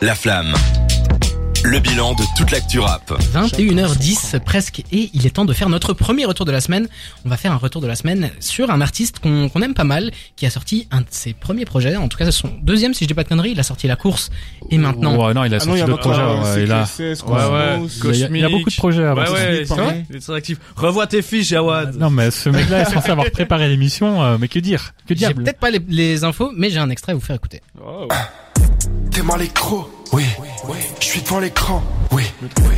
La 0.00 0.14
Flamme. 0.14 0.54
Le 1.62 1.78
bilan 1.78 2.14
de 2.14 2.22
toute 2.38 2.50
l'actu 2.52 2.78
rap. 2.80 3.12
21h10 3.34 4.40
presque 4.40 4.80
et 4.92 5.10
il 5.12 5.26
est 5.26 5.30
temps 5.30 5.44
de 5.44 5.52
faire 5.52 5.68
notre 5.68 5.92
premier 5.92 6.24
retour 6.24 6.46
de 6.46 6.52
la 6.52 6.62
semaine. 6.62 6.88
On 7.26 7.28
va 7.28 7.36
faire 7.36 7.52
un 7.52 7.58
retour 7.58 7.82
de 7.82 7.86
la 7.86 7.94
semaine 7.96 8.30
sur 8.40 8.70
un 8.70 8.80
artiste 8.80 9.18
qu'on 9.18 9.50
aime 9.60 9.74
pas 9.74 9.84
mal, 9.84 10.10
qui 10.36 10.46
a 10.46 10.50
sorti 10.50 10.88
un 10.90 11.02
de 11.02 11.06
ses 11.10 11.34
premiers 11.34 11.66
projets, 11.66 11.96
en 11.96 12.08
tout 12.08 12.16
cas 12.16 12.24
c'est 12.24 12.30
son 12.32 12.48
deuxième 12.62 12.94
si 12.94 13.04
je 13.04 13.08
dis 13.08 13.14
pas 13.14 13.24
de 13.24 13.28
conneries, 13.28 13.50
il 13.50 13.60
a 13.60 13.62
sorti 13.62 13.86
La 13.88 13.96
Course 13.96 14.30
et 14.70 14.78
maintenant... 14.78 15.22
Ouais, 15.22 15.34
non, 15.34 15.44
il 15.44 15.52
a 15.52 15.58
Ah 15.60 15.66
non, 15.66 15.76
sorti 15.76 15.76
il 15.76 15.80
y 15.80 15.82
a 15.82 15.86
d'autres 15.86 16.00
projets. 16.00 16.22
ouais, 16.22 16.64
il 16.64 16.72
a- 16.72 16.88
Ouais, 17.02 17.78
ouais. 17.82 17.88
Il 18.14 18.18
y 18.20 18.24
a- 18.24 18.28
il 18.28 18.36
y 18.38 18.44
a 18.44 18.48
beaucoup 18.48 18.70
de 18.70 18.76
projets 18.76 19.04
avant. 19.04 19.22
Ouais, 19.22 19.30
ouais, 19.30 19.64
c'est 19.66 19.74
vrai 19.74 20.06
il 20.08 20.16
est 20.16 20.20
très 20.20 20.34
actif. 20.34 20.58
Revois 20.76 21.06
tes 21.08 21.20
fiches, 21.20 21.48
Jawad. 21.48 21.94
Non, 21.98 22.08
mais 22.08 22.30
ce 22.30 22.48
mec-là 22.48 22.80
est 22.88 22.90
censé 22.94 23.10
avoir 23.10 23.30
préparé 23.30 23.68
l'émission, 23.68 24.22
euh, 24.22 24.38
mais 24.40 24.48
que 24.48 24.58
dire 24.60 24.94
Que 25.06 25.10
J'ai 25.10 25.16
diable 25.16 25.44
peut-être 25.44 25.58
pas 25.60 25.70
les, 25.70 25.80
les 25.88 26.24
infos, 26.24 26.52
mais 26.56 26.70
j'ai 26.70 26.78
un 26.78 26.88
extrait 26.88 27.12
à 27.12 27.14
vous 27.14 27.20
faire 27.20 27.36
écouter. 27.36 27.60
Oh. 27.84 28.08
T'es 29.10 29.22
mal 29.22 29.42
écro 29.42 29.90
Oui. 30.12 30.24
Je 31.00 31.04
suis 31.04 31.22
devant 31.22 31.40
l'écran 31.40 31.82
Oui. 32.12 32.24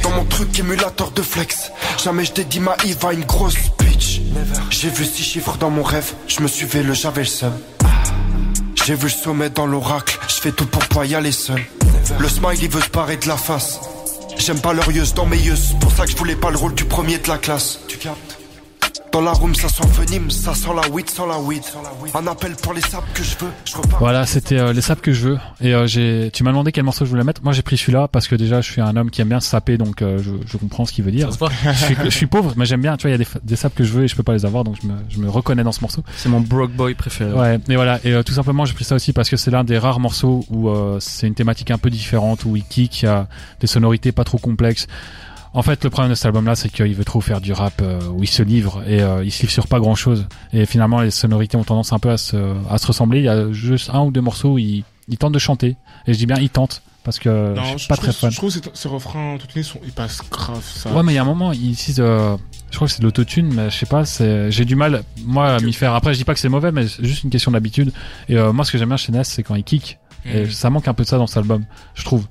Dans 0.02 0.10
mon 0.10 0.24
truc 0.24 0.58
émulateur 0.58 1.10
de 1.10 1.22
flex. 1.22 1.70
Jamais 2.02 2.24
je 2.24 2.42
dit 2.42 2.60
ma 2.60 2.76
Eve 2.84 3.04
a 3.04 3.12
une 3.12 3.24
grosse 3.24 3.56
bitch. 3.78 4.20
J'ai 4.70 4.88
vu 4.88 5.04
six 5.04 5.22
chiffres 5.22 5.56
dans 5.58 5.70
mon 5.70 5.82
rêve. 5.82 6.12
Je 6.26 6.40
me 6.40 6.48
suis 6.48 6.66
fait 6.66 6.82
le 6.82 6.94
j'avais 6.94 7.22
le 7.22 7.26
seum. 7.26 7.52
J'ai 8.84 8.94
vu 8.94 9.04
le 9.04 9.10
sommet 9.10 9.50
dans 9.50 9.66
l'oracle. 9.66 10.18
Je 10.28 10.34
fais 10.34 10.52
tout 10.52 10.66
pour 10.66 10.84
pas 10.88 11.04
y 11.04 11.14
aller 11.14 11.32
seul. 11.32 11.62
Le 12.18 12.28
smile 12.28 12.58
il 12.62 12.68
veut 12.68 12.80
se 12.82 12.90
barrer 12.90 13.16
de 13.16 13.28
la 13.28 13.36
face. 13.36 13.80
J'aime 14.38 14.60
pas 14.60 14.72
leur 14.72 14.90
yeuse 14.90 15.14
dans 15.14 15.26
mes 15.26 15.38
yeux. 15.38 15.56
C'est 15.56 15.78
pour 15.78 15.92
ça 15.92 16.04
que 16.04 16.10
je 16.10 16.16
voulais 16.16 16.36
pas 16.36 16.50
le 16.50 16.56
rôle 16.56 16.74
du 16.74 16.84
premier 16.84 17.18
de 17.18 17.28
la 17.28 17.38
classe. 17.38 17.78
Tu 17.88 17.98
captes 17.98 18.38
dans 19.12 19.20
la 19.20 19.32
room, 19.32 19.54
ça 19.54 19.68
sent 19.68 19.86
venime, 19.92 20.30
ça 20.30 20.54
sent 20.54 20.70
la 20.74 20.88
weed, 20.88 21.08
sans 21.08 21.26
la 21.26 21.38
weed. 21.38 21.62
Un 22.14 22.26
appel 22.26 22.52
pour 22.56 22.72
les 22.72 22.80
sables 22.80 23.06
que 23.14 23.22
je 23.22 23.36
veux, 23.38 23.50
je 23.64 23.76
repars. 23.76 23.98
Voilà, 23.98 24.26
c'était 24.26 24.58
euh, 24.58 24.72
les 24.72 24.80
sapes 24.80 25.02
que 25.02 25.12
je 25.12 25.28
veux. 25.28 25.38
Et 25.60 25.74
euh, 25.74 25.86
j'ai, 25.86 26.30
tu 26.32 26.44
m'as 26.44 26.50
demandé 26.50 26.72
quel 26.72 26.84
morceau 26.84 27.04
je 27.04 27.10
voulais 27.10 27.24
mettre. 27.24 27.42
Moi, 27.42 27.52
j'ai 27.52 27.62
pris 27.62 27.76
celui-là 27.76 28.08
parce 28.08 28.26
que 28.28 28.34
déjà, 28.34 28.60
je 28.60 28.70
suis 28.70 28.80
un 28.80 28.96
homme 28.96 29.10
qui 29.10 29.20
aime 29.20 29.28
bien 29.28 29.40
se 29.40 29.48
saper, 29.48 29.76
donc 29.76 30.00
euh, 30.02 30.18
je, 30.22 30.30
je 30.46 30.56
comprends 30.56 30.86
ce 30.86 30.92
qu'il 30.92 31.04
veut 31.04 31.10
dire. 31.10 31.26
Ça 31.26 31.32
se 31.34 31.38
voit. 31.38 31.50
je, 31.64 31.84
suis, 31.84 31.96
je 32.04 32.08
suis 32.10 32.26
pauvre, 32.26 32.54
mais 32.56 32.64
j'aime 32.64 32.80
bien. 32.80 32.96
Tu 32.96 33.02
vois, 33.02 33.10
il 33.10 33.20
y 33.20 33.22
a 33.22 33.24
des, 33.24 33.40
des 33.42 33.56
sapes 33.56 33.74
que 33.74 33.84
je 33.84 33.92
veux 33.92 34.04
et 34.04 34.08
je 34.08 34.16
peux 34.16 34.22
pas 34.22 34.32
les 34.34 34.46
avoir, 34.46 34.64
donc 34.64 34.76
je 34.82 34.86
me, 34.86 34.94
je 35.08 35.18
me 35.18 35.28
reconnais 35.28 35.62
dans 35.62 35.72
ce 35.72 35.80
morceau. 35.82 36.02
C'est 36.16 36.28
mon 36.28 36.40
broke 36.40 36.72
boy 36.72 36.94
préféré. 36.94 37.32
Ouais, 37.32 37.58
et 37.68 37.76
voilà. 37.76 38.00
Et 38.04 38.12
euh, 38.12 38.22
tout 38.22 38.32
simplement, 38.32 38.64
j'ai 38.64 38.74
pris 38.74 38.84
ça 38.84 38.94
aussi 38.94 39.12
parce 39.12 39.28
que 39.28 39.36
c'est 39.36 39.50
l'un 39.50 39.64
des 39.64 39.78
rares 39.78 40.00
morceaux 40.00 40.44
où 40.50 40.68
euh, 40.68 40.98
c'est 41.00 41.26
une 41.26 41.34
thématique 41.34 41.70
un 41.70 41.78
peu 41.78 41.90
différente, 41.90 42.44
où 42.44 42.56
il 42.56 42.64
kick, 42.64 43.02
il 43.02 43.06
y 43.06 43.08
a 43.08 43.26
des 43.60 43.66
sonorités 43.66 44.12
pas 44.12 44.24
trop 44.24 44.38
complexes. 44.38 44.86
En 45.54 45.62
fait, 45.62 45.84
le 45.84 45.90
problème 45.90 46.10
de 46.10 46.14
cet 46.14 46.26
album-là, 46.26 46.54
c'est 46.56 46.70
qu'il 46.70 46.94
veut 46.94 47.04
trop 47.04 47.20
faire 47.20 47.40
du 47.40 47.52
rap 47.52 47.74
euh, 47.82 48.00
où 48.14 48.22
il 48.22 48.28
se 48.28 48.42
livre 48.42 48.82
et 48.86 49.02
euh, 49.02 49.22
il 49.22 49.30
se 49.30 49.42
livre 49.42 49.52
sur 49.52 49.66
pas 49.66 49.80
grand-chose. 49.80 50.26
Et 50.52 50.64
finalement, 50.64 51.00
les 51.02 51.10
sonorités 51.10 51.56
ont 51.58 51.64
tendance 51.64 51.92
un 51.92 51.98
peu 51.98 52.10
à 52.10 52.16
se, 52.16 52.36
à 52.70 52.78
se 52.78 52.86
ressembler. 52.86 53.18
Il 53.18 53.24
y 53.24 53.28
a 53.28 53.52
juste 53.52 53.90
un 53.92 54.00
ou 54.00 54.10
deux 54.10 54.22
morceaux 54.22 54.52
où 54.52 54.58
il, 54.58 54.82
il 55.08 55.18
tente 55.18 55.32
de 55.32 55.38
chanter. 55.38 55.76
Et 56.06 56.14
je 56.14 56.18
dis 56.18 56.24
bien, 56.26 56.36
il 56.40 56.48
tente 56.48 56.80
parce 57.04 57.18
que 57.18 57.54
Non, 57.54 57.62
je 57.72 57.78
suis 57.78 57.88
pas 57.88 57.96
trouve, 57.96 58.10
très 58.10 58.18
fan. 58.18 58.30
je 58.30 58.36
trouve 58.36 58.60
que 58.60 58.70
ces- 58.72 58.88
refrains, 58.88 59.36
tout 59.38 59.46
les 59.54 59.62
sont, 59.64 59.80
ils 59.84 59.92
passent 59.92 60.20
grave, 60.30 60.62
ça. 60.64 60.90
Ouais, 60.92 61.02
mais 61.02 61.12
il 61.12 61.16
y 61.16 61.18
a 61.18 61.22
un 61.22 61.26
moment, 61.26 61.52
ils 61.52 61.72
disent, 61.72 61.96
euh, 61.98 62.36
je 62.70 62.76
crois 62.76 62.86
que 62.86 62.94
c'est 62.94 63.00
de 63.00 63.04
l'autotune, 63.04 63.52
mais 63.52 63.68
je 63.70 63.76
sais 63.76 63.86
pas, 63.86 64.04
c'est, 64.04 64.50
j'ai 64.52 64.64
du 64.64 64.76
mal, 64.76 65.02
moi, 65.26 65.56
à 65.56 65.60
m'y 65.60 65.72
faire. 65.72 65.94
Après, 65.94 66.14
je 66.14 66.18
dis 66.18 66.24
pas 66.24 66.32
que 66.32 66.40
c'est 66.40 66.48
mauvais, 66.48 66.70
mais 66.72 66.86
c'est 66.86 67.04
juste 67.04 67.24
une 67.24 67.30
question 67.30 67.50
d'habitude. 67.50 67.92
Et 68.28 68.36
euh, 68.36 68.52
moi, 68.52 68.64
ce 68.64 68.70
que 68.72 68.78
j'aime 68.78 68.88
bien 68.88 68.96
chez 68.96 69.10
Ness, 69.12 69.28
c'est 69.28 69.42
quand 69.42 69.56
il 69.56 69.64
kick. 69.64 69.98
Et 70.24 70.48
ça 70.48 70.70
manque 70.70 70.86
un 70.86 70.94
peu 70.94 71.02
de 71.02 71.08
ça 71.08 71.18
dans 71.18 71.26
cet 71.26 71.38
album, 71.38 71.64
je 71.94 72.04
trouve. 72.04 72.26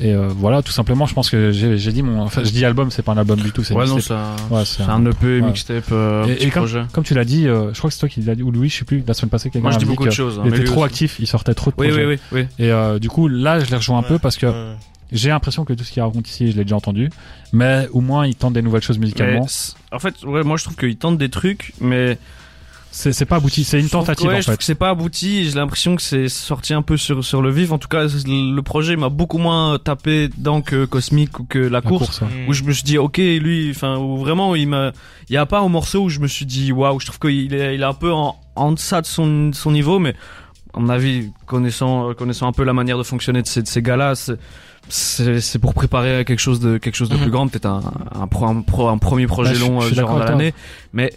Et 0.00 0.14
euh, 0.14 0.28
voilà, 0.28 0.62
tout 0.62 0.72
simplement, 0.72 1.04
je 1.06 1.12
pense 1.14 1.28
que 1.28 1.52
j'ai, 1.52 1.92
dit 1.92 2.02
mon, 2.02 2.20
enfin, 2.22 2.42
je 2.44 2.50
dis 2.50 2.64
album, 2.64 2.90
c'est 2.90 3.02
pas 3.02 3.12
un 3.12 3.18
album 3.18 3.38
du 3.40 3.52
tout, 3.52 3.62
c'est 3.62 3.74
Ouais, 3.74 3.86
non, 3.86 4.00
c'est 4.00 4.14
un, 4.14 4.36
Ouais, 4.50 4.64
c'est 4.64 4.82
un 4.82 5.04
EP, 5.04 5.26
ouais. 5.26 5.42
mixtape, 5.42 5.84
euh, 5.92 6.24
Et- 6.26 6.34
petit 6.36 6.46
et 6.46 6.50
comme- 6.50 6.62
projet. 6.62 6.82
Comme 6.92 7.04
tu 7.04 7.12
l'as 7.14 7.24
dit, 7.26 7.46
euh, 7.46 7.72
je 7.74 7.78
crois 7.78 7.90
que 7.90 7.94
c'est 7.94 8.00
toi 8.00 8.08
qui 8.08 8.20
l'as 8.22 8.34
dit, 8.34 8.42
ou 8.42 8.50
Louis, 8.50 8.70
je 8.70 8.78
sais 8.78 8.84
plus, 8.86 9.04
la 9.06 9.12
semaine 9.12 9.28
passée, 9.28 9.50
quelqu'un 9.50 9.64
Moi, 9.68 9.72
je 9.72 9.78
dis 9.78 9.84
beaucoup 9.84 10.06
de 10.06 10.10
choses. 10.10 10.38
hein, 10.38 10.44
Il 10.46 10.54
était 10.54 10.64
trop 10.64 10.76
aussi. 10.84 10.84
actif, 11.04 11.16
il 11.20 11.26
sortait 11.26 11.52
trop 11.54 11.70
de 11.70 11.76
Oui, 11.78 11.88
projets. 11.88 12.06
oui, 12.06 12.18
oui, 12.32 12.40
oui. 12.58 12.64
Et 12.64 12.70
euh, 12.72 12.98
du 12.98 13.08
coup, 13.10 13.28
là, 13.28 13.60
je 13.60 13.68
les 13.70 13.76
rejoins 13.76 13.98
un 13.98 14.02
peu 14.02 14.18
parce 14.18 14.38
que 14.38 14.72
j'ai 15.12 15.28
l'impression 15.28 15.66
que 15.66 15.74
tout 15.74 15.84
ce 15.84 15.92
qu'il 15.92 16.02
raconte 16.02 16.26
ici, 16.26 16.50
je 16.50 16.56
l'ai 16.56 16.64
déjà 16.64 16.76
entendu. 16.76 17.10
Mais 17.52 17.86
au 17.92 18.00
moins, 18.00 18.26
il 18.26 18.34
tente 18.34 18.54
des 18.54 18.62
nouvelles 18.62 18.80
choses 18.82 18.98
musicalement. 18.98 19.46
en 19.92 19.98
fait, 19.98 20.14
ouais, 20.24 20.42
moi 20.42 20.56
je 20.56 20.64
trouve 20.64 20.76
qu'il 20.76 20.96
tente 20.96 21.18
des 21.18 21.28
trucs, 21.28 21.74
mais 21.82 22.16
C'est, 22.94 23.12
c'est 23.14 23.24
pas 23.24 23.36
abouti, 23.36 23.64
c'est 23.64 23.80
une 23.80 23.88
tentative 23.88 24.26
ouais, 24.28 24.34
en 24.34 24.36
je 24.36 24.42
trouve 24.42 24.52
fait. 24.54 24.58
que 24.58 24.64
c'est 24.64 24.74
pas 24.74 24.90
abouti. 24.90 25.44
J'ai 25.48 25.54
l'impression 25.56 25.96
que 25.96 26.02
c'est 26.02 26.28
sorti 26.28 26.74
un 26.74 26.82
peu 26.82 26.98
sur 26.98 27.24
sur 27.24 27.40
le 27.40 27.50
vif. 27.50 27.72
En 27.72 27.78
tout 27.78 27.88
cas, 27.88 28.04
le 28.04 28.60
projet 28.60 28.96
m'a 28.96 29.08
beaucoup 29.08 29.38
moins 29.38 29.78
tapé 29.78 30.28
dans 30.36 30.60
que 30.60 30.84
Cosmic 30.84 31.40
ou 31.40 31.44
que 31.44 31.58
la, 31.58 31.68
La 31.70 31.80
course. 31.80 32.04
course, 32.04 32.20
ouais. 32.20 32.46
Où 32.48 32.52
je 32.52 32.64
me 32.64 32.72
suis 32.72 32.82
dit 32.84 32.98
ok 32.98 33.16
lui, 33.16 33.70
enfin 33.74 33.96
vraiment 34.18 34.54
il 34.54 34.68
m'a, 34.68 34.92
il 35.30 35.32
y 35.34 35.38
a 35.38 35.46
pas 35.46 35.60
un 35.60 35.68
morceau 35.68 36.02
où 36.02 36.08
je 36.10 36.20
me 36.20 36.26
suis 36.28 36.44
dit 36.44 36.70
waouh, 36.70 37.00
je 37.00 37.06
trouve 37.06 37.18
qu'il 37.18 37.54
est 37.54 37.74
il 37.74 37.80
est 37.80 37.84
un 37.84 37.94
peu 37.94 38.12
en 38.12 38.36
en 38.56 38.72
deçà 38.72 39.00
de 39.00 39.06
son 39.06 39.52
son 39.54 39.70
niveau, 39.72 39.98
mais 39.98 40.14
à 40.74 40.78
mon 40.80 40.90
avis 40.90 41.30
connaissant 41.46 42.12
connaissant 42.12 42.46
un 42.46 42.52
peu 42.52 42.62
la 42.62 42.74
manière 42.74 42.98
de 42.98 43.04
fonctionner 43.04 43.40
de 43.40 43.46
ces 43.48 43.62
de 43.62 43.68
ces 43.68 43.80
gars-là, 43.80 44.14
c'est 44.16 44.36
c'est 44.90 45.40
c'est 45.40 45.58
pour 45.58 45.72
préparer 45.72 46.26
quelque 46.26 46.40
chose 46.40 46.60
de 46.60 46.76
quelque 46.76 46.96
chose 46.96 47.08
de 47.08 47.14
Mhm. 47.16 47.22
plus 47.22 47.30
grand, 47.30 47.48
peut-être 47.48 47.64
un 47.66 47.80
un, 48.20 48.26
pro, 48.26 48.44
un, 48.46 48.60
pro- 48.60 48.88
un 48.88 48.98
premier 48.98 49.26
projet 49.26 49.54
je- 49.54 49.60
long 49.60 49.80
euh, 49.82 49.88
durant 49.90 50.18
l'année, 50.18 50.52
mais 50.92 51.12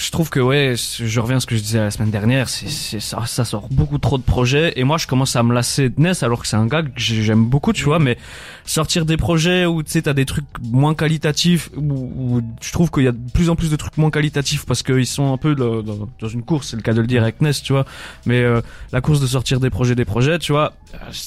je 0.00 0.10
trouve 0.10 0.30
que 0.30 0.40
ouais, 0.40 0.74
je 0.76 1.20
reviens 1.20 1.36
à 1.36 1.40
ce 1.40 1.46
que 1.46 1.54
je 1.56 1.60
disais 1.60 1.78
la 1.78 1.90
semaine 1.90 2.10
dernière, 2.10 2.48
c'est 2.48 2.68
c'est 2.70 3.00
ça, 3.00 3.26
ça 3.26 3.44
sort 3.44 3.68
beaucoup 3.70 3.98
trop 3.98 4.16
de 4.16 4.22
projets. 4.22 4.72
Et 4.76 4.84
moi 4.84 4.96
je 4.96 5.06
commence 5.06 5.36
à 5.36 5.42
me 5.42 5.52
lasser 5.52 5.90
de 5.90 6.00
Ness 6.00 6.22
alors 6.22 6.40
que 6.40 6.46
c'est 6.48 6.56
un 6.56 6.66
gars 6.66 6.82
que 6.82 6.88
j'ai- 6.96 7.22
j'aime 7.22 7.44
beaucoup, 7.44 7.72
tu 7.74 7.84
vois, 7.84 7.98
mais 7.98 8.16
sortir 8.64 9.04
des 9.04 9.16
projets 9.16 9.66
où 9.66 9.82
tu 9.82 9.90
sais 9.90 10.02
t'as 10.02 10.12
des 10.14 10.24
trucs 10.24 10.46
moins 10.62 10.94
qualitatifs 10.94 11.70
où, 11.76 11.82
où 12.36 12.42
je 12.62 12.72
trouve 12.72 12.90
qu'il 12.90 13.02
y 13.04 13.08
a 13.08 13.12
de 13.12 13.30
plus 13.34 13.50
en 13.50 13.56
plus 13.56 13.70
de 13.70 13.76
trucs 13.76 13.98
moins 13.98 14.10
qualitatifs 14.10 14.64
parce 14.64 14.82
qu'ils 14.82 15.06
sont 15.06 15.32
un 15.32 15.36
peu 15.36 15.54
dans, 15.54 15.82
dans- 15.82 16.08
dans 16.18 16.28
une 16.28 16.42
course, 16.42 16.68
c'est 16.70 16.76
le 16.76 16.82
cas 16.82 16.92
de 16.94 17.00
le 17.02 17.06
dire 17.06 17.22
avec 17.22 17.40
Ness, 17.42 17.62
tu 17.62 17.72
vois, 17.74 17.84
mais 18.26 18.40
euh, 18.42 18.60
la 18.92 19.00
course 19.02 19.20
de 19.20 19.26
sortir 19.26 19.60
des 19.60 19.70
projets 19.70 19.94
des 19.94 20.04
projets, 20.06 20.38
tu 20.38 20.52
vois, 20.52 20.72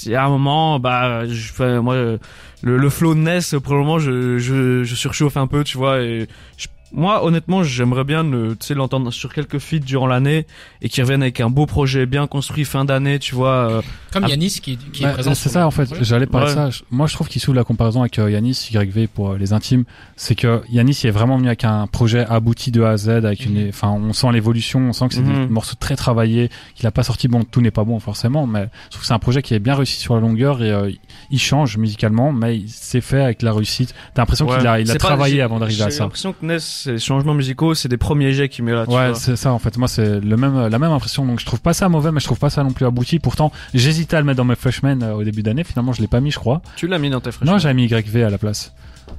il 0.06 0.12
y 0.12 0.16
a 0.16 0.26
un 0.26 0.30
moment 0.30 0.80
bah 0.80 1.28
je 1.28 1.54
fais 1.54 1.80
moi 1.80 1.96
le, 1.96 2.78
le 2.78 2.90
flow 2.90 3.14
de 3.14 3.20
Ness 3.20 3.56
pour 3.64 3.74
le 3.74 3.80
moment 3.82 4.00
je, 4.00 4.38
je, 4.40 4.84
je 4.84 4.96
surchauffe 4.96 5.38
un 5.38 5.48
peu, 5.48 5.64
tu 5.64 5.78
vois, 5.78 6.02
et 6.02 6.28
je 6.58 6.68
moi, 6.94 7.26
honnêtement, 7.26 7.64
j'aimerais 7.64 8.04
bien 8.04 8.24
le- 8.24 8.56
tu 8.56 8.68
sais, 8.68 8.74
l'entendre 8.76 9.12
sur 9.12 9.34
quelques 9.34 9.58
feats 9.59 9.80
durant 9.80 10.08
l'année 10.08 10.46
et 10.81 10.90
qu'il 10.90 11.04
revienne 11.04 11.22
avec 11.24 11.40
un 11.42 11.50
beau 11.50 11.66
projet 11.66 12.06
bien 12.06 12.28
construit 12.28 12.66
fin 12.66 12.86
d'année, 12.86 13.20
tu 13.20 13.36
vois. 13.36 13.70
euh, 13.70 13.81
Comme 14.12 14.26
Ah. 14.26 14.30
Yanis 14.30 14.59
qui, 14.62 14.78
qui 14.78 15.04
est 15.04 15.08
Bah, 15.08 15.14
présent. 15.14 15.34
c'est 15.34 15.50
ça 15.50 15.66
en 15.66 15.72
fait, 15.72 15.86
projet. 15.86 16.04
j'allais 16.04 16.28
parler 16.28 16.54
Ouais. 16.54 16.66
de 16.68 16.72
ça. 16.72 16.84
Moi 16.92 17.08
je 17.08 17.14
trouve 17.16 17.28
qu'il 17.28 17.42
souffle 17.42 17.58
la 17.58 17.64
comparaison 17.64 18.02
avec 18.02 18.20
euh, 18.20 18.30
Yanis, 18.30 18.70
YV 18.72 19.08
pour 19.08 19.31
euh, 19.31 19.38
les 19.40 19.54
intimes. 19.54 19.86
C'est 20.16 20.36
que 20.36 20.62
Yanis 20.70 21.00
il 21.04 21.08
est 21.08 21.12
vraiment 21.12 21.38
venu 21.38 21.48
avec 21.48 21.64
un 21.64 21.88
projet 21.88 22.24
abouti 22.30 22.70
de 22.72 22.84
A 22.84 22.92
à 22.92 22.98
Z, 22.98 23.10
avec 23.10 23.44
une, 23.46 23.64
Mhm. 23.64 23.70
enfin 23.70 23.90
on 23.90 24.14
sent 24.14 24.31
l'évolution, 24.31 24.80
on 24.81 24.94
sent 24.94 25.08
que 25.08 25.16
c'est 25.16 25.22
des 25.24 25.31
Mhm. 25.31 25.48
morceaux 25.50 25.75
très 25.80 25.96
travaillés, 25.96 26.50
qu'il 26.75 26.86
a 26.86 26.92
pas 26.92 27.02
sorti, 27.02 27.28
bon 27.28 27.44
tout 27.44 27.62
n'est 27.62 27.72
pas 27.72 27.84
bon 27.84 28.00
forcément, 28.00 28.46
mais 28.46 28.68
je 28.86 28.90
trouve 28.92 29.02
que 29.02 29.08
c'est 29.08 29.14
un 29.14 29.20
projet 29.20 29.42
qui 29.42 29.56
est 29.56 29.60
bien 29.60 29.74
réussi 29.74 30.00
sur 30.00 30.14
la 30.14 30.22
longueur 30.22 30.62
et 30.62 30.70
euh, 30.72 30.92
il 31.31 31.40
change 31.40 31.78
musicalement, 31.78 32.31
mais 32.31 32.58
il 32.58 32.70
s'est 32.70 33.02
fait 33.02 33.22
avec 33.24 33.42
la 33.42 33.52
réussite. 33.52 33.96
T'as 34.14 34.22
l'impression 34.22 34.48
ouais. 34.48 34.58
qu'il 34.60 34.68
a, 34.68 34.80
il 34.80 34.90
a 34.90 34.94
C'est 34.94 35.00
pas- 35.00 35.08
travaillé 35.08 35.42
avant 35.42 35.60
d'arriver 35.60 35.81
à 35.81 35.86
J'ai 35.90 35.96
ça. 35.98 36.04
l'impression 36.04 36.34
que 36.34 36.46
Ness, 36.46 36.83
ces 36.84 36.98
changements 37.00 37.34
musicaux, 37.34 37.74
c'est 37.74 37.90
des 37.90 37.98
premiers 37.98 38.34
jets 38.34 38.50
qu'il 38.50 38.64
met 38.66 38.72
là, 38.74 38.86
tu 38.86 38.94
Ouais, 38.94 39.14
c'est 39.16 39.36
ça 39.36 39.52
en 39.54 39.60
fait. 39.60 39.78
Moi, 39.78 39.88
c'est 39.88 40.20
le 40.20 40.38
même, 40.38 40.68
la 40.68 40.80
même 40.80 40.92
impression. 40.92 41.26
Donc, 41.26 41.40
je 41.40 41.46
trouve 41.46 41.62
pas 41.62 41.74
ça 41.74 41.90
mauvais, 41.90 42.12
mais 42.12 42.20
je 42.20 42.26
trouve 42.26 42.40
pas 42.40 42.50
ça 42.50 42.64
non 42.64 42.72
plus 42.72 42.86
abouti. 42.86 43.20
Pourtant, 43.20 43.52
j'hésitais 43.74 44.16
à 44.18 44.20
le 44.20 44.26
mettre 44.26 44.38
dans 44.38 44.46
mes 44.46 44.56
freshmen 44.56 45.02
euh, 45.04 45.14
au 45.14 45.24
début 45.24 45.44
d'année. 45.44 45.64
Finalement, 45.64 45.94
je 45.94 46.02
l'ai 46.02 46.08
pas 46.08 46.20
mis, 46.20 46.32
je 46.32 46.40
crois. 46.40 46.62
Tu 46.76 46.88
l'as 46.88 47.00
mis 47.00 47.10
dans 47.10 47.22
tes 47.22 47.32
fraîches. 47.32 47.48
Non, 47.48 47.58
j'avais 47.58 47.74
mis 47.74 47.86
YV 47.86 48.24
à 48.24 48.30
la 48.30 48.38
place. 48.38 48.74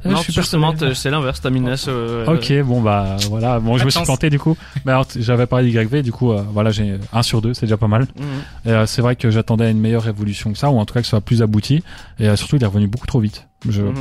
Euh, 0.07 0.11
non, 0.11 0.17
je 0.17 0.23
suis 0.23 0.33
justement, 0.33 0.75
c'est 0.95 1.11
l'inverse, 1.11 1.41
t'as 1.41 1.51
mis 1.51 1.61
Ness. 1.61 1.87
euh, 1.89 2.27
Ok, 2.27 2.53
bon 2.65 2.81
bah 2.83 3.17
voilà. 3.31 3.61
Bon, 3.61 3.79
je 3.79 3.85
me 3.85 3.91
suis 3.91 4.03
planté 4.03 4.29
du 4.29 4.39
coup. 4.39 4.57
Mais 4.85 4.93
alors, 4.93 5.07
j'avais 5.15 5.47
parlé 5.47 5.71
d'YV, 5.71 6.03
du 6.03 6.11
coup, 6.13 6.33
euh, 6.33 6.43
voilà, 6.53 6.71
j'ai 6.71 6.99
un 7.13 7.23
sur 7.23 7.41
deux, 7.43 7.55
c'est 7.55 7.67
déjà 7.67 7.77
pas 7.77 7.87
mal. 7.87 8.03
mhm. 8.03 8.25
Euh, 8.67 8.87
c'est 8.87 9.03
vrai 9.03 9.15
que 9.17 9.31
j'attendais 9.31 9.71
une 9.71 9.79
meilleure 9.81 10.09
évolution 10.09 10.53
que 10.53 10.59
ça, 10.59 10.71
ou 10.71 10.79
en 10.79 10.85
tout 10.85 10.95
cas 10.95 11.01
que 11.01 11.07
ce 11.07 11.11
soit 11.11 11.21
plus 11.21 11.43
abouti. 11.43 11.83
Et 12.19 12.29
euh, 12.29 12.37
surtout, 12.37 12.57
il 12.57 12.63
est 12.63 12.67
revenu 12.67 12.87
beaucoup 12.87 13.07
trop 13.07 13.21
vite. 13.21 13.47
Je, 13.69 13.83
Mhm. 13.83 13.95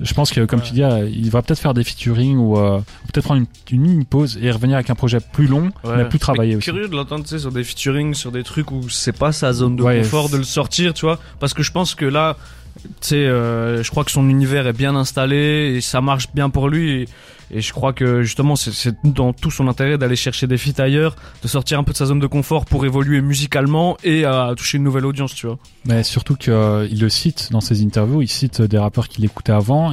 Je 0.00 0.14
pense 0.14 0.30
que, 0.32 0.44
comme 0.44 0.60
Ouais. 0.60 0.66
tu 0.66 0.72
dis, 0.74 0.82
euh, 0.82 1.08
il 1.12 1.30
va 1.30 1.42
peut-être 1.42 1.58
faire 1.60 1.74
des 1.74 1.84
featuring 1.84 2.36
ou 2.36 2.58
euh, 2.58 2.78
peut-être 3.12 3.24
prendre 3.24 3.40
une, 3.40 3.76
une 3.76 3.80
mini 3.82 4.04
pause 4.04 4.38
et 4.42 4.50
revenir 4.50 4.76
avec 4.76 4.90
un 4.90 4.94
projet 4.94 5.18
plus 5.20 5.46
long, 5.46 5.70
Ouais. 5.84 5.96
mais 5.98 6.04
plus 6.08 6.18
travaillé 6.18 6.52
Mais 6.52 6.56
aussi. 6.58 6.70
Curieux 6.70 6.88
de 6.88 6.94
l'entendre, 6.96 7.24
tu 7.24 7.30
sais, 7.30 7.38
sur 7.38 7.52
des 7.52 7.62
featuring, 7.64 8.14
sur 8.14 8.32
des 8.32 8.42
trucs 8.42 8.70
où 8.72 8.88
c'est 8.88 9.16
pas 9.16 9.32
sa 9.32 9.52
zone 9.52 9.76
de 9.76 9.82
Ouais, 9.82 9.98
confort 10.00 10.28
de 10.30 10.36
le 10.36 10.42
sortir, 10.44 10.94
tu 10.94 11.06
vois. 11.06 11.18
Parce 11.40 11.54
que 11.54 11.62
je 11.62 11.70
pense 11.72 11.94
que 11.94 12.04
là, 12.06 12.36
tu 12.82 12.90
sais, 13.02 13.14
euh, 13.16 13.82
je 13.82 13.90
crois 13.90 14.04
que 14.04 14.10
son 14.10 14.28
univers 14.28 14.66
est 14.66 14.72
bien 14.72 14.96
installé 14.96 15.74
et 15.76 15.80
ça 15.80 16.00
marche 16.00 16.28
bien 16.34 16.50
pour 16.50 16.68
lui. 16.68 17.02
Et, 17.02 17.08
et 17.50 17.60
je 17.60 17.72
crois 17.72 17.92
que 17.92 18.22
justement, 18.22 18.56
c'est- 18.56 18.94
dans 19.04 19.32
tout 19.32 19.50
son 19.50 19.68
intérêt 19.68 19.98
d'aller 19.98 20.16
chercher 20.16 20.46
des 20.46 20.58
feats 20.58 20.82
ailleurs, 20.82 21.16
de 21.42 21.48
sortir 21.48 21.78
un 21.78 21.84
peu 21.84 21.92
de 21.92 21.96
sa 21.96 22.06
zone 22.06 22.18
de 22.20 22.26
confort 22.26 22.64
pour 22.64 22.84
évoluer 22.84 23.20
musicalement 23.20 23.96
et 24.04 24.24
à 24.24 24.52
toucher 24.56 24.78
une 24.78 24.84
nouvelle 24.84 25.06
audience, 25.06 25.34
tu 25.34 25.46
vois. 25.46 25.58
Mais 25.86 26.02
surtout 26.02 26.34
qu'il 26.36 26.52
le 26.54 27.08
cite 27.08 27.48
dans 27.52 27.60
ses 27.60 27.82
interviews, 27.82 28.22
il 28.22 28.28
cite 28.28 28.62
des 28.62 28.78
rappeurs 28.78 29.08
qu'il 29.08 29.24
écoutait 29.24 29.52
avant. 29.52 29.92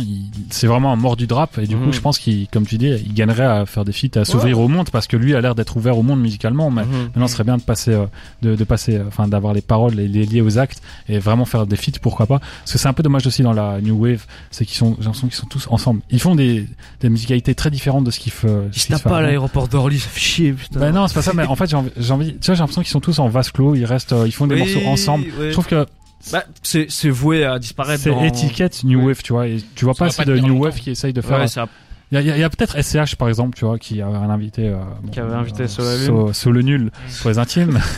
C'est 0.50 0.68
vraiment 0.68 0.92
un 0.94 0.95
mort 0.95 1.15
du 1.18 1.27
drap 1.27 1.50
et 1.62 1.68
du 1.68 1.75
Mhm. 1.75 1.83
coup, 1.86 1.92
je 1.92 2.00
pense 2.01 2.18
qu'il, 2.19 2.48
comme 2.48 2.65
tu 2.65 2.77
dis, 2.77 2.88
il 3.06 3.13
gagnerait 3.13 3.45
à 3.45 3.65
faire 3.65 3.83
des 3.86 3.92
feats, 3.92 4.19
à 4.19 4.25
s'ouvrir 4.25 4.59
au 4.59 4.68
monde 4.68 4.89
parce 4.92 5.07
que 5.07 5.18
lui 5.18 5.36
a 5.36 5.42
l'air 5.42 5.56
d'être 5.56 5.75
ouvert 5.77 5.98
au 5.98 6.03
monde 6.03 6.21
musicalement. 6.21 6.71
Mais 6.71 6.83
Mhm. 6.86 6.92
maintenant, 7.07 7.27
ce 7.27 7.33
serait 7.33 7.44
bien 7.44 7.57
de 7.57 7.62
passer, 7.62 7.92
euh, 7.92 8.06
de, 8.42 8.56
de 8.56 8.63
passer, 8.63 8.95
euh, 8.98 9.03
enfin, 9.07 9.27
d'avoir 9.27 9.53
les 9.53 9.62
paroles 9.62 10.00
et 10.00 10.07
les 10.07 10.25
lier 10.25 10.42
aux 10.42 10.57
actes 10.57 10.81
et 11.09 11.19
vraiment 11.19 11.45
faire 11.45 11.65
des 11.68 11.75
feats, 11.75 12.00
pourquoi 12.01 12.25
pas. 12.25 12.39
Parce 12.39 12.71
que 12.74 12.77
c'est 12.77 12.88
un 12.88 12.94
peu 12.94 13.03
dommage 13.03 13.27
aussi 13.27 13.42
dans 13.44 13.53
la 13.53 13.81
new 13.81 13.95
wave, 14.01 14.25
c'est 14.50 14.65
qu'ils 14.65 14.77
sont, 14.77 14.95
j'ai 15.00 15.06
l'impression 15.06 15.27
qu'ils 15.27 15.36
sont 15.38 15.48
tous 15.48 15.68
ensemble. 15.69 16.01
Ils 16.09 16.19
font 16.19 16.36
des, 16.36 16.65
des 17.01 17.09
musicalités 17.09 17.50
très 17.56 17.69
différentes 17.71 18.03
de 18.06 18.12
ce 18.12 18.19
qu'ils 18.19 18.31
font. 18.31 18.69
Il 18.74 18.80
se 18.80 18.88
tape 18.89 19.03
pas 19.03 19.18
à 19.18 19.21
l'aéroport 19.21 19.68
d'Orly, 19.68 20.00
ça 20.00 20.09
fait 20.09 20.19
chier, 20.19 20.53
putain. 20.53 20.80
Ben 20.80 20.92
non, 20.92 21.07
c'est 21.07 21.13
pas 21.15 21.21
ça, 21.21 21.33
mais 21.33 21.45
en 21.45 21.56
fait, 21.56 21.69
j'ai 21.69 21.75
envie, 21.75 21.92
j'ai 21.98 22.12
envie, 22.13 22.38
tu 22.38 22.45
vois, 22.48 22.56
j'ai 22.56 22.59
l'impression 22.59 22.81
qu'ils 22.81 22.92
sont 22.92 23.00
tous 23.00 23.19
en 23.19 23.27
vase 23.30 23.51
clos, 23.51 23.75
ils 23.75 23.86
restent, 23.86 24.13
euh, 24.13 24.27
ils 24.27 24.31
font 24.31 24.48
des 24.48 24.56
Oui, 24.56 24.62
morceaux 24.74 24.88
ensemble. 24.88 25.25
ouais. 25.39 25.48
Je 25.48 25.51
trouve 25.53 25.68
que 25.68 25.86
Bah, 26.31 26.44
c'est 26.63 26.86
c'est 26.89 27.09
voué 27.09 27.44
à 27.45 27.57
disparaître. 27.59 28.03
C'est 28.03 28.12
dans... 28.12 28.24
étiquette 28.24 28.83
New 28.83 29.00
Ouais. 29.00 29.06
Wave, 29.07 29.21
tu 29.24 29.33
vois. 29.33 29.48
Et 29.48 29.57
tu 29.75 29.86
vois 29.86 29.94
Ça 29.95 30.00
pas 30.00 30.06
assez 30.07 30.25
de 30.25 30.38
New. 30.38 30.63
Wave 30.63 30.75
qui 30.80 30.92
essaye 30.92 31.13
de 31.13 31.21
faire. 31.21 31.39
Ouais, 31.39 31.48
ça 31.48 31.68
Il 32.12 32.15
y 32.15 32.18
a, 32.18 32.21
il 32.21 32.27
y 32.27 32.31
a- 32.31 32.38
il 32.38 32.39
y 32.42 32.44
a 32.44 32.50
peut-être 32.50 32.77
SCH 32.81 33.15
par 33.15 33.27
exemple, 33.30 33.57
tu 33.57 33.65
vois, 33.65 33.80
qui 33.80 34.01
a 34.01 34.07
un 34.07 34.30
invité. 34.30 34.68
euh, 34.68 34.75
bon, 35.01 35.09
Qui 35.12 35.19
avait 35.19 35.33
invité 35.33 35.63
euh, 35.63 35.68
Solalune. 35.68 36.06
So- 36.07 36.33
Solo 36.33 36.62
nul 36.62 36.92
pour 37.21 37.30
les 37.31 37.39
intimes. 37.39 37.80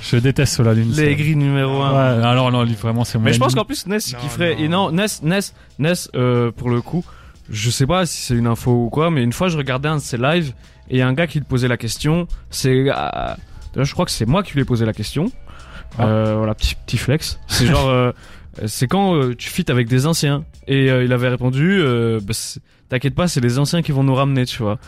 Je 0.00 0.16
déteste 0.16 0.54
Solalune. 0.54 0.92
les 0.92 1.14
grilles 1.16 1.36
numéro 1.36 1.82
1. 1.82 1.90
Ouais, 1.92 2.24
alors 2.24 2.50
non, 2.50 2.62
lui 2.62 2.74
vraiment 2.74 3.04
c'est 3.04 3.18
mon. 3.18 3.24
Mais 3.24 3.32
je 3.32 3.38
pense 3.38 3.54
qu'en 3.54 3.64
plus 3.64 3.86
Ness 3.86 4.14
qui 4.18 4.28
ferait 4.28 4.54
non. 4.54 4.60
et 4.62 4.68
non 4.68 4.90
Ness 4.92 5.22
Ness 5.22 5.54
Ness 5.78 6.08
euh, 6.14 6.50
pour 6.52 6.70
le 6.70 6.80
coup 6.80 7.04
je 7.50 7.70
sais 7.70 7.86
pas 7.86 8.06
si 8.06 8.22
c'est 8.22 8.34
une 8.34 8.46
info 8.46 8.70
ou 8.72 8.90
quoi 8.90 9.10
mais 9.10 9.22
une 9.22 9.32
fois 9.32 9.48
je 9.48 9.56
regardais 9.56 9.88
un 9.88 9.96
de 9.96 10.02
ses 10.02 10.16
lives 10.18 10.52
et 10.90 10.96
il 10.96 10.98
y 10.98 11.02
a 11.02 11.08
un 11.08 11.12
gars 11.12 11.26
qui 11.26 11.38
lui 11.38 11.46
posait 11.46 11.68
la 11.68 11.76
question 11.76 12.26
c'est 12.50 12.86
euh, 12.88 13.34
je 13.84 13.92
crois 13.92 14.04
que 14.04 14.10
c'est 14.10 14.26
moi 14.26 14.42
qui 14.42 14.54
lui 14.54 14.62
ai 14.62 14.64
posé 14.64 14.84
la 14.84 14.92
question. 14.92 15.30
Ah. 15.98 16.06
euh, 16.06 16.34
voilà 16.36 16.54
petit 16.54 16.74
petit 16.74 16.98
flex. 16.98 17.38
C'est 17.46 17.66
genre 17.66 17.88
euh, 17.88 18.12
c'est 18.66 18.86
quand 18.86 19.14
euh, 19.14 19.34
tu 19.34 19.48
fites 19.50 19.70
avec 19.70 19.88
des 19.88 20.06
anciens. 20.06 20.44
Et 20.66 20.86
il 20.86 21.12
avait 21.12 21.28
répondu 21.28 21.80
euh, 21.80 22.20
bah, 22.22 22.34
t'inquiète 22.88 23.14
pas 23.14 23.28
c'est 23.28 23.40
les 23.40 23.58
anciens 23.58 23.82
qui 23.82 23.92
vont 23.92 24.02
nous 24.04 24.14
ramener 24.14 24.46
tu 24.46 24.62
vois 24.62 24.78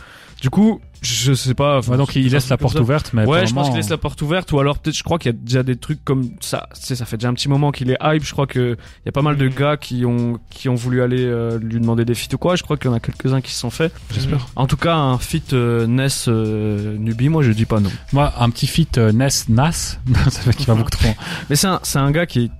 du 0.41 0.49
coup 0.49 0.81
je 1.03 1.33
sais 1.33 1.55
pas 1.55 1.79
enfin, 1.79 1.93
Ouais, 1.93 1.97
donc 1.97 2.15
il 2.15 2.23
c'est 2.25 2.29
laisse 2.35 2.49
la 2.49 2.57
porte 2.57 2.75
ça. 2.75 2.81
ouverte, 2.81 3.09
mais 3.13 3.25
Ouais, 3.25 3.47
je 3.47 3.53
pense 3.55 3.69
qu'il 3.69 3.75
laisse 3.77 3.89
la 3.89 3.97
porte 3.97 4.21
ouverte, 4.21 4.51
ou 4.51 4.59
alors 4.59 4.77
peut-être, 4.77 4.95
je 4.95 5.01
crois 5.01 5.17
qu'il 5.17 5.31
y 5.31 5.35
a 5.35 5.37
déjà 5.37 5.63
des 5.63 5.75
trucs 5.75 6.03
comme 6.05 6.29
ça. 6.41 6.69
Tu 6.75 6.81
sais, 6.85 6.95
ça 6.95 7.05
fait 7.05 7.17
déjà 7.17 7.29
un 7.29 7.33
petit 7.33 7.49
moment 7.49 7.71
qu'il 7.71 7.89
est 7.89 7.97
hype. 8.03 8.23
Je 8.23 8.31
crois 8.33 8.45
que 8.45 8.77
il 8.99 9.05
y 9.07 9.09
a 9.09 9.11
pas 9.11 9.23
mal 9.23 9.35
de 9.35 9.45
Mhm. 9.47 9.53
gars 9.55 9.77
qui 9.77 10.05
ont 10.05 10.37
qui 10.51 10.69
ont 10.69 10.75
voulu 10.75 11.01
aller 11.01 11.23
euh, 11.25 11.57
lui 11.57 11.79
demander 11.79 12.05
des 12.05 12.13
feats 12.13 12.35
ou 12.35 12.37
quoi. 12.37 12.55
Je 12.55 12.61
crois 12.61 12.77
qu'il 12.77 12.85
y 12.85 12.93
en 12.93 12.95
a 12.95 12.99
quelques 12.99 13.33
uns 13.33 13.41
qui 13.41 13.51
se 13.51 13.57
sont 13.57 13.71
faits. 13.71 13.91
J'espère. 14.13 14.47
En 14.55 14.67
tout 14.67 14.77
cas, 14.77 14.93
un 14.95 15.17
feat 15.17 15.53
euh, 15.53 15.87
Ness 15.87 16.25
euh, 16.27 16.95
Nubi, 16.99 17.29
moi 17.29 17.41
je 17.41 17.51
dis 17.51 17.65
pas 17.65 17.79
non. 17.79 17.89
Moi, 18.13 18.31
un 18.39 18.51
petit 18.51 18.67
feat 18.67 18.99
euh, 18.99 19.11
Ness 19.11 19.49
Nas, 19.49 19.71
ça 20.29 20.29
fait 20.29 20.53
qu'il 20.55 20.67
va 20.67 20.75
beaucoup 20.75 20.91
trop. 20.91 21.09
Mais 21.49 21.55
c'est 21.55 21.65
un 21.65 21.79
c'est 21.81 21.97
un 21.97 22.11
gars 22.11 22.27
qui 22.27 22.43
est 22.45 22.51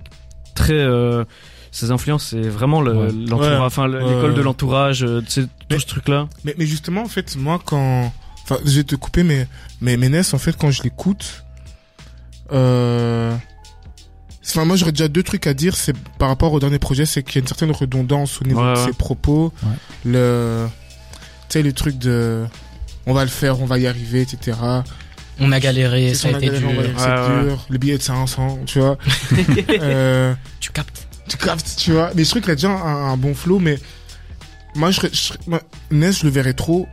très 0.56 0.72
euh, 0.74 1.22
ses 1.72 1.90
influences, 1.90 2.26
c'est 2.28 2.40
vraiment 2.42 2.80
le- 2.82 2.92
Ouais. 2.94 3.12
l'entourage, 3.12 3.58
Ouais. 3.58 3.64
enfin 3.64 3.88
l'école 3.88 4.34
de 4.34 4.40
l'entourage, 4.42 5.00
tout 5.00 5.78
ce 5.80 5.86
truc 5.86 6.08
là. 6.08 6.28
Mais, 6.44 6.54
mais 6.58 6.66
justement, 6.66 7.02
en 7.02 7.08
fait, 7.08 7.34
moi, 7.36 7.58
quand... 7.64 8.12
Enfin, 8.44 8.58
je 8.64 8.76
vais 8.76 8.84
te 8.84 8.94
couper, 8.94 9.22
mais, 9.24 9.48
mais 9.80 9.96
Ménès, 9.96 10.32
en 10.34 10.38
fait, 10.38 10.56
quand 10.56 10.70
je 10.70 10.82
l'écoute... 10.82 11.44
Euh... 12.52 13.34
Enfin, 14.44 14.64
moi, 14.64 14.76
j'aurais 14.76 14.92
déjà 14.92 15.08
deux 15.08 15.22
trucs 15.22 15.46
à 15.46 15.54
dire. 15.54 15.76
C'est 15.76 15.96
par 16.18 16.28
rapport 16.28 16.52
au 16.52 16.60
dernier 16.60 16.78
projet, 16.80 17.06
c'est 17.06 17.22
qu'il 17.22 17.36
y 17.36 17.38
a 17.38 17.40
une 17.42 17.46
certaine 17.46 17.70
redondance 17.70 18.40
au 18.42 18.44
niveau 18.44 18.60
Ouais, 18.62 18.74
de 18.74 18.78
ses 18.78 18.92
propos. 18.92 19.52
Ouais. 19.62 19.70
Le... 20.04 20.66
Tu 21.48 21.52
sais, 21.58 21.62
le 21.62 21.72
truc 21.72 21.96
de... 21.98 22.44
On 23.06 23.14
va 23.14 23.22
le 23.24 23.30
faire, 23.30 23.60
on 23.60 23.64
va 23.66 23.78
y 23.78 23.86
arriver, 23.86 24.20
etc. 24.22 24.58
On 25.40 25.50
a 25.52 25.60
galéré, 25.60 26.14
ça 26.14 26.28
a 26.28 26.32
été 26.32 26.50
va- 26.50 26.58
dur. 26.58 26.68
C'est 26.98 27.08
ouais. 27.08 27.44
dur. 27.44 27.66
Le 27.68 27.78
billet 27.78 27.96
de 27.96 28.02
500, 28.02 28.60
tu 28.66 28.80
vois. 28.80 28.98
euh... 29.70 30.34
Tu 30.60 30.70
captes. 30.72 31.06
Tu 31.28 31.36
captes, 31.36 31.74
tu 31.76 31.92
vois. 31.92 32.10
Mais 32.14 32.24
je 32.24 32.30
trouve 32.30 32.42
qu'il 32.42 32.50
a 32.50 32.54
déjà 32.54 32.70
un, 32.70 33.12
un 33.12 33.16
bon 33.16 33.34
flow, 33.34 33.58
mais 33.58 33.78
moi, 34.74 34.90
je, 34.90 35.00
je, 35.12 35.32
moi, 35.46 35.60
Ness, 35.90 36.20
je 36.20 36.24
le 36.24 36.30
verrais 36.30 36.54
trop. 36.54 36.88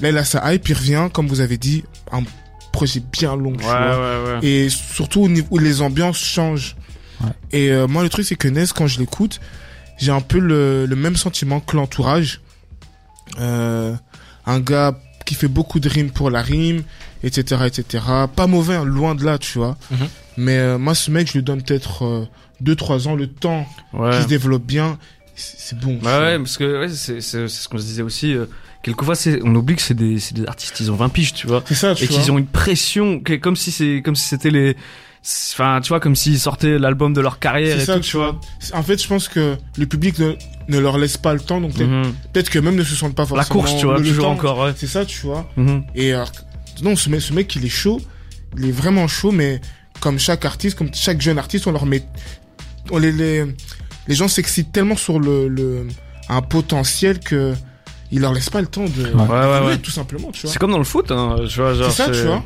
Là, 0.00 0.10
il 0.10 0.18
a 0.18 0.24
sa 0.24 0.52
hype, 0.52 0.68
il 0.68 0.74
revient, 0.74 1.08
comme 1.12 1.26
vous 1.28 1.40
avez 1.40 1.58
dit, 1.58 1.84
un 2.12 2.22
projet 2.72 3.00
bien 3.12 3.36
long, 3.36 3.52
tu 3.52 3.64
vois. 3.64 3.98
ouais, 3.98 4.38
ouais. 4.40 4.46
Et 4.46 4.68
surtout 4.70 5.22
au 5.22 5.28
niveau 5.28 5.48
où 5.50 5.58
les 5.58 5.82
ambiances 5.82 6.18
changent. 6.18 6.76
Ouais. 7.22 7.30
Et 7.52 7.70
euh, 7.70 7.86
moi, 7.86 8.02
le 8.02 8.08
truc, 8.08 8.24
c'est 8.24 8.36
que 8.36 8.48
Ness, 8.48 8.72
quand 8.72 8.86
je 8.86 8.98
l'écoute, 8.98 9.40
j'ai 9.98 10.12
un 10.12 10.20
peu 10.22 10.38
le, 10.38 10.86
le 10.86 10.96
même 10.96 11.16
sentiment 11.16 11.60
que 11.60 11.76
l'entourage. 11.76 12.40
Euh, 13.38 13.94
un 14.46 14.60
gars 14.60 14.98
qui 15.26 15.34
fait 15.34 15.48
beaucoup 15.48 15.78
de 15.80 15.88
rimes 15.88 16.10
pour 16.10 16.30
la 16.30 16.42
rime, 16.42 16.82
etc., 17.22 17.62
etc. 17.66 18.04
Pas 18.34 18.46
mauvais, 18.46 18.76
hein, 18.76 18.84
loin 18.84 19.14
de 19.14 19.24
là, 19.24 19.38
tu 19.38 19.58
vois. 19.58 19.76
Mhm. 19.90 20.08
Mais 20.38 20.56
euh, 20.58 20.78
moi, 20.78 20.94
ce 20.94 21.10
mec, 21.10 21.28
je 21.28 21.34
lui 21.34 21.42
donne 21.42 21.62
peut-être 21.62 22.26
2-3 22.62 23.08
ans, 23.08 23.14
le 23.14 23.26
temps 23.26 23.66
Ouais. 23.92 24.10
qui 24.16 24.22
se 24.22 24.28
développe 24.28 24.64
bien. 24.64 24.98
C'est 25.34 25.78
bon. 25.78 25.98
Bah 26.02 26.20
ouais, 26.20 26.38
parce 26.38 26.58
que 26.58 26.80
ouais, 26.80 26.88
c'est 26.90 27.20
ce 27.20 27.68
qu'on 27.68 27.78
se 27.78 27.84
disait 27.84 28.02
aussi. 28.02 28.34
euh, 28.34 28.46
quelquefois, 28.82 29.14
c'est 29.14 29.40
on 29.42 29.54
oublie 29.54 29.76
que 29.76 29.82
c'est 29.82 29.94
des 29.94 30.18
c'est 30.18 30.34
des 30.34 30.46
artistes, 30.46 30.78
ils 30.80 30.90
ont 30.92 30.96
20 30.96 31.08
piges, 31.08 31.32
tu 31.32 31.46
vois, 31.46 31.62
C'est 31.66 31.74
ça, 31.74 31.94
tu 31.94 32.04
et 32.04 32.08
qu'ils 32.08 32.30
ont 32.30 32.38
une 32.38 32.46
pression, 32.46 33.20
que- 33.20 33.34
comme 33.34 33.56
si 33.56 33.70
c'est 33.70 34.02
comme 34.04 34.16
si 34.16 34.26
c'était 34.28 34.50
les, 34.50 34.76
enfin, 35.52 35.80
tu 35.82 35.88
vois, 35.88 36.00
comme 36.00 36.14
s'ils 36.16 36.38
sortaient 36.38 36.78
l'album 36.78 37.12
de 37.14 37.20
leur 37.22 37.38
carrière 37.38 37.76
C'est 37.76 37.82
et 37.82 37.86
ça, 37.86 37.94
tout, 37.94 38.00
tu 38.00 38.16
vois. 38.18 38.38
En 38.74 38.82
fait, 38.82 39.00
je 39.02 39.08
pense 39.08 39.28
que 39.28 39.56
le 39.78 39.86
public 39.86 40.18
ne, 40.18 40.32
ne 40.68 40.78
leur 40.78 40.98
laisse 40.98 41.16
pas 41.16 41.32
le 41.32 41.40
temps, 41.40 41.60
donc 41.60 41.72
peut-être 41.74 42.48
Mhm. 42.48 42.52
que 42.52 42.58
même 42.58 42.76
ne 42.76 42.84
se 42.84 42.94
sentent 42.94 43.14
pas 43.14 43.22
La 43.22 43.28
forcément 43.44 43.60
course, 43.60 43.76
tu 43.78 43.86
vois, 43.86 43.98
le 43.98 44.04
toujours 44.04 44.24
temps. 44.24 44.32
encore. 44.32 44.58
Ouais. 44.58 44.72
C'est 44.76 44.86
ça, 44.86 45.06
tu 45.06 45.24
vois. 45.26 45.48
Mhm. 45.56 45.84
Et 45.94 46.12
alors, 46.12 46.32
non, 46.82 46.96
ce 46.96 47.08
mec, 47.08 47.20
ce 47.22 47.32
mec, 47.32 47.54
il 47.56 47.64
est 47.64 47.68
chaud. 47.70 48.00
Il 48.58 48.66
est 48.66 48.72
vraiment 48.72 49.06
chaud, 49.08 49.30
mais 49.30 49.60
comme 50.00 50.18
chaque 50.18 50.44
artiste, 50.44 50.76
comme 50.76 50.90
chaque 50.92 51.20
jeune 51.20 51.38
artiste, 51.38 51.66
on 51.66 51.72
leur 51.72 51.86
met, 51.86 52.02
les, 52.98 53.12
les, 53.12 53.44
les 54.08 54.14
gens 54.14 54.28
s'excitent 54.28 54.72
tellement 54.72 54.96
sur 54.96 55.18
le, 55.18 55.48
le, 55.48 55.86
un 56.28 56.42
potentiel 56.42 57.18
que 57.20 57.54
il 58.12 58.20
leur 58.20 58.32
laisse 58.32 58.50
pas 58.50 58.60
le 58.60 58.66
temps 58.66 58.84
de, 58.86 59.04
Ouais. 59.14 59.26
Ouais, 59.28 59.66
ouais, 59.66 59.78
tout 59.78 59.90
simplement, 59.92 60.30
tu 60.32 60.42
vois. 60.42 60.50
C'est 60.52 60.58
comme 60.58 60.72
dans 60.72 60.78
le 60.78 60.84
foot, 60.84 61.10
hein, 61.12 61.36
tu 61.48 61.60
vois, 61.60 61.74
genre. 61.74 61.90
C'est 61.92 62.04
ça, 62.06 62.10
tu 62.10 62.22
vois. 62.26 62.42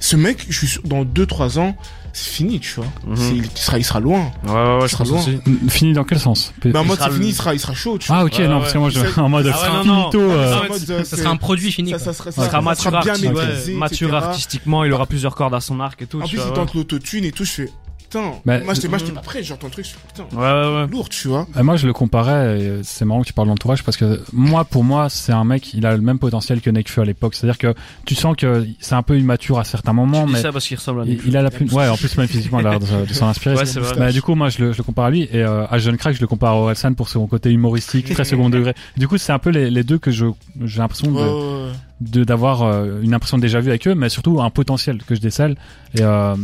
Ce 0.00 0.16
mec, 0.16 0.44
je 0.48 0.58
suis 0.58 0.66
sûr, 0.66 0.82
dans 0.84 1.04
2-3 1.04 1.58
ans, 1.58 1.76
c'est 2.12 2.30
fini, 2.30 2.60
tu 2.60 2.74
vois. 2.74 2.86
Mhm. 3.06 3.16
C'est- 3.16 3.36
il, 3.36 3.50
sera, 3.58 3.78
il 3.78 3.84
sera 3.84 4.00
loin. 4.00 4.30
Ouais, 4.44 4.52
ouais, 4.52 4.78
Il 4.82 4.88
sera 4.88 5.04
loin. 5.04 5.18
aussi. 5.20 5.38
Fini 5.68 5.92
dans 5.94 6.04
quel 6.04 6.18
sens? 6.18 6.52
Mais 6.64 6.76
en 6.76 6.84
mode, 6.84 6.98
c'est 7.00 7.10
fini, 7.12 7.28
il 7.28 7.34
sera, 7.34 7.54
il 7.54 7.60
sera 7.60 7.74
chaud, 7.74 7.96
tu 7.96 8.08
vois. 8.08 8.16
Ah 8.18 8.24
ok, 8.24 8.34
Ouais, 8.38 8.48
non, 8.48 8.54
ouais. 8.56 8.60
parce 8.60 8.72
que 8.72 8.78
moi 8.78 8.90
je 8.90 9.00
C'est- 9.00 9.18
en 9.20 9.28
mode 9.28 9.50
Ah 9.54 9.80
finito. 9.82 10.20
euh, 10.20 11.04
ça 11.04 11.16
sera 11.16 11.30
un 11.30 11.36
produit 11.36 11.72
fini. 11.72 11.90
ça, 11.92 11.98
sera, 12.12 12.30
Ça 12.32 12.46
sera 12.46 12.60
mature, 12.60 12.90
bien 12.90 13.00
arti- 13.14 13.26
ouais, 13.28 13.32
maîtrisé, 13.46 13.74
mature 13.74 14.08
etc. 14.08 14.24
artistiquement, 14.26 14.84
il 14.84 14.92
aura 14.92 15.06
plusieurs 15.06 15.34
cordes 15.36 15.54
à 15.54 15.60
son 15.60 15.80
arc 15.80 16.02
et 16.02 16.06
tout. 16.06 16.20
En 16.20 16.26
plus, 16.28 16.40
il 16.44 16.52
tente 16.52 16.74
l'autotune 16.74 17.24
et 17.24 17.32
tout, 17.32 17.44
je 17.44 17.50
fais, 17.52 17.72
putain. 18.18 18.32
Bah, 18.44 18.60
moi, 18.64 18.74
j'étais, 18.74 18.88
j'étais 18.98 19.12
pas 19.12 19.20
prêt, 19.20 19.42
j'entends 19.42 19.66
le 19.66 19.72
truc, 19.72 19.86
je 19.86 19.94
putain. 19.94 20.24
ouais. 20.36 20.42
Ouais, 20.42 20.74
ouais. 20.82 20.86
Lourd, 20.88 21.08
tu 21.08 21.28
vois. 21.28 21.46
Et 21.58 21.62
moi, 21.62 21.76
je 21.76 21.86
le 21.86 21.92
comparais, 21.92 22.60
et 22.60 22.80
c'est 22.82 23.04
marrant 23.04 23.22
que 23.22 23.26
tu 23.26 23.32
parles 23.32 23.48
d'entourage, 23.48 23.82
parce 23.82 23.96
que 23.96 24.22
moi, 24.32 24.64
pour 24.64 24.84
moi, 24.84 25.08
c'est 25.08 25.32
un 25.32 25.44
mec, 25.44 25.74
il 25.74 25.84
a 25.86 25.94
le 25.96 26.02
même 26.02 26.18
potentiel 26.18 26.60
que 26.60 26.70
Nekfeu 26.70 27.02
à 27.02 27.04
l'époque. 27.04 27.34
C'est-à-dire 27.34 27.58
que 27.58 27.74
tu 28.06 28.14
sens 28.14 28.36
que 28.36 28.66
c'est 28.80 28.94
un 28.94 29.02
peu 29.02 29.18
immature 29.18 29.58
à 29.58 29.64
certains 29.64 29.92
moments, 29.92 30.22
Tu 30.22 30.26
dis 30.28 30.32
mais 30.34 30.42
ça 30.42 30.52
parce 30.52 30.66
qu'il 30.66 30.76
ressemble 30.76 31.02
à 31.02 31.04
Nekfeu. 31.04 31.28
il 31.28 31.36
a 31.36 31.42
la 31.42 31.50
plus... 31.50 31.72
Ouais, 31.72 31.88
en 31.88 31.96
plus, 31.96 32.16
même 32.16 32.28
physiquement, 32.28 32.60
il 32.60 32.66
a 32.66 32.70
l'air 32.70 32.80
de, 32.80 33.06
de 33.06 33.12
s'en 33.12 33.28
inspirer. 33.28 33.56
Ouais, 33.56 33.66
c'est 33.66 33.80
vrai. 33.80 33.96
Bah, 33.98 34.12
du 34.12 34.22
coup, 34.22 34.34
moi, 34.34 34.48
je 34.48 34.62
le, 34.64 34.72
je 34.72 34.78
le 34.78 34.84
compare 34.84 35.06
à 35.06 35.10
lui, 35.10 35.22
et 35.32 35.42
euh, 35.42 35.66
à 35.68 35.78
Jeune 35.78 35.96
Crack, 35.96 36.14
je 36.16 36.20
le 36.20 36.26
compare 36.26 36.52
à 36.52 36.56
Orelsan 36.56 36.94
pour 36.94 37.08
son 37.08 37.26
côté 37.26 37.50
humoristique, 37.50 38.12
très 38.12 38.24
second 38.24 38.50
degré. 38.50 38.74
Du 38.96 39.08
coup, 39.08 39.18
c'est 39.18 39.32
un 39.32 39.38
peu 39.38 39.50
les, 39.50 39.70
les 39.70 39.82
deux 39.84 39.98
que 39.98 40.10
je 40.10 40.26
j'ai 40.64 40.78
l'impression 40.80 41.10
de 41.10 41.72
de- 42.00 42.24
d'avoir 42.24 42.62
euh, 42.62 43.00
une 43.02 43.14
impression 43.14 43.38
déjà 43.38 43.60
vu 43.60 43.70
avec 43.70 43.86
eux, 43.86 43.94
mais 43.94 44.08
surtout 44.08 44.40
un 44.42 44.50
potentiel 44.50 44.98
que 45.04 45.14
je 45.14 45.20
décèle. 45.20 45.56
Et 45.96 46.02
euh, 46.02 46.34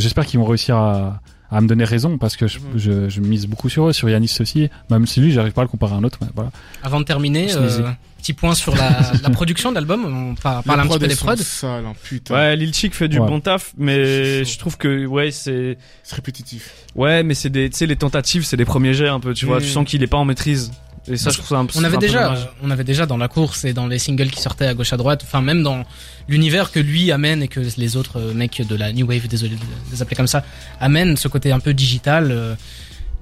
j'espère 0.00 0.26
qu'ils 0.26 0.38
vont 0.40 0.46
réussir 0.46 0.76
à, 0.76 1.20
à 1.50 1.60
me 1.60 1.66
donner 1.68 1.84
raison 1.84 2.18
parce 2.18 2.36
que 2.36 2.46
je, 2.46 2.58
je, 2.76 3.08
je 3.08 3.20
mise 3.20 3.46
beaucoup 3.46 3.68
sur 3.68 3.88
eux, 3.88 3.92
sur 3.92 4.08
Yanis 4.08 4.36
aussi. 4.40 4.68
Même 4.90 5.06
si 5.06 5.20
lui, 5.20 5.32
j'arrive 5.32 5.52
pas 5.52 5.62
à 5.62 5.64
le 5.64 5.68
comparer 5.68 5.94
à 5.94 5.96
un 5.96 6.04
autre. 6.04 6.18
Mais 6.22 6.28
voilà. 6.34 6.50
Avant 6.82 7.00
de 7.00 7.04
terminer, 7.04 7.54
euh, 7.54 7.90
petit 8.18 8.32
point 8.34 8.54
sur 8.54 8.74
la, 8.76 8.90
la 9.22 9.30
production 9.30 9.70
de 9.70 9.76
l'album. 9.76 10.04
On 10.04 10.34
par- 10.34 10.62
parle 10.62 10.80
Les 10.80 10.86
un 10.86 10.88
petit 10.88 10.98
peu 10.98 11.08
des 11.08 11.16
prods. 11.16 11.36
sales, 11.36 11.86
hein, 11.86 11.92
putain. 12.02 12.34
Ouais, 12.34 12.56
Lil 12.56 12.74
Chick 12.74 12.94
fait 12.94 13.08
du 13.08 13.18
Ouais. 13.18 13.26
bon 13.26 13.40
taf, 13.40 13.72
mais 13.78 14.44
je 14.44 14.58
trouve 14.58 14.76
que 14.76 15.06
ouais, 15.06 15.30
c'est 15.30 15.78
C'est 16.02 16.16
répétitif. 16.16 16.72
ouais, 16.94 17.22
mais 17.22 17.34
c'est 17.34 17.50
des 17.50 17.70
tu 17.70 17.76
sais 17.78 17.86
les 17.86 17.96
tentatives, 17.96 18.44
c'est 18.44 18.56
des 18.58 18.64
premiers 18.66 18.92
jets 18.94 19.08
un 19.08 19.20
peu, 19.20 19.32
tu 19.34 19.46
vois, 19.46 19.58
Mm. 19.58 19.62
tu 19.62 19.68
sens 19.68 19.84
qu'il 19.88 20.02
est 20.02 20.06
pas 20.08 20.18
en 20.18 20.24
maîtrise. 20.26 20.70
Et 21.06 21.16
ça 21.16 21.30
je 21.30 21.36
trouve 21.36 21.48
ça 21.48 21.56
un, 21.56 21.66
On 21.76 21.84
avait 21.84 21.96
un 21.96 22.00
déjà, 22.00 22.34
on 22.62 22.70
avait 22.70 22.84
déjà 22.84 23.06
dans 23.06 23.16
la 23.16 23.28
course 23.28 23.64
et 23.64 23.72
dans 23.72 23.86
les 23.86 23.98
singles 23.98 24.30
qui 24.30 24.40
sortaient 24.40 24.66
à 24.66 24.74
gauche 24.74 24.92
à 24.92 24.96
droite, 24.96 25.22
enfin 25.24 25.40
même 25.40 25.62
dans 25.62 25.84
l'univers 26.28 26.72
que 26.72 26.80
lui 26.80 27.12
amène 27.12 27.42
et 27.42 27.48
que 27.48 27.60
les 27.76 27.96
autres 27.96 28.18
euh, 28.18 28.34
mecs 28.34 28.66
de 28.66 28.74
la 28.76 28.92
new 28.92 29.06
wave, 29.06 29.26
désolé 29.28 29.56
de 29.56 29.60
les 29.92 30.02
appeler 30.02 30.16
comme 30.16 30.26
ça, 30.26 30.44
amènent 30.80 31.16
ce 31.16 31.28
côté 31.28 31.52
un 31.52 31.60
peu 31.60 31.74
digital. 31.74 32.30
euh. 32.30 32.54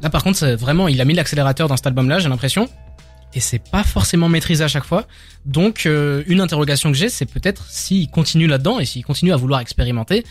Là 0.02 0.10
par 0.10 0.22
contre, 0.24 0.46
vraiment, 0.56 0.88
il 0.88 1.00
a 1.00 1.04
mis 1.04 1.14
l'accélérateur 1.14 1.68
dans 1.68 1.76
cet 1.76 1.86
album-là, 1.86 2.18
j'ai 2.18 2.28
l'impression, 2.28 2.68
et 3.34 3.40
c'est 3.40 3.62
pas 3.70 3.84
forcément 3.84 4.28
maîtrisé 4.28 4.64
à 4.64 4.68
chaque 4.68 4.84
fois. 4.84 5.06
Donc 5.44 5.86
euh, 5.86 6.22
une 6.26 6.40
interrogation 6.40 6.90
que 6.90 6.96
j'ai, 6.96 7.08
c'est 7.08 7.26
peut-être 7.26 7.64
s'il 7.68 8.08
continue 8.10 8.46
là-dedans 8.46 8.80
et 8.80 8.84
s'il 8.84 9.04
continue 9.04 9.32
à 9.32 9.36
vouloir 9.36 9.60
expérimenter, 9.60 10.24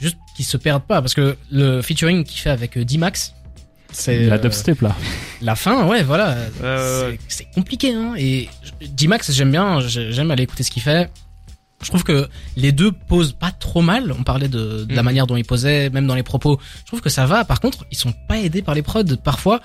juste 0.00 0.16
qu'il 0.36 0.44
se 0.44 0.56
perde 0.56 0.82
pas, 0.82 1.00
parce 1.00 1.14
que 1.14 1.36
le 1.50 1.82
featuring 1.82 2.24
qu'il 2.24 2.40
fait 2.40 2.50
avec 2.50 2.78
D-Max, 2.78 3.34
c'est 3.92 4.26
La 4.26 4.34
euh, 4.36 4.38
dubstep 4.38 4.80
là. 4.82 4.94
la 5.42 5.54
fin, 5.56 5.86
ouais, 5.86 6.02
voilà. 6.02 6.36
C'est- 7.28 7.46
compliqué, 7.54 7.92
hein. 7.94 8.14
Et 8.16 8.48
D-Max, 8.96 9.32
j'aime 9.32 9.50
bien, 9.50 9.80
j'ai- 9.80 10.12
j'aime 10.12 10.30
aller 10.30 10.44
écouter 10.44 10.62
ce 10.62 10.70
qu'il 10.70 10.82
fait. 10.82 11.10
Je 11.82 11.88
trouve 11.88 12.04
que 12.04 12.28
les 12.56 12.72
deux 12.72 12.92
posent 12.92 13.32
pas 13.32 13.50
trop 13.52 13.80
mal. 13.80 14.12
On 14.18 14.22
parlait 14.22 14.48
de, 14.48 14.84
de 14.84 14.94
la 14.94 15.00
Mhm. 15.00 15.04
manière 15.06 15.26
dont 15.26 15.36
ils 15.36 15.44
posaient, 15.46 15.88
même 15.90 16.06
dans 16.06 16.14
les 16.14 16.22
propos. 16.22 16.58
Je 16.80 16.86
trouve 16.86 17.00
que 17.00 17.08
ça 17.08 17.24
va. 17.24 17.44
Par 17.44 17.58
contre, 17.60 17.86
ils 17.90 17.96
sont 17.96 18.12
pas 18.28 18.38
aidés 18.38 18.60
par 18.60 18.74
les 18.74 18.82
prods 18.82 19.02
parfois. 19.24 19.60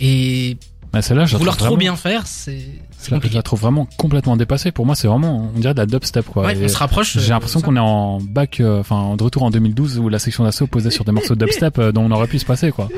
Et 0.00 0.56
Mais 0.92 1.00
celle-là, 1.02 1.26
je 1.26 1.36
vouloir 1.36 1.56
trop 1.56 1.66
vraiment- 1.66 1.78
bien 1.78 1.94
faire, 1.96 2.26
c'est 2.26 2.50
c'est 2.50 2.56
Je 2.56 2.66
la- 2.66 2.80
je 3.04 3.10
compliqué. 3.14 3.34
la 3.36 3.42
trouve 3.42 3.60
vraiment 3.60 3.86
complètement 3.96 4.36
dépassée. 4.36 4.72
Pour 4.72 4.84
moi, 4.84 4.96
c'est 4.96 5.06
vraiment, 5.06 5.52
on 5.54 5.60
dirait 5.60 5.72
de 5.74 5.78
la 5.78 5.86
dubstep 5.86 6.26
quoi. 6.26 6.44
Ouais, 6.46 6.58
on 6.60 6.66
se 6.68 6.76
rapproche. 6.76 7.16
J'ai 7.18 7.26
euh, 7.30 7.34
l'impression 7.34 7.60
qu'on 7.60 7.76
est 7.76 7.78
en 7.78 8.18
bac, 8.20 8.58
euh, 8.58 8.80
enfin, 8.80 9.14
de 9.16 9.22
retour 9.22 9.44
en 9.44 9.50
2012 9.52 9.98
où 10.00 10.08
la 10.08 10.18
section 10.18 10.42
d'assaut 10.42 10.66
posait 10.66 10.90
sur 10.90 11.04
des 11.04 11.12
morceaux 11.12 11.36
de 11.36 11.38
dubstep 11.46 11.78
euh, 11.78 11.92
dont 11.92 12.02
on 12.02 12.10
aurait 12.10 12.26
pu 12.26 12.40
se 12.40 12.44
passer 12.44 12.72
quoi. 12.72 12.88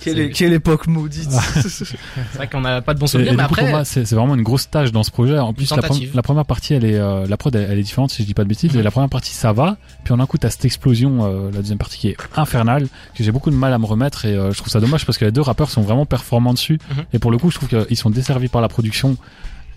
Quelle, 0.00 0.32
quelle 0.32 0.52
époque 0.52 0.86
maudite. 0.86 1.30
C'est 1.66 1.96
vrai 2.36 2.48
qu'on 2.48 2.60
n'a 2.60 2.82
pas 2.82 2.94
de 2.94 2.98
bons 2.98 3.06
Et, 3.06 3.08
souvenirs, 3.08 3.32
et 3.32 3.36
mais 3.36 3.42
du 3.42 3.48
coup, 3.48 3.54
après, 3.54 3.62
pour 3.62 3.70
moi, 3.70 3.84
c'est 3.84 4.04
c'est 4.04 4.14
vraiment 4.14 4.34
une 4.34 4.42
grosse 4.42 4.68
tâche 4.70 4.92
dans 4.92 5.02
ce 5.02 5.10
projet. 5.10 5.38
En 5.38 5.52
plus, 5.52 5.70
la, 5.70 5.82
tentative. 5.82 6.12
pre- 6.12 6.16
la 6.16 6.22
première 6.22 6.44
partie, 6.44 6.74
elle 6.74 6.84
est, 6.84 6.98
euh, 6.98 7.26
la 7.26 7.36
prod, 7.36 7.54
elle, 7.54 7.68
elle 7.70 7.78
est 7.78 7.82
différente 7.82 8.10
si 8.10 8.22
je 8.22 8.26
dis 8.26 8.34
pas 8.34 8.44
de 8.44 8.48
bêtises. 8.48 8.74
Et 8.76 8.82
la 8.82 8.90
première 8.90 9.08
partie, 9.08 9.32
ça 9.32 9.52
va. 9.52 9.76
Puis 10.04 10.12
on 10.12 10.20
a 10.20 10.22
un 10.22 10.26
coup, 10.26 10.38
t'as 10.38 10.50
cette 10.50 10.64
explosion, 10.64 11.24
euh, 11.24 11.50
la 11.52 11.58
deuxième 11.60 11.78
partie 11.78 11.98
qui 11.98 12.08
est 12.08 12.16
infernale, 12.36 12.86
que 13.14 13.24
j'ai 13.24 13.32
beaucoup 13.32 13.50
de 13.50 13.56
mal 13.56 13.72
à 13.72 13.78
me 13.78 13.86
remettre. 13.86 14.24
Et 14.24 14.34
euh, 14.34 14.52
je 14.52 14.58
trouve 14.58 14.68
ça 14.70 14.80
dommage 14.80 15.06
parce 15.06 15.18
que 15.18 15.24
les 15.24 15.32
deux 15.32 15.40
rappeurs 15.40 15.70
sont 15.70 15.82
vraiment 15.82 16.06
performants 16.06 16.54
dessus. 16.54 16.78
Mhm. 16.96 17.04
Et 17.12 17.18
pour 17.18 17.30
le 17.30 17.38
coup, 17.38 17.50
je 17.50 17.56
trouve 17.56 17.68
qu'ils 17.68 17.96
sont 17.96 18.10
desservis 18.10 18.48
par 18.48 18.60
la 18.60 18.68
production. 18.68 19.16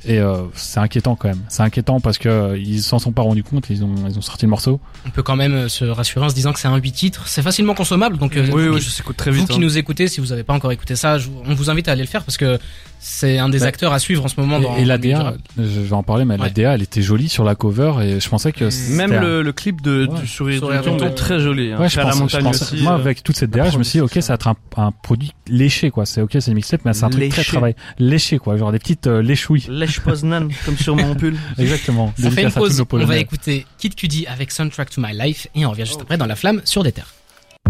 Et 0.08 0.20
euh, 0.20 0.44
c'est 0.54 0.80
inquiétant 0.80 1.16
quand 1.16 1.28
même. 1.28 1.42
C'est 1.50 1.64
inquiétant 1.64 2.00
parce 2.00 2.18
que 2.18 2.30
euh, 2.30 2.58
ils 2.58 2.82
s'en 2.82 2.98
sont 3.00 3.12
pas 3.12 3.22
rendus 3.24 3.44
compte. 3.44 3.66
Ils 3.70 3.84
ont, 3.84 3.94
ils 4.10 4.18
ont 4.18 4.22
sorti 4.22 4.46
le 4.46 4.50
morceau. 4.50 4.80
on 5.06 5.10
peut 5.10 5.24
quand 5.24 5.36
même 5.36 5.54
euh, 5.54 5.68
se 5.70 5.86
rassurer 5.86 6.26
en 6.26 6.30
se 6.30 6.36
disant 6.36 6.54
que 6.54 6.60
c'est 6.60 6.68
un 6.68 6.78
8 6.78 6.92
titres. 6.92 7.28
C'est 7.28 7.42
facilement 7.42 7.74
consommable, 7.74 8.18
donc 8.18 8.36
euh, 8.38 8.42
oui, 8.54 8.68
vous 8.68 8.74
oui, 8.76 8.80
qui- 8.80 8.90
s'écoute 8.90 9.18
très 9.18 9.32
vous 9.32 9.38
vite. 9.38 9.50
qui 9.50 9.56
hein. 9.58 9.60
nous 9.60 9.78
écoutez, 9.78 10.08
si 10.08 10.22
vous 10.22 10.28
n'avez 10.28 10.44
pas 10.44 10.54
encore 10.54 10.72
écouté 10.72 10.96
ça, 10.96 11.18
je 11.18 11.28
vous- 11.28 11.42
on 11.46 11.54
vous 11.54 11.70
invite 11.70 11.88
à 11.88 11.92
aller 11.92 12.02
le 12.04 12.08
faire 12.08 12.24
parce 12.24 12.38
que 12.38 12.58
c'est 13.00 13.38
un 13.38 13.48
des 13.50 13.64
acteurs 13.64 13.94
à 13.94 14.00
suivre 14.00 14.26
en 14.26 14.28
ce 14.28 14.40
moment. 14.40 14.60
Dans 14.60 14.76
et 14.78 14.82
et 14.82 14.86
la 14.86 14.98
dans 14.98 15.04
milieu 15.04 15.18
du 15.18 15.24
DA, 15.24 15.36
je 15.58 15.64
je 15.64 15.80
vais 15.82 15.94
en 15.94 16.04
parler, 16.04 16.26
mais 16.26 16.38
la 16.38 16.46
Ouais. 16.46 16.50
DA, 16.52 16.74
elle 16.76 16.82
était 16.82 17.02
jolie 17.02 17.30
sur 17.30 17.44
la 17.44 17.56
cover 17.56 17.94
et 18.02 18.20
je 18.20 18.30
pensais 18.30 18.52
que 18.52 18.70
Même 18.96 19.12
un- 19.14 19.22
le, 19.42 19.52
clip 19.54 19.82
de, 19.82 20.08
Ouais. 20.08 20.20
du 20.22 20.28
sourire 20.28 20.62
du 20.62 21.14
très 21.16 21.40
joli. 21.40 21.72
Hein. 21.74 21.80
Ouais, 21.80 21.90
je 21.90 21.94
Faire 21.96 22.06
la 22.06 22.10
pense, 22.12 22.18
je 22.18 22.24
montagne 22.38 22.44
pense- 22.44 22.62
aussi. 22.62 22.82
moi, 22.82 22.94
euh, 22.94 22.96
avec 22.96 23.24
toute 23.24 23.36
cette 23.36 23.52
DA, 23.52 23.70
je 23.70 23.78
me 23.78 23.84
suis 23.84 24.00
dit, 24.00 24.02
ok, 24.02 24.14
ça 24.22 24.30
va 24.30 24.36
être 24.36 24.48
un, 24.48 24.56
un 24.78 24.92
produit 24.92 25.34
léché, 25.48 25.92
quoi. 25.92 26.06
C'est 26.06 26.22
ok, 26.22 26.32
c'est 26.40 26.48
une 26.48 26.56
mixtape, 26.56 26.82
mais 26.86 26.94
c'est 26.94 27.04
un 27.04 27.10
truc 27.10 27.30
très 27.30 27.44
travail. 27.44 27.76
Léché, 28.00 28.40
quoi. 28.40 28.58
Genre 28.58 28.72
des 28.72 28.80
petites 28.80 29.08
léchouilles. 29.08 29.66
Lèche 29.98 30.04
Poznan, 30.04 30.50
comme 30.66 30.78
sur 30.78 30.96
mon 30.96 31.16
pull. 31.16 31.38
Exactement. 31.58 32.14
On 32.24 32.32
fait 32.32 32.44
une 32.44 32.52
pause, 32.52 32.84
on 32.92 33.06
va 33.06 33.18
écouter 33.18 33.66
Kid 33.78 33.96
Cudi 33.96 34.28
avec 34.28 34.52
Soundtrack 34.52 34.90
to 34.90 35.02
My 35.02 35.18
Life 35.18 35.48
et 35.56 35.66
on 35.66 35.72
revient 35.72 35.86
juste 35.86 36.02
après 36.02 36.18
dans 36.18 36.26
La 36.26 36.36
Flamme 36.36 36.62
sur 36.66 36.84
des 36.84 36.92
terres. 36.92 37.14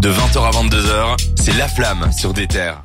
De 0.00 0.10
20h 0.10 0.38
à 0.38 0.50
22h, 0.50 1.16
c'est 1.36 1.56
La 1.56 1.68
Flamme 1.68 2.10
sur 2.12 2.32
des 2.32 2.46
terres. 2.46 2.84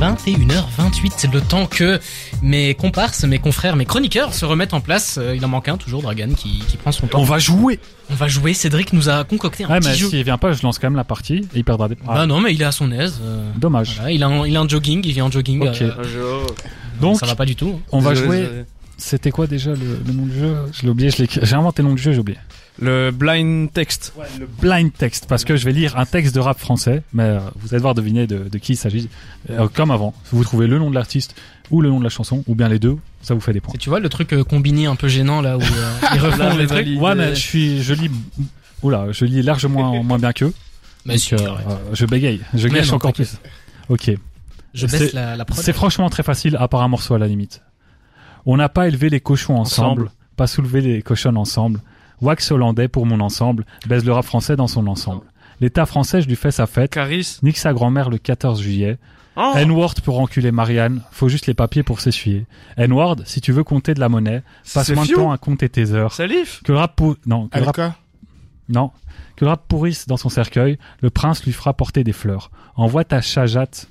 21h28, 0.00 1.12
c'est 1.16 1.32
le 1.32 1.40
temps 1.40 1.66
que 1.66 2.00
mes 2.42 2.74
comparses, 2.74 3.24
mes 3.24 3.38
confrères, 3.38 3.76
mes 3.76 3.84
chroniqueurs 3.84 4.32
se 4.34 4.44
remettent 4.44 4.72
en 4.74 4.80
place. 4.80 5.18
Euh, 5.20 5.34
Il 5.36 5.44
en 5.44 5.48
manque 5.48 5.68
un 5.68 5.76
toujours, 5.76 6.02
Dragan, 6.02 6.30
qui, 6.36 6.60
qui 6.66 6.76
prend 6.76 6.92
son 6.92 7.06
temps. 7.06 7.18
On 7.20 7.24
va 7.24 7.38
jouer. 7.38 7.78
On 8.10 8.14
va 8.14 8.26
jouer. 8.28 8.54
Cédric 8.54 8.92
nous 8.92 9.08
a 9.08 9.24
concocté 9.24 9.64
un 9.64 9.68
Ouais, 9.68 9.80
petit 9.80 9.88
mais 9.90 9.94
jeu. 9.94 10.08
s'il 10.08 10.24
vient 10.24 10.38
pas, 10.38 10.52
je 10.52 10.62
lance 10.62 10.78
quand 10.78 10.86
même 10.88 10.96
la 10.96 11.04
partie 11.04 11.36
et 11.36 11.48
il 11.56 11.64
perdra 11.64 11.88
des. 11.88 11.96
Ah, 12.08 12.14
Bah 12.14 12.26
non, 12.26 12.40
mais 12.40 12.54
il 12.54 12.62
est 12.62 12.64
à 12.66 12.72
son 12.72 12.90
aise. 12.92 13.20
euh, 13.22 13.50
dommage. 13.58 13.94
voilà, 13.96 14.12
il 14.12 14.22
a 14.22 14.26
un, 14.28 14.46
il 14.46 14.56
a 14.56 14.60
un 14.60 14.68
jogging, 14.68 15.02
il 15.04 15.12
vient 15.12 15.26
en 15.26 15.30
jogging. 15.30 15.66
Ok. 15.68 15.82
euh, 15.82 15.92
Donc, 17.00 17.18
ça 17.18 17.26
va 17.26 17.34
pas 17.34 17.44
du 17.44 17.56
tout. 17.56 17.80
on 17.92 17.98
va 17.98 18.14
jouer. 18.14 18.48
C'était 18.98 19.30
quoi 19.30 19.46
déjà 19.46 19.72
le, 19.72 20.00
le 20.06 20.12
nom 20.14 20.24
du 20.24 20.38
jeu? 20.38 20.56
Je 20.72 20.82
l'ai 20.82 20.88
oublié. 20.88 21.10
J'ai 21.10 21.54
inventé 21.54 21.82
le 21.82 21.88
nom 21.88 21.94
du 21.94 22.00
jeu, 22.02 22.12
j'ai 22.12 22.18
oublié. 22.18 22.38
Le 22.78 23.10
blind 23.10 23.72
text. 23.72 24.12
le 24.38 24.46
blind 24.46 24.92
text, 24.92 25.26
parce 25.28 25.44
que 25.44 25.56
je 25.56 25.64
vais 25.64 25.72
lire 25.72 25.98
un 25.98 26.04
texte 26.04 26.34
de 26.34 26.40
rap 26.40 26.58
français, 26.58 27.02
mais 27.14 27.22
euh, 27.24 27.38
vous 27.56 27.68
allez 27.68 27.78
devoir 27.78 27.94
deviner 27.94 28.26
de, 28.26 28.48
de 28.50 28.58
qui 28.58 28.72
il 28.74 28.76
s'agit. 28.76 29.08
Euh, 29.50 29.66
comme 29.68 29.90
avant, 29.90 30.12
vous 30.32 30.44
trouvez 30.44 30.66
le 30.66 30.78
nom 30.78 30.90
de 30.90 30.94
l'artiste 30.94 31.34
ou 31.70 31.80
le 31.80 31.88
nom 31.88 31.98
de 31.98 32.04
la 32.04 32.10
chanson, 32.10 32.44
ou 32.46 32.54
bien 32.54 32.68
les 32.68 32.78
deux, 32.78 32.98
ça 33.22 33.32
vous 33.34 33.40
fait 33.40 33.52
des 33.54 33.60
points. 33.60 33.74
Tu 33.78 33.88
vois 33.88 33.98
le 34.00 34.08
truc 34.10 34.32
euh, 34.34 34.44
combiné 34.44 34.86
un 34.86 34.94
peu 34.96 35.08
gênant 35.08 35.40
là 35.40 35.56
où 35.56 35.62
euh, 35.62 35.64
ils 36.14 36.20
refont 36.20 36.36
Là, 36.38 36.54
les 36.54 36.66
trucs. 36.66 36.86
Ouais, 37.00 37.14
mais 37.14 37.34
je 37.34 37.40
suis, 37.40 37.82
je 37.82 37.94
lis, 37.94 38.10
oula, 38.82 39.06
je 39.10 39.24
lis 39.24 39.40
largement 39.42 40.02
moins 40.02 40.18
bien 40.18 40.32
qu'eux. 40.32 40.52
Mais 41.06 41.14
Donc, 41.14 41.32
euh, 41.34 41.46
euh, 41.46 41.76
je 41.92 42.04
bégaye, 42.04 42.40
je 42.52 42.66
gâche 42.68 42.92
encore 42.92 43.12
plus. 43.12 43.36
Ok. 43.88 44.10
je 44.74 44.86
baisse 44.86 45.10
c'est- 45.10 45.12
la, 45.14 45.36
la. 45.36 45.46
C'est 45.52 45.72
franchement 45.72 46.10
très 46.10 46.24
facile, 46.24 46.56
à 46.58 46.66
part 46.68 46.82
un 46.82 46.88
morceau 46.88 47.14
à 47.14 47.18
la 47.18 47.28
limite. 47.28 47.62
On 48.44 48.56
n'a 48.56 48.68
pas 48.68 48.86
élevé 48.88 49.08
les 49.08 49.20
cochons 49.20 49.56
ensemble, 49.56 50.02
Ensemble. 50.02 50.10
pas 50.36 50.46
soulevé 50.48 50.80
les 50.80 51.02
cochonnes 51.02 51.36
ensemble. 51.36 51.80
Wax 52.20 52.50
hollandais 52.50 52.88
pour 52.88 53.06
mon 53.06 53.20
ensemble, 53.20 53.64
baise 53.86 54.04
le 54.04 54.12
rap 54.12 54.24
français 54.24 54.56
dans 54.56 54.66
son 54.68 54.86
ensemble. 54.86 55.22
L'État 55.60 55.86
français, 55.86 56.20
je 56.22 56.28
lui 56.28 56.36
fais 56.36 56.50
sa 56.50 56.66
fête. 56.66 56.92
Caris. 56.92 57.38
Nique 57.42 57.56
sa 57.58 57.72
grand-mère 57.72 58.10
le 58.10 58.18
14 58.18 58.60
juillet. 58.60 58.98
Oh 59.38 59.52
N-word 59.54 59.94
pour 60.02 60.18
enculer 60.20 60.50
Marianne, 60.50 61.02
faut 61.10 61.28
juste 61.28 61.46
les 61.46 61.52
papiers 61.54 61.82
pour 61.82 62.00
s'essuyer. 62.00 62.46
N-word, 62.78 63.16
si 63.26 63.42
tu 63.42 63.52
veux 63.52 63.64
compter 63.64 63.92
de 63.92 64.00
la 64.00 64.08
monnaie, 64.08 64.42
passe 64.72 64.90
moins 64.90 65.04
de 65.04 65.08
temps 65.14 65.30
à 65.32 65.36
compter 65.38 65.68
tes 65.68 65.92
heures. 65.92 66.14
Salif. 66.14 66.62
Que 66.64 66.72
le 66.72 66.78
rap 66.78 66.96
pour... 66.96 67.16
non, 67.26 67.48
que 67.48 67.58
le 67.58 67.64
rap... 67.64 67.78
Alka. 67.78 67.96
non, 68.70 68.92
que 69.36 69.44
le 69.44 69.50
rap 69.50 69.64
pourrisse 69.68 70.06
dans 70.06 70.16
son 70.16 70.30
cercueil, 70.30 70.78
le 71.02 71.10
prince 71.10 71.44
lui 71.44 71.52
fera 71.52 71.74
porter 71.74 72.02
des 72.02 72.14
fleurs. 72.14 72.50
Envoie 72.76 73.04
ta 73.04 73.20
chajate 73.20 73.88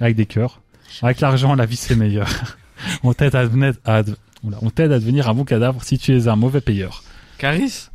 avec 0.00 0.16
des 0.16 0.24
cœurs. 0.26 0.62
Avec 1.02 1.20
l'argent, 1.20 1.54
la 1.54 1.66
vie 1.66 1.76
c'est 1.76 1.96
meilleur. 1.96 2.28
On 3.02 3.12
t'aide 3.12 3.34
à, 3.34 3.44
devenir- 3.44 3.74
à, 3.84 4.00
oula, 4.42 4.56
on 4.62 4.70
t'aide 4.70 4.90
à 4.90 4.98
devenir 4.98 5.28
un 5.28 5.34
bon 5.34 5.44
cadavre 5.44 5.84
si 5.84 5.98
tu 5.98 6.16
es 6.16 6.28
un 6.28 6.34
mauvais 6.36 6.60
payeur. 6.60 7.04
Caris? 7.42 7.90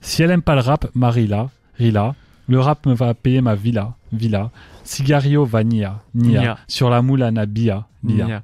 Si 0.00 0.22
elle 0.22 0.30
aime 0.30 0.42
pas 0.42 0.54
le 0.54 0.60
rap, 0.60 0.86
marie-la, 0.94 1.50
rila. 1.76 2.14
Le 2.48 2.60
rap 2.60 2.86
me 2.86 2.94
va 2.94 3.14
payer 3.14 3.40
ma 3.40 3.56
villa, 3.56 3.94
villa. 4.12 4.50
Cigario 4.84 5.44
vanilla, 5.44 6.02
nia. 6.14 6.40
Nia. 6.40 6.58
Sur 6.68 6.88
la 6.88 7.02
moule 7.02 7.28
Bia, 7.48 7.86
bia. 8.02 8.26
Nia. 8.26 8.42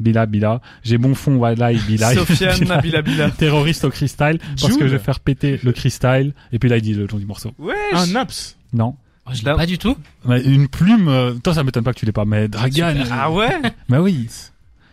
Bila 0.00 0.26
Bila, 0.26 0.60
j'ai 0.82 0.96
bon 0.96 1.14
fond 1.14 1.36
Walai 1.36 1.76
Bila. 1.86 2.14
Sofiane 2.14 2.64
Nabila 2.64 3.02
Bila. 3.02 3.30
Terroriste 3.30 3.84
au 3.84 3.90
cristal, 3.90 4.38
parce 4.60 4.76
que 4.76 4.86
je 4.88 4.92
vais 4.96 5.02
faire 5.02 5.20
péter 5.20 5.60
le 5.62 5.72
cristal. 5.72 6.32
Et 6.52 6.58
puis 6.58 6.70
là, 6.70 6.78
il 6.78 6.82
dit 6.82 6.94
le 6.94 7.06
nom 7.06 7.18
du 7.18 7.26
morceau. 7.26 7.52
Wesh. 7.58 7.74
Un 7.92 8.06
naps. 8.06 8.56
Non. 8.72 8.96
Oh, 9.26 9.30
je 9.34 9.44
l'ai 9.44 9.54
pas 9.54 9.66
du 9.66 9.76
tout. 9.76 9.98
Mais 10.24 10.40
une 10.42 10.68
plume, 10.68 11.08
euh, 11.08 11.34
toi 11.34 11.52
ça 11.52 11.62
m'étonne 11.62 11.84
pas 11.84 11.92
que 11.92 11.98
tu 11.98 12.06
l'aies 12.06 12.12
pas, 12.12 12.24
mais 12.24 12.48
Dragan. 12.48 12.94
Super. 12.94 13.06
Ah 13.12 13.30
ouais? 13.30 13.60
Mais 13.90 13.98
oui. 13.98 14.28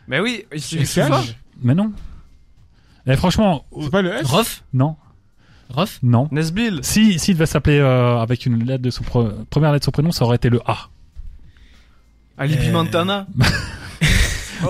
Mais 0.09 0.19
oui, 0.19 0.43
Fiage. 0.57 1.09
pas. 1.09 1.23
Mais 1.61 1.73
non. 1.75 1.93
Et 3.07 3.15
franchement, 3.15 3.65
C'est 3.81 3.91
pas 3.91 4.01
le 4.01 4.13
S 4.13 4.27
Rof, 4.27 4.63
non, 4.73 4.95
Rof. 5.69 5.99
non. 6.03 6.27
Nesbill. 6.31 6.79
Si, 6.81 7.19
s'il 7.19 7.35
devait 7.35 7.45
s'appeler 7.45 7.77
euh, 7.79 8.17
avec 8.19 8.45
une 8.45 8.63
lettre 8.63 8.81
de 8.83 8.89
son 8.89 9.03
pre- 9.03 9.45
première 9.49 9.71
lettre 9.71 9.81
de 9.81 9.85
son 9.85 9.91
prénom, 9.91 10.11
ça 10.11 10.25
aurait 10.25 10.37
été 10.37 10.49
le 10.49 10.59
A. 10.65 10.89
Ali 12.37 12.55
Euh, 12.55 12.61
Pimentana. 12.61 13.27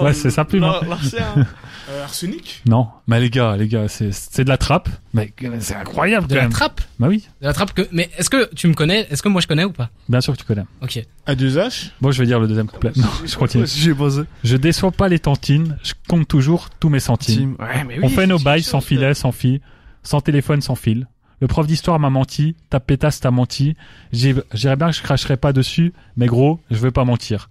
Ouais, 0.01 0.13
c'est 0.13 0.30
sa 0.30 0.46
plume, 0.46 0.63
hein. 0.63 0.80
Euh, 1.88 2.04
Arsenic 2.04 2.63
Non. 2.65 2.88
Mais 3.06 3.20
les 3.20 3.30
gars, 3.30 3.56
les 3.58 3.68
gars, 3.68 3.88
c'est, 3.88 4.12
c'est 4.12 4.44
de 4.44 4.50
la 4.50 4.58
trappe. 4.58 4.89
Mais 5.13 5.32
c'est 5.60 5.75
incroyable 5.75 6.25
De 6.25 6.32
quand 6.34 6.38
la 6.38 6.42
même. 6.44 6.51
trappe. 6.51 6.82
Bah 6.98 7.06
oui, 7.08 7.27
De 7.42 7.46
la 7.46 7.54
trappe 7.54 7.74
que. 7.74 7.88
Mais 7.92 8.10
est-ce 8.18 8.32
que 8.32 8.51
tu 8.56 8.68
me 8.68 8.74
connais 8.74 9.06
Est-ce 9.12 9.22
que 9.22 9.30
moi 9.30 9.39
je 9.39 9.46
connais 9.46 9.65
ou 9.65 9.72
pas? 9.72 9.92
Bien 10.10 10.20
sûr 10.20 10.34
que 10.34 10.39
tu 10.39 10.46
connais. 10.46 10.63
Ok. 10.82 11.00
A2H 11.27 11.92
Bon, 12.01 12.12
je 12.12 12.20
vais 12.20 12.25
dire 12.25 12.39
le 12.39 12.48
deuxième 12.48 12.65
couplet. 12.68 12.92
Non, 12.96 13.08
je 13.24 13.36
continue. 13.36 13.68
J'ai 13.68 13.94
posé. 13.94 14.24
Je 14.44 14.58
déçois 14.58 14.89
pas 14.89 15.08
les 15.10 15.20
tantines, 15.20 15.77
je 15.84 15.94
compte 16.08 16.27
toujours 16.27 16.72
tous 16.80 16.89
mes 16.89 17.00
centimes. 17.00 17.56
Ouais, 17.60 17.84
mais 17.88 17.96
oui. 17.98 18.01
On 18.01 18.10
fait 18.10 18.25
nos 18.25 18.39
bails 18.39 18.63
sans 18.63 18.82
filet, 18.82 19.13
sans 19.13 19.32
fil, 19.32 19.62
sans 20.01 20.22
téléphone, 20.22 20.62
sans 20.63 20.75
fil. 20.75 21.06
Le 21.39 21.46
prof 21.48 21.68
d'histoire 21.68 22.00
m'a 22.00 22.10
menti, 22.10 22.56
ta 22.72 22.80
pétasse 22.80 23.20
t'a 23.20 23.30
menti. 23.30 23.75
J'y- 24.12 24.34
J'irais 24.56 24.75
bien 24.75 24.89
que 24.89 24.96
je 24.96 25.04
cracherais 25.04 25.38
pas 25.38 25.54
dessus, 25.54 25.94
mais 26.18 26.25
gros, 26.25 26.60
je 26.72 26.77
veux 26.77 26.89
pas 26.92 27.06
mentir. 27.06 27.48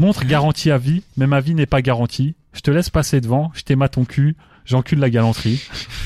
Montre 0.00 0.24
garantie 0.24 0.70
à 0.70 0.78
vie, 0.78 1.02
mais 1.18 1.26
ma 1.26 1.40
vie 1.40 1.54
n'est 1.54 1.66
pas 1.66 1.82
garantie. 1.82 2.34
Je 2.54 2.60
te 2.62 2.70
laisse 2.70 2.88
passer 2.88 3.20
devant, 3.20 3.52
je 3.54 3.60
t'aime 3.64 3.82
à 3.82 3.88
ton 3.90 4.06
cul, 4.06 4.34
j'encule 4.64 4.98
la 4.98 5.10
galanterie. 5.10 5.60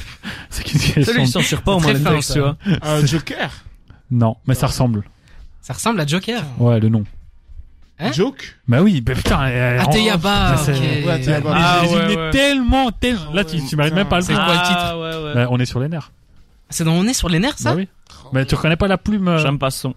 C'est 0.50 0.64
qu'une 0.64 0.80
Salut, 0.80 0.94
question. 1.04 1.22
il 1.22 1.28
s'en 1.28 1.40
tire 1.42 1.62
pas 1.62 1.74
au 1.74 1.78
moins 1.78 1.94
ça. 2.20 2.34
tu 2.34 2.40
vois. 2.40 2.56
Un 2.82 3.06
Joker 3.06 3.52
Non, 4.10 4.36
mais 4.48 4.54
ça 4.54 4.66
ressemble. 4.66 5.04
Ça 5.62 5.74
ressemble 5.74 6.00
à 6.00 6.06
Joker? 6.06 6.42
Ouais, 6.58 6.80
le 6.80 6.88
nom. 6.88 7.04
Hein? 8.00 8.10
Joke? 8.10 8.56
Bah 8.66 8.82
oui, 8.82 9.00
bah 9.00 9.14
putain. 9.14 9.46
euh, 9.46 9.78
Ah, 9.80 9.84
ok. 9.84 9.94
Ouais, 9.94 9.98
Ateyaba. 10.00 10.56
Mais 10.66 11.52
Ah, 11.54 11.82
ouais, 11.86 12.30
tellement, 12.32 12.90
tellement. 12.90 13.32
Là, 13.32 13.44
tu, 13.44 13.64
tu 13.64 13.76
mérites 13.76 13.94
même 13.94 14.08
pas 14.08 14.16
le 14.16 14.22
C'est 14.22 14.34
quoi 14.34 14.54
le 14.54 14.58
titre? 14.66 14.76
Ah, 14.76 14.98
ouais, 14.98 15.24
ouais. 15.24 15.34
Bah, 15.34 15.46
on 15.50 15.60
est 15.60 15.66
sur 15.66 15.78
les 15.78 15.88
nerfs. 15.88 16.10
C'est 16.68 16.82
dans 16.82 16.94
On 16.94 17.04
est 17.06 17.14
sur 17.14 17.28
les 17.28 17.38
nerfs 17.38 17.58
ça? 17.58 17.70
Bah 17.70 17.76
oui. 17.76 17.88
Mais 18.32 18.44
tu 18.44 18.56
reconnais 18.56 18.74
pas 18.76 18.88
la 18.88 18.98
plume 18.98 19.28
euh, 19.28 19.38
J'aime 19.38 19.60
pas 19.60 19.70
ce 19.70 19.80
son. 19.82 19.94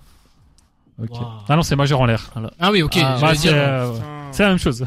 Ok. 1.01 1.09
Wow. 1.11 1.27
Ah 1.49 1.55
non, 1.55 1.61
c'est 1.63 1.75
majeur 1.75 1.99
en 2.01 2.05
l'air. 2.05 2.31
Ah 2.59 2.71
oui, 2.71 2.81
ok. 2.81 2.97
Ah, 3.01 3.17
Bah, 3.21 3.35
c'est 3.35 3.49
euh, 3.53 3.91
Putain. 3.91 4.03
c'est 4.31 4.43
la 4.43 4.49
même 4.49 4.59
chose. 4.59 4.85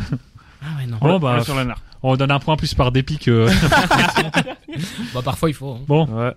Ah 0.63 0.67
ouais, 0.79 0.87
non. 0.87 0.99
Bon, 1.01 1.19
bah, 1.19 1.39
Ouais, 1.39 1.45
sur 1.45 1.55
on 2.03 2.17
donne 2.17 2.31
un 2.31 2.39
point 2.39 2.57
plus 2.57 2.73
par 2.75 2.93
dépit 2.93 3.19
que. 3.19 3.47
Bah 5.15 5.21
parfois 5.25 5.51
il 5.51 5.55
faut. 5.55 5.73
hein. 5.73 5.81
bon, 5.87 6.07
Ouais. 6.07 6.33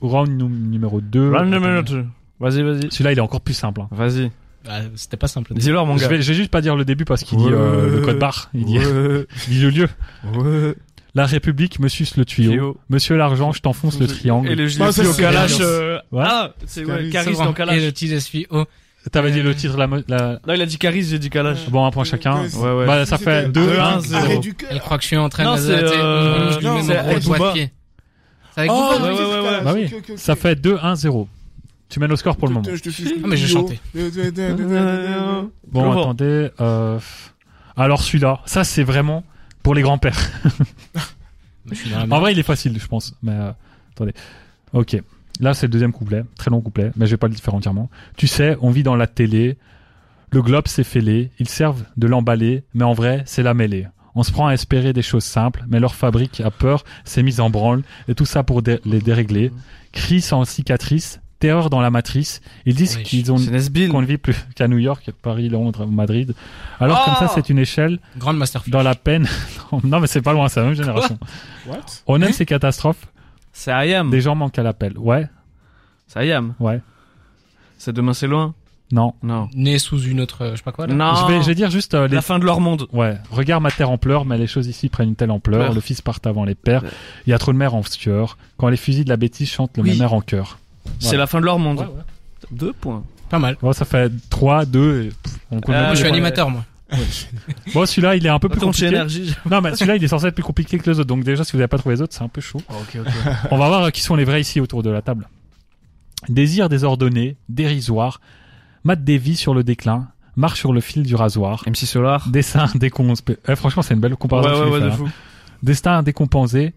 round 0.00 0.30
nu- 0.30 0.44
numéro 0.48 1.00
2. 1.00 1.30
Round 1.32 1.50
number 1.50 1.84
two. 1.84 2.04
Vas-y, 2.40 2.62
vas-y. 2.62 2.90
Celui-là, 2.90 3.12
il 3.12 3.18
est 3.18 3.22
encore 3.22 3.40
plus 3.40 3.54
simple. 3.54 3.80
hein. 3.82 3.88
Vas-y. 3.90 4.30
Bah, 4.64 4.78
C'était 4.94 5.16
pas 5.16 5.26
simple. 5.28 5.52
Dis-leur, 5.54 5.84
mon 5.86 5.96
Je 5.96 6.02
gars. 6.02 6.08
vais, 6.08 6.22
je 6.22 6.28
vais 6.28 6.34
juste 6.34 6.50
pas 6.50 6.60
dire 6.60 6.76
le 6.76 6.84
début 6.84 7.04
parce 7.04 7.24
qu'il 7.24 7.38
dit 7.38 7.44
Ouais. 7.44 7.52
euh, 7.52 7.96
le 7.96 8.00
code 8.00 8.18
barre. 8.18 8.48
Il 8.54 8.64
dit, 8.64 8.78
Ouais. 8.78 9.26
il 9.48 9.54
dit 9.54 9.60
le 9.60 9.70
lieu. 9.70 9.88
Ouais. 10.34 10.74
La 11.14 11.26
République 11.26 11.78
me 11.78 11.88
suce 11.88 12.16
le 12.16 12.24
tuyau. 12.24 12.50
Tuyau. 12.52 12.76
Monsieur 12.88 13.16
l'argent, 13.16 13.52
je 13.52 13.60
t'enfonce 13.60 13.98
le 14.00 14.06
triangle. 14.06 14.48
Et 14.50 14.54
le 14.54 14.64
Ah, 14.64 14.68
gilet 14.68 14.86
au 14.88 14.92
c'est 14.92 15.20
Kalash. 15.20 15.58
Caris. 15.58 15.62
euh, 15.62 15.98
Ouais. 16.10 16.24
Ah, 16.26 16.52
c'est 16.66 16.84
ouais, 16.86 17.10
Caris. 17.10 17.34
Dans. 17.34 17.52
Kalash. 17.52 17.76
Et 17.76 17.84
le 17.84 17.90
petit 17.92 18.46
oh. 18.50 18.64
T'avais 19.10 19.32
dit 19.32 19.42
le 19.42 19.54
titre, 19.54 19.76
la, 19.76 19.88
la... 20.06 20.38
Non, 20.46 20.54
il 20.54 20.62
a 20.62 20.66
dit 20.66 20.78
Caris, 20.78 21.02
j'ai 21.02 21.18
dit 21.18 21.28
Kalash. 21.28 21.68
Bon, 21.68 21.84
un 21.84 21.90
point 21.90 22.04
chacun. 22.04 22.42
Ouais, 22.42 22.54
Ouais, 22.56 22.72
ouais. 22.72 22.86
Bah, 22.86 23.04
ça 23.04 23.18
fait 23.18 23.50
2, 23.50 23.78
1, 23.78 24.00
0. 24.00 24.22
Arrêt 24.24 24.38
du 24.38 24.54
Elle 24.70 24.80
croit 24.80 24.96
que 24.96 25.02
je 25.02 25.08
suis 25.08 25.16
en 25.16 25.28
train 25.28 25.44
Non, 25.44 25.56
de 25.56 25.60
euh, 25.60 26.52
je 26.52 26.58
lui 26.58 26.64
non, 26.66 26.74
mets 26.76 26.82
c'est 26.82 27.52
pied. 27.52 27.72
C'est 28.54 28.60
avec 28.60 28.70
Oh, 28.72 28.92
ouais, 29.00 29.10
ouais, 29.10 29.12
ouais, 29.12 29.40
ouais. 29.40 29.60
Bah 29.64 29.72
oui. 29.74 29.92
Ok. 29.96 30.12
Ça 30.16 30.36
fait 30.36 30.54
2, 30.54 30.78
1, 30.80 30.94
0. 30.94 31.28
Tu 31.88 32.00
mènes 32.00 32.12
au 32.12 32.16
score 32.16 32.36
pour 32.36 32.48
le 32.48 32.54
moment. 32.54 32.66
Ah, 32.66 33.26
mais 33.26 33.36
j'ai 33.36 33.48
chanté. 33.48 33.80
Bon, 35.66 35.90
attendez. 35.92 36.50
Euh... 36.60 36.98
Alors 37.76 38.02
celui-là, 38.02 38.40
ça 38.44 38.64
c'est 38.64 38.84
vraiment 38.84 39.24
pour 39.62 39.74
les 39.74 39.82
grands-pères. 39.82 40.18
En 42.10 42.20
vrai, 42.20 42.32
il 42.32 42.38
est 42.38 42.42
facile, 42.42 42.78
je 42.78 42.86
pense. 42.86 43.14
Mais 43.22 43.32
euh, 43.32 43.52
attendez. 43.94 44.14
Ok. 44.72 44.96
Là, 45.40 45.54
c'est 45.54 45.66
le 45.66 45.72
deuxième 45.72 45.92
couplet. 45.92 46.24
Très 46.36 46.50
long 46.50 46.60
couplet, 46.60 46.92
mais 46.96 47.06
je 47.06 47.12
vais 47.12 47.16
pas 47.16 47.28
le 47.28 47.34
faire 47.34 47.54
entièrement. 47.54 47.90
Tu 48.16 48.26
sais, 48.26 48.56
on 48.60 48.70
vit 48.70 48.82
dans 48.82 48.96
la 48.96 49.06
télé. 49.06 49.56
Le 50.30 50.40
globe 50.42 50.66
s'est 50.68 50.84
fêlé, 50.84 51.30
ils 51.38 51.48
servent 51.48 51.84
de 51.96 52.06
l'emballer, 52.06 52.64
mais 52.74 52.84
en 52.84 52.94
vrai, 52.94 53.22
c'est 53.26 53.42
la 53.42 53.52
mêlée. 53.54 53.86
On 54.14 54.22
se 54.22 54.32
prend 54.32 54.46
à 54.48 54.52
espérer 54.54 54.92
des 54.92 55.02
choses 55.02 55.24
simples, 55.24 55.64
mais 55.68 55.78
leur 55.80 55.94
fabrique 55.94 56.40
a 56.40 56.50
peur, 56.50 56.84
s'est 57.04 57.22
mise 57.22 57.40
en 57.40 57.50
branle, 57.50 57.82
et 58.08 58.14
tout 58.14 58.24
ça 58.26 58.42
pour 58.42 58.62
dé- 58.62 58.80
les 58.84 59.00
dérégler. 59.00 59.50
Cris 59.92 60.20
sans 60.22 60.44
cicatrice, 60.46 61.20
terreur 61.38 61.68
dans 61.70 61.80
la 61.82 61.90
matrice. 61.90 62.40
Ils 62.66 62.74
disent 62.74 62.96
qu'ils 63.04 63.30
ont 63.32 63.36
qu'on 63.90 64.00
ne 64.00 64.06
vit 64.06 64.16
plus 64.16 64.36
qu'à 64.54 64.68
New 64.68 64.78
York, 64.78 65.10
Paris, 65.22 65.48
Londres, 65.50 65.86
Madrid. 65.86 66.34
Alors 66.80 67.04
comme 67.04 67.14
ça, 67.14 67.28
c'est 67.34 67.50
une 67.50 67.58
échelle 67.58 67.98
Grande 68.16 68.38
dans 68.68 68.82
la 68.82 68.94
peine. 68.94 69.26
non, 69.84 70.00
mais 70.00 70.06
c'est 70.06 70.22
pas 70.22 70.32
loin, 70.32 70.48
c'est 70.48 70.60
la 70.60 70.66
même 70.66 70.74
génération. 70.76 71.18
What 71.66 71.80
On 72.06 72.16
aime 72.22 72.28
Hein 72.28 72.32
ces 72.32 72.46
catastrophes. 72.46 73.06
C'est 73.52 73.70
Ayam. 73.72 74.10
Des 74.10 74.20
gens 74.20 74.34
manquent 74.34 74.58
à 74.58 74.62
l'appel. 74.62 74.96
Ouais, 74.98 75.28
C'est 76.06 76.20
Ayam. 76.20 76.54
ouais, 76.60 76.80
C'est 77.78 77.92
demain, 77.92 78.12
c'est 78.14 78.26
loin. 78.26 78.54
non. 78.90 79.14
Non. 79.22 79.48
Né 79.54 79.78
sous 79.78 80.00
une 80.02 80.20
autre, 80.20 80.42
euh, 80.44 80.50
je 80.52 80.56
sais 80.56 80.62
pas 80.62 80.72
quoi 80.72 80.86
là. 80.86 80.94
Non. 80.94 81.14
Je 81.14 81.26
vais, 81.32 81.42
je 81.42 81.46
vais 81.46 81.54
dire 81.54 81.70
juste 81.70 81.94
euh, 81.94 82.08
les. 82.08 82.14
La 82.14 82.22
fin 82.22 82.38
de 82.38 82.44
leur 82.44 82.60
monde. 82.60 82.86
Ouais, 82.92 83.18
regarde 83.30 83.62
ma 83.62 83.70
terre 83.70 83.90
en 83.90 83.98
pleurs, 83.98 84.24
mais 84.24 84.38
les 84.38 84.46
choses 84.46 84.66
ici 84.68 84.88
prennent 84.88 85.08
une 85.10 85.16
telle 85.16 85.30
ampleur. 85.30 85.60
Pleurs. 85.60 85.74
Le 85.74 85.80
fils 85.80 86.00
part 86.02 86.18
avant 86.24 86.44
les 86.44 86.54
pères. 86.54 86.82
Ouais. 86.82 86.90
Il 87.26 87.30
y 87.30 87.32
a 87.32 87.38
trop 87.38 87.52
de 87.52 87.58
mères 87.58 87.74
en 87.74 87.82
sueur. 87.82 88.36
Quand 88.58 88.68
les 88.68 88.76
fusils 88.76 89.04
de 89.04 89.08
la 89.10 89.16
bêtise 89.16 89.48
chantent 89.50 89.76
le 89.76 89.82
Oui. 89.82 89.90
même 89.90 90.02
air 90.02 90.12
en 90.14 90.20
chœur. 90.20 90.58
C'est 90.98 91.16
la 91.16 91.26
fin 91.26 91.40
de 91.40 91.44
leur 91.46 91.58
monde. 91.58 91.78
Ouais, 91.80 91.84
ouais. 91.86 92.02
Deux 92.50 92.72
points. 92.72 93.02
Pas 93.30 93.38
mal. 93.38 93.56
Bon, 93.62 93.72
ça 93.72 93.84
fait 93.86 94.10
3, 94.30 94.66
2, 94.66 95.04
et 95.04 95.12
on 95.50 95.54
même 95.56 95.62
Moi, 95.68 95.90
je 95.94 96.00
suis 96.00 96.06
animateur, 96.08 96.50
moi. 96.50 96.64
Bon, 97.74 97.86
celui-là, 97.86 98.16
il 98.16 98.26
est 98.26 98.30
un 98.30 98.38
peu 98.38 98.48
plus 98.48 98.60
compliqué. 98.60 98.86
énergie. 98.86 99.34
Non, 99.50 99.60
mais 99.60 99.74
celui-là, 99.74 99.96
il 99.96 100.04
est 100.04 100.08
censé 100.08 100.26
être 100.26 100.34
plus 100.34 100.42
compliqué 100.42 100.78
que 100.78 100.90
les 100.90 100.98
autres. 100.98 101.08
Donc 101.08 101.24
déjà, 101.24 101.44
si 101.44 101.52
vous 101.52 101.58
n'avez 101.58 101.68
pas 101.68 101.78
trouvé 101.78 101.94
les 101.94 102.02
autres, 102.02 102.14
c'est 102.14 102.22
un 102.22 102.28
peu 102.28 102.40
chaud. 102.40 102.60
On 103.50 103.58
va 103.58 103.68
voir 103.68 103.92
qui 103.92 104.02
sont 104.02 104.16
les 104.16 104.24
vrais 104.24 104.40
ici 104.40 104.60
autour 104.60 104.82
de 104.82 104.90
la 104.90 105.02
table. 105.02 105.28
Désir 106.28 106.68
désordonné, 106.68 107.36
dérisoire, 107.48 108.20
Matt 108.84 109.02
Davy 109.02 109.34
sur 109.36 109.54
le 109.54 109.64
déclin, 109.64 110.08
marche 110.36 110.60
sur 110.60 110.72
le 110.72 110.80
fil 110.80 111.02
du 111.02 111.14
rasoir, 111.14 111.64
MC 111.66 111.84
Solar. 111.86 112.28
dessin 112.28 112.66
décompensé. 112.74 113.22
Eh, 113.48 113.56
franchement, 113.56 113.82
c'est 113.82 113.94
une 113.94 114.00
belle 114.00 114.16
comparaison. 114.16 114.64
ouais, 114.64 114.70
ouais, 114.70 114.80
de 114.80 114.86
hein. 114.86 114.92
fou. 114.92 115.08
Destin 115.62 116.02
décompensé, 116.02 116.74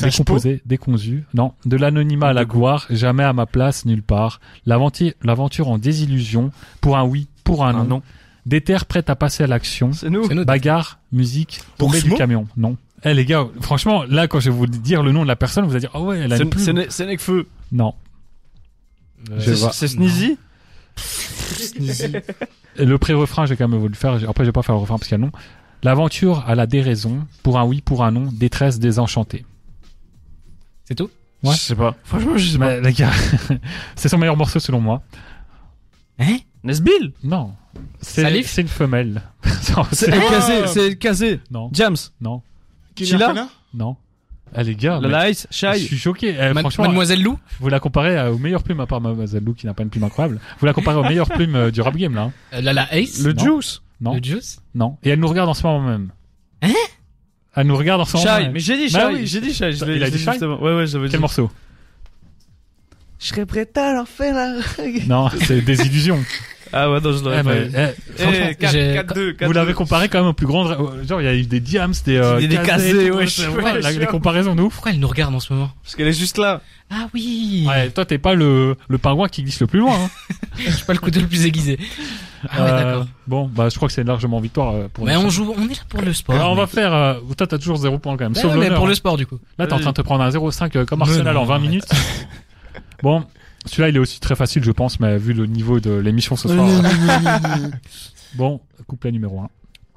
décomposé, 0.00 0.62
déconzu. 0.66 1.24
Non, 1.34 1.52
de 1.64 1.76
l'anonymat 1.76 2.28
à 2.28 2.32
la 2.32 2.44
gloire, 2.44 2.86
jamais 2.90 3.22
à 3.22 3.32
ma 3.32 3.46
place, 3.46 3.84
nulle 3.84 4.02
part. 4.02 4.40
L'aventure, 4.66 5.12
l'aventure 5.22 5.68
en 5.68 5.78
désillusion, 5.78 6.50
pour 6.80 6.96
un 6.96 7.04
oui, 7.04 7.28
pour 7.44 7.64
un 7.64 7.72
non. 7.72 7.84
non. 7.84 8.02
Des 8.46 8.60
terres 8.60 8.84
prêtes 8.86 9.08
à 9.10 9.16
passer 9.16 9.42
à 9.44 9.46
l'action. 9.46 9.92
C'est 9.92 10.10
nous. 10.10 10.28
Bagarre, 10.44 10.98
musique, 11.12 11.60
tomber 11.78 12.00
du 12.02 12.12
camion. 12.14 12.46
Non. 12.56 12.76
Eh 13.04 13.12
les 13.14 13.24
gars, 13.24 13.46
franchement, 13.60 14.04
là 14.04 14.28
quand 14.28 14.40
je 14.40 14.50
vais 14.50 14.56
vous 14.56 14.66
dire 14.66 15.02
le 15.02 15.12
nom 15.12 15.22
de 15.22 15.28
la 15.28 15.36
personne, 15.36 15.64
vous 15.66 15.72
allez 15.72 15.80
dire 15.80 15.90
oh 15.94 16.04
ouais, 16.04 16.18
elle 16.20 16.32
a 16.32 16.36
une 16.36 16.42
C'est 16.42 16.48
plume. 16.50 16.64
c'est 16.64 16.72
Ne- 16.72 16.86
c'est 16.88 17.06
Nekfeu. 17.06 17.46
Non. 17.72 17.94
Euh, 19.30 19.40
Je 19.40 19.52
C'est 19.54 19.60
vois. 19.60 19.72
c'est 19.72 19.88
Sneezy. 19.88 20.38
Et 22.76 22.84
le 22.84 22.98
pré-refrain, 22.98 23.46
je 23.46 23.50
vais 23.50 23.56
quand 23.56 23.68
même 23.68 23.78
vous 23.80 23.88
le 23.88 23.94
faire. 23.94 24.12
Après, 24.28 24.44
je 24.44 24.48
vais 24.48 24.52
pas 24.52 24.62
faire 24.62 24.74
le 24.74 24.80
refrain 24.80 24.96
parce 24.96 25.08
qu'il 25.08 25.12
y 25.12 25.20
a 25.20 25.24
le 25.24 25.24
nom. 25.26 25.32
L'aventure 25.82 26.44
à 26.48 26.54
la 26.54 26.66
déraison, 26.66 27.26
pour 27.42 27.58
un 27.58 27.64
oui, 27.64 27.80
pour 27.82 28.04
un 28.04 28.10
non, 28.10 28.30
détresse 28.32 28.78
désenchantée. 28.78 29.44
C'est 30.84 30.94
tout? 30.94 31.10
Ouais. 31.42 31.52
Je 31.52 31.58
sais 31.58 31.74
pas. 31.74 31.94
Franchement, 32.04 32.36
je 32.36 32.46
sais 32.48 32.58
pas. 32.58 32.66
Mais 32.66 32.80
les 32.80 32.92
gars, 32.92 33.10
c'est 33.96 34.08
son 34.08 34.16
meilleur 34.18 34.36
morceau 34.36 34.58
selon 34.60 34.80
moi. 34.80 35.02
Hein? 36.18 36.38
Nesbill. 36.64 37.12
Non. 37.22 37.52
C'est 38.00 38.22
Salif? 38.22 38.48
c'est 38.48 38.62
une 38.62 38.68
femelle. 38.68 39.22
Non, 39.76 39.84
C'est 39.92 40.06
c'est- 40.06 40.12
El 40.12 40.20
Kazé. 40.30 40.66
C'est 40.66 40.86
El 40.86 40.98
Kazé. 40.98 41.40
non, 41.50 41.68
Jams. 41.72 41.96
non, 42.20 42.42
Kylian 42.94 43.10
Sheila? 43.18 43.26
Fana 43.28 43.48
non. 43.74 43.96
Eh 44.56 44.62
les 44.62 44.76
gars, 44.76 45.00
mais 45.02 45.08
La 45.08 45.28
Lice. 45.28 45.48
je 45.50 45.56
Shai. 45.56 45.78
suis 45.78 45.98
choqué. 45.98 46.36
Eh, 46.38 46.52
Ma- 46.52 46.60
franchement, 46.60 46.84
Mademoiselle 46.84 47.20
Lou? 47.22 47.36
vous 47.60 47.68
la 47.68 47.80
comparez 47.80 48.16
à- 48.16 48.30
aux 48.32 48.38
meilleures 48.38 48.62
plumes, 48.62 48.78
à 48.80 48.86
part 48.86 49.00
Mademoiselle 49.00 49.42
Lou 49.42 49.52
qui 49.52 49.66
n'a 49.66 49.74
pas 49.74 49.82
une 49.82 49.88
plume 49.90 50.04
incroyable. 50.04 50.38
Vous 50.60 50.66
la 50.66 50.72
comparez 50.72 50.96
aux 50.96 51.02
meilleures 51.02 51.28
plumes 51.28 51.56
euh, 51.56 51.70
du 51.72 51.80
rap 51.80 51.96
game 51.96 52.14
là. 52.14 52.22
hein. 52.24 52.32
euh, 52.52 52.60
Lala 52.60 52.86
Ace 52.94 53.20
Le 53.24 53.32
Non. 53.32 53.42
Juice? 53.56 53.82
Non, 54.00 54.14
Le 54.14 54.22
Juice? 54.22 54.60
Non. 54.76 54.96
Et 55.02 55.08
elle 55.10 55.18
nous 55.18 55.26
regarde 55.28 55.48
en 55.48 55.54
ce 55.54 55.66
moment 55.66 55.80
même. 55.88 56.10
Hein? 56.62 56.68
Elle 57.56 57.66
nous 57.66 57.76
regarde 57.76 58.00
en 58.00 58.04
ce 58.04 58.16
moment 58.16 58.28
Shai. 58.36 58.42
même. 58.44 58.52
Mais 58.52 58.60
j'ai 58.60 58.76
dit 58.76 58.92
Bah 58.92 59.08
Shai. 59.10 59.14
oui. 59.16 59.26
J'ai 59.26 59.40
dit 59.40 59.52
Shai. 59.54 59.72
Je 59.72 59.84
l'ai- 59.84 59.96
Il 59.96 60.02
a 60.02 60.06
je 60.06 60.10
l'ai 60.12 60.18
dit 60.18 60.22
Shai 60.24 60.30
justement. 60.32 60.62
Ouais, 60.62 60.76
ouais, 60.76 60.86
j'avais 60.86 61.06
dit. 61.06 61.10
Quel 61.12 61.20
morceau? 61.20 61.50
Je 63.20 63.26
serais 63.26 63.46
prêt 63.46 63.66
à 63.76 63.92
leur 63.92 64.08
faire 64.08 64.34
la. 64.34 64.54
Non, 65.06 65.28
c'est 65.46 65.60
des 65.62 65.80
illusions. 65.86 66.22
Ah 66.76 66.90
ouais, 66.90 67.00
non, 67.00 67.12
je 67.12 67.18
Eh, 67.18 67.22
l'aurais 67.22 67.44
pas 67.44 67.54
mais, 67.54 67.66
dit. 67.66 67.74
eh, 67.76 68.20
franchement, 68.20 68.46
Eh, 68.50 68.54
4, 68.56 68.72
j'ai- 68.72 68.94
4, 68.94 69.14
2, 69.14 69.32
4, 69.34 69.46
vous 69.46 69.52
l'avez 69.52 69.74
comparé 69.74 70.08
quand 70.08 70.18
même 70.18 70.26
au 70.30 70.32
plus 70.32 70.46
grand. 70.48 70.64
dra- 70.64 70.76
Genre, 71.06 71.20
il 71.20 71.24
y 71.24 71.28
a 71.28 71.34
eu 71.34 71.42
des 71.44 71.60
diams, 71.60 71.92
des. 72.04 72.16
Euh, 72.16 72.40
Des- 72.40 72.48
tout, 72.48 73.16
ouais, 73.16 73.26
je- 73.28 73.80
la- 73.80 73.92
les 73.92 74.06
comparaisons 74.06 74.56
de 74.56 74.62
ouf. 74.62 74.74
Pourquoi 74.74 74.90
elle 74.90 74.98
nous 74.98 75.06
regarde 75.06 75.32
en 75.36 75.38
ce 75.38 75.52
moment? 75.52 75.70
Parce 75.84 75.94
qu'elle 75.94 76.08
est 76.08 76.18
juste 76.18 76.36
là. 76.36 76.62
Ah 76.90 77.06
oui 77.14 77.64
Ouais, 77.68 77.90
toi, 77.90 78.04
t'es 78.04 78.18
pas 78.18 78.34
le, 78.34 78.74
le 78.88 78.98
pingouin 78.98 79.28
qui 79.28 79.44
glisse 79.44 79.60
le 79.60 79.68
plus 79.68 79.78
loin. 79.78 79.94
Hein. 79.94 80.10
Je 80.58 80.70
suis 80.72 80.84
pas 80.84 80.94
le 80.94 80.98
couteau 80.98 81.20
le 81.20 81.28
plus 81.28 81.46
aiguisé. 81.46 81.78
Ah 82.50 82.64
ouais, 82.64 82.70
Euh, 82.70 82.84
d'accord. 82.84 83.06
Bon, 83.28 83.46
bah, 83.46 83.68
je 83.68 83.76
crois 83.76 83.86
que 83.88 83.94
c'est 83.94 84.02
largement 84.04 84.40
victoire 84.40 84.74
euh, 84.74 84.88
pour 84.92 85.04
Mais 85.06 85.14
on 85.16 85.30
joue, 85.30 85.54
on 85.56 85.66
est 85.66 85.74
là 85.74 85.80
pour 85.88 86.02
le 86.02 86.12
sport. 86.12 86.34
Alors, 86.34 86.50
on 86.50 86.56
va 86.56 86.66
faire. 86.66 86.92
Euh, 86.92 87.14
toi, 87.38 87.46
t'as 87.46 87.58
toujours 87.58 87.76
0 87.76 87.98
points 88.00 88.16
quand 88.16 88.24
même. 88.24 88.32
Ouais, 88.34 88.40
sauf 88.42 88.52
mais 88.56 88.70
pour 88.74 88.86
hein. 88.86 88.88
le 88.88 88.94
sport 88.96 89.16
du 89.16 89.26
coup. 89.26 89.38
Là, 89.60 89.68
t'es 89.68 89.72
en 89.74 89.78
train 89.78 89.90
de 89.90 89.96
te 89.96 90.02
prendre 90.02 90.24
un 90.24 90.30
0,5 90.30 90.76
euh, 90.76 90.84
comme 90.84 91.02
Arsenal 91.02 91.36
en 91.36 91.44
20 91.44 91.54
arrête. 91.54 91.68
minutes. 91.68 91.84
Bon, 93.02 93.24
celui-là, 93.66 93.88
il 93.88 93.96
est 93.96 94.00
aussi 94.00 94.20
très 94.20 94.36
facile, 94.36 94.62
je 94.62 94.70
pense, 94.70 95.00
mais 95.00 95.16
vu 95.18 95.32
le 95.32 95.46
niveau 95.46 95.80
de 95.80 95.92
l'émission 95.92 96.36
ce 96.36 96.48
soir. 96.48 96.68
bon, 98.34 98.60
couplet 98.86 99.10
numéro 99.12 99.40
1. 99.40 99.48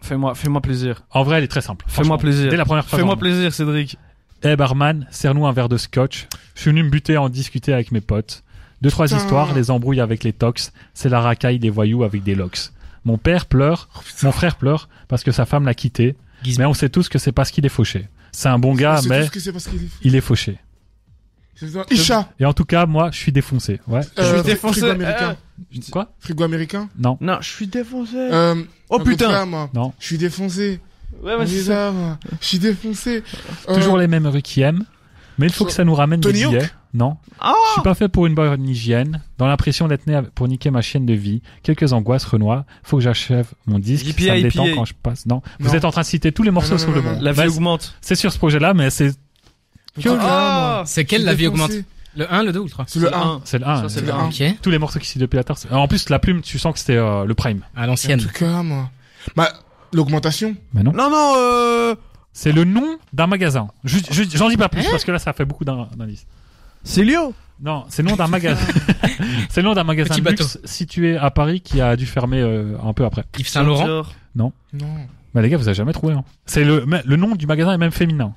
Fais-moi, 0.02 0.36
fais-moi 0.36 0.62
plaisir. 0.62 1.04
En 1.12 1.24
vrai, 1.24 1.40
elle 1.40 1.44
est 1.44 1.50
très 1.50 1.62
simple. 1.62 1.86
Fais-moi 1.88 2.18
plaisir. 2.18 2.50
Dès 2.50 2.58
la 2.58 2.66
première 2.66 2.86
phrase. 2.86 3.00
Fais-moi 3.00 3.18
plaisir, 3.18 3.54
Cédric. 3.54 3.98
Eh 4.44 4.56
barman, 4.56 5.08
serre-nous 5.10 5.48
un 5.48 5.52
verre 5.52 5.70
de 5.70 5.78
scotch. 5.78 6.28
Je 6.56 6.62
suis 6.62 6.70
venu 6.70 6.84
me 6.84 6.90
buter 6.90 7.16
à 7.16 7.24
en 7.24 7.30
discuter 7.30 7.74
avec 7.74 7.92
mes 7.92 8.02
potes. 8.02 8.44
Deux, 8.82 8.92
trois 8.92 9.08
Putain. 9.08 9.18
histoires, 9.18 9.54
les 9.56 9.72
embrouilles 9.72 10.00
avec 10.00 10.24
les 10.24 10.34
tox. 10.34 10.72
C'est 10.94 11.10
la 11.10 11.20
racaille 11.20 11.58
des 11.58 11.72
voyous 11.72 12.04
avec 12.04 12.24
des 12.24 12.36
locks. 12.36 12.70
Mon 13.04 13.18
père 13.18 13.48
pleure, 13.48 13.90
mon 14.22 14.32
frère 14.32 14.56
pleure 14.56 14.90
parce 15.08 15.24
que 15.24 15.32
sa 15.32 15.46
femme 15.46 15.66
l'a 15.66 15.74
quitté. 15.74 16.16
Gizmo. 16.44 16.62
Mais 16.62 16.66
on 16.68 16.74
sait 16.74 16.90
tous 16.90 17.10
que 17.10 17.18
c'est 17.18 17.32
parce 17.32 17.50
qu'il 17.50 17.66
est 17.66 17.70
fauché. 17.70 18.08
C'est 18.32 18.50
un 18.50 18.60
bon 18.60 18.76
gars, 18.76 19.02
mais 19.10 19.22
tout 19.22 19.28
ce 19.28 19.32
que 19.32 19.40
c'est 19.40 19.52
parce 19.52 19.68
qu'il 19.68 19.84
est. 19.84 19.90
il 20.04 20.16
est 20.16 20.22
fauché. 20.22 20.60
C'est- 21.58 21.91
Isha. 21.93 22.30
Et 22.39 22.46
en 22.46 22.54
tout 22.54 22.65
cas, 22.65 22.86
moi, 22.86 23.10
je 23.12 23.17
suis 23.17 23.32
défoncé. 23.32 23.80
Ouais. 23.88 24.02
Euh, 24.20 24.36
suis 24.36 24.43
défoncé. 24.43 24.80
Frigo 24.82 24.91
américain. 24.93 25.36
Quoi? 25.91 26.12
Frigo 26.20 26.43
américain? 26.43 26.89
Non, 26.98 27.17
Non, 27.22 27.38
je 27.41 27.50
suis 27.50 27.67
défoncé. 27.67 28.15
Euh, 28.15 28.56
oh 28.89 29.00
putain. 29.00 29.46
moi. 29.46 29.70
non. 29.74 29.93
Je 30.00 30.06
suis 30.06 30.17
défoncé. 30.17 30.80
Ouais, 31.24 31.34
c'est 31.48 31.63
ça. 31.63 31.91
Je 32.41 32.46
suis 32.46 32.60
défoncé. 32.60 33.24
Euh, 33.70 33.76
Toujours 33.76 33.98
les 33.98 34.08
mêmes 34.08 34.28
rues 34.28 34.41
qui 34.41 34.62
aiment. 34.62 34.84
Mais 35.39 35.46
il 35.48 35.54
faut 35.54 35.65
que 35.65 35.72
ça 35.72 35.84
nous 35.84 35.93
ramène 35.93 36.20
Tony 36.20 36.39
des 36.39 36.43
Hawk? 36.46 36.54
billets. 36.56 36.70
Non. 36.96 37.17
Ah 37.39 37.54
Je 37.67 37.74
suis 37.74 37.82
pas 37.84 37.93
fait 37.93 38.08
pour 38.08 38.26
une 38.26 38.34
bonne 38.34 38.67
hygiène. 38.67 39.22
Dans 39.38 39.46
l'impression 39.46 39.88
d'être 39.88 40.08
né 40.08 40.20
pour 40.34 40.48
niquer 40.48 40.72
ma 40.72 40.82
chienne 40.82 41.06
de 41.06 41.13
vie. 41.13 41.43
Quelques 41.62 41.93
angoisses, 41.93 42.26
Renoir. 42.26 42.63
Faut 42.82 42.98
que 42.98 43.04
j'achève 43.04 43.48
mon 43.67 43.78
disque. 43.78 44.06
Yippee, 44.08 44.26
ça 44.26 44.36
me 44.36 44.41
détend 44.41 44.65
quand 44.74 44.86
je 44.86 44.93
passe. 44.96 45.28
Non. 45.28 45.43
Vous 45.60 45.76
êtes 45.76 45.86
en 45.86 45.91
train 45.91 46.02
de 46.02 46.08
citer 46.08 46.32
tous 46.32 46.41
les 46.41 46.50
morceaux 46.50 46.74
non, 46.74 46.78
sur 46.80 46.89
non, 46.89 46.96
le 46.96 47.02
non. 47.04 47.17
La 47.22 47.34
vie 47.34 47.48
augmente. 47.48 47.96
c'est 48.02 48.15
sur 48.15 48.32
ce 48.34 48.39
projet-là, 48.39 48.74
mais 48.74 48.89
c'est 48.89 49.13
Que 50.02 50.10
Ah 50.10 50.16
moi. 50.16 50.84
C'est 50.86 51.08
suis 51.10 51.18
la 51.24 51.34
vie 51.34 51.48
augmente 51.48 51.72
Le 52.16 52.32
1, 52.34 52.44
le 52.44 52.52
2 52.52 52.60
ou 52.60 52.64
le 52.66 52.70
3 52.70 52.86
C'est 52.88 53.00
le 53.00 53.14
1. 53.16 53.42
c'est 53.44 53.60
le 53.60 53.68
1. 53.68 53.76
Ça, 53.76 53.90
c'est 53.90 53.96
C'est 53.96 54.02
le 54.02 54.08
le 54.08 54.14
1. 54.14 54.18
1. 54.18 54.28
Ok. 54.28 54.44
Tous 54.62 54.70
les 54.72 54.80
morceaux 54.80 55.00
qui 55.00 55.08
citent 55.08 55.22
depuis 55.22 55.38
la 55.38 55.44
terre. 55.44 55.58
c'est- 55.58 55.72
En 55.72 55.88
plus, 55.88 56.10
la 56.10 56.20
plume, 56.20 56.42
tu 56.42 56.58
sens 56.60 56.74
que 56.74 56.80
c'était 56.80 56.96
euh, 56.98 57.26
le 57.26 57.34
prime. 57.36 57.62
À 57.76 57.84
En 57.84 57.88
l'ancienne. 57.88 58.20
tout 58.20 58.30
cas, 58.30 58.64
moi. 58.64 58.90
Bah, 59.36 59.52
l'augmentation. 59.94 60.56
Mais 60.74 60.84
non. 60.84 60.92
Non, 60.94 61.10
non, 61.10 61.34
euh... 61.38 61.96
C'est 62.34 62.52
le 62.52 62.64
nom 62.66 62.98
d'un 63.14 63.28
magasin. 63.28 63.68
Je- 63.84 63.98
je- 64.12 64.24
J'en 64.38 64.50
dis 64.50 64.58
pas 64.58 64.66
Hein 64.66 64.70
plus 64.70 64.86
parce 64.90 65.04
que 65.04 65.12
là, 65.12 65.20
ça 65.20 65.34
fait 65.34 65.46
beaucoup 65.46 65.66
d'in- 65.66 65.88
d'indices. 65.96 66.26
C'est 66.84 67.04
Lio. 67.04 67.34
Non, 67.60 67.86
c'est 67.90 68.04
le 68.04 68.10
nom 68.10 68.16
d'un 68.16 68.28
magasin. 68.28 68.62
c'est 69.50 69.62
le 69.62 69.68
nom 69.68 69.74
d'un 69.74 69.84
magasin 69.84 70.14
Petit 70.14 70.22
de 70.22 70.30
luxe 70.30 70.60
situé 70.64 71.18
à 71.18 71.32
Paris 71.32 71.62
qui 71.62 71.82
a 71.82 71.96
dû 71.96 72.06
fermer 72.06 72.40
euh, 72.40 72.76
un 72.84 72.94
peu 72.94 73.04
après. 73.06 73.24
Yves 73.40 73.48
Saint 73.48 73.64
Laurent. 73.64 74.04
Non. 74.36 74.54
Bah 75.34 75.42
les 75.42 75.50
gars, 75.50 75.58
vous 75.58 75.68
avez 75.68 75.76
jamais 75.76 75.94
trouvé. 75.94 76.14
Hein. 76.14 76.24
C'est 76.46 76.64
le 76.64 76.86
le 76.86 77.16
nom 77.16 77.36
du 77.36 77.48
magasin 77.48 77.74
est 77.74 77.78
même 77.80 77.92
féminin. 77.92 78.34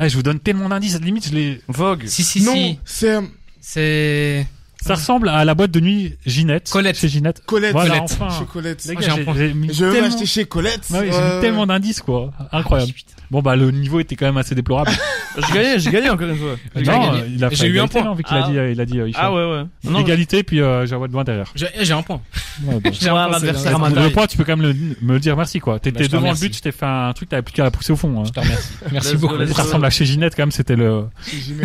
Eh, 0.00 0.08
je 0.08 0.16
vous 0.16 0.22
donne 0.22 0.40
tellement 0.40 0.68
d'indices, 0.68 1.00
limite 1.00 1.28
je 1.28 1.34
les. 1.34 1.60
Vogue. 1.68 2.06
Si, 2.06 2.22
si, 2.22 2.42
non, 2.42 2.54
si. 2.54 2.78
c'est 2.84 3.18
C'est. 3.60 4.46
Ça 4.80 4.94
ressemble 4.94 5.28
à 5.28 5.44
la 5.44 5.54
boîte 5.54 5.70
de 5.70 5.80
nuit 5.80 6.16
Ginette. 6.24 6.70
Colette. 6.70 6.96
Chez 6.98 7.08
Ginette. 7.08 7.42
Colette. 7.44 7.72
Voilà, 7.72 7.98
Colette. 7.98 8.16
enfin. 8.20 8.38
Chez 8.38 8.44
Colette. 8.46 8.84
Les 8.84 8.94
gars, 8.94 9.00
j'ai 9.02 9.10
un 9.10 9.16
j'ai- 9.16 9.24
point. 9.24 9.34
j'ai 9.36 9.52
mis 9.54 9.72
Je 9.74 9.84
vais 9.84 9.92
tellement... 9.92 10.08
m'acheter 10.08 10.26
chez 10.26 10.44
Colette. 10.46 10.80
Ouais, 10.90 11.08
j'ai 11.10 11.18
Euh, 11.18 11.34
mis 11.36 11.40
tellement 11.40 11.66
d'indices 11.66 12.00
quoi. 12.00 12.30
Incroyable. 12.52 12.92
Bon 13.30 13.42
bah 13.42 13.56
le 13.56 13.70
niveau 13.70 14.00
était 14.00 14.16
quand 14.16 14.24
même 14.24 14.38
assez 14.38 14.54
déplorable. 14.54 14.90
J'ai 15.46 15.54
gagné, 15.54 15.78
j'ai 15.78 15.90
gagné 15.92 16.10
encore 16.10 16.26
une 16.26 16.36
fois. 16.36 16.56
J'ai 16.74 16.82
non, 16.82 16.98
gagné. 16.98 17.20
euh, 17.20 17.26
il 17.36 17.44
a 17.44 17.50
fait 17.50 17.54
J'ai 17.56 17.66
eu 17.68 17.78
un 17.78 17.86
point. 17.86 18.02
non, 18.02 18.14
vu 18.14 18.24
qu'il 18.24 18.36
a 18.36 18.44
Ah. 18.44 18.50
dit, 18.50 18.58
euh, 18.58 18.72
il 18.72 18.80
a 18.80 18.84
dit, 18.86 18.98
euh. 18.98 19.08
Ah 19.14 19.32
ouais, 19.32 19.44
ouais. 19.44 19.62
Non, 19.84 20.00
Égalité 20.00 20.42
puis 20.42 20.60
euh, 20.60 20.84
Jawad 20.84 21.12
loin 21.12 21.22
derrière. 21.22 21.52
J'ai 21.54 21.68
j'ai 21.80 21.92
un 21.92 22.02
point. 22.02 22.20
Ouais, 22.64 22.80
bon. 22.80 22.90
J'ai 22.92 23.08
un 23.08 23.28
point, 23.28 23.90
Le 23.90 24.08
point, 24.10 24.26
tu 24.26 24.36
peux 24.36 24.42
quand 24.44 24.56
même 24.56 24.74
me 25.00 25.18
dire 25.20 25.36
merci 25.36 25.60
quoi. 25.60 25.78
T'étais 25.78 26.08
Bah, 26.08 26.08
devant 26.18 26.32
le 26.32 26.38
but, 26.38 26.56
je 26.56 26.60
t'ai 26.62 26.72
fait 26.72 26.86
un 26.86 27.12
truc, 27.12 27.28
t'avais 27.28 27.42
plus 27.42 27.52
qu'à 27.52 27.62
la 27.62 27.70
pousser 27.70 27.92
au 27.92 27.96
fond. 27.96 28.18
Hein. 28.18 28.24
Je 28.26 28.32
te 28.32 28.40
remercie. 28.40 28.68
Merci 28.92 29.16
beaucoup. 29.16 29.46
Ça 29.46 29.62
ressemble 29.62 29.84
à 29.84 29.90
chez 29.90 30.06
Ginette 30.06 30.34
quand 30.34 30.42
même, 30.42 30.50
c'était 30.50 30.74
le. 30.76 31.04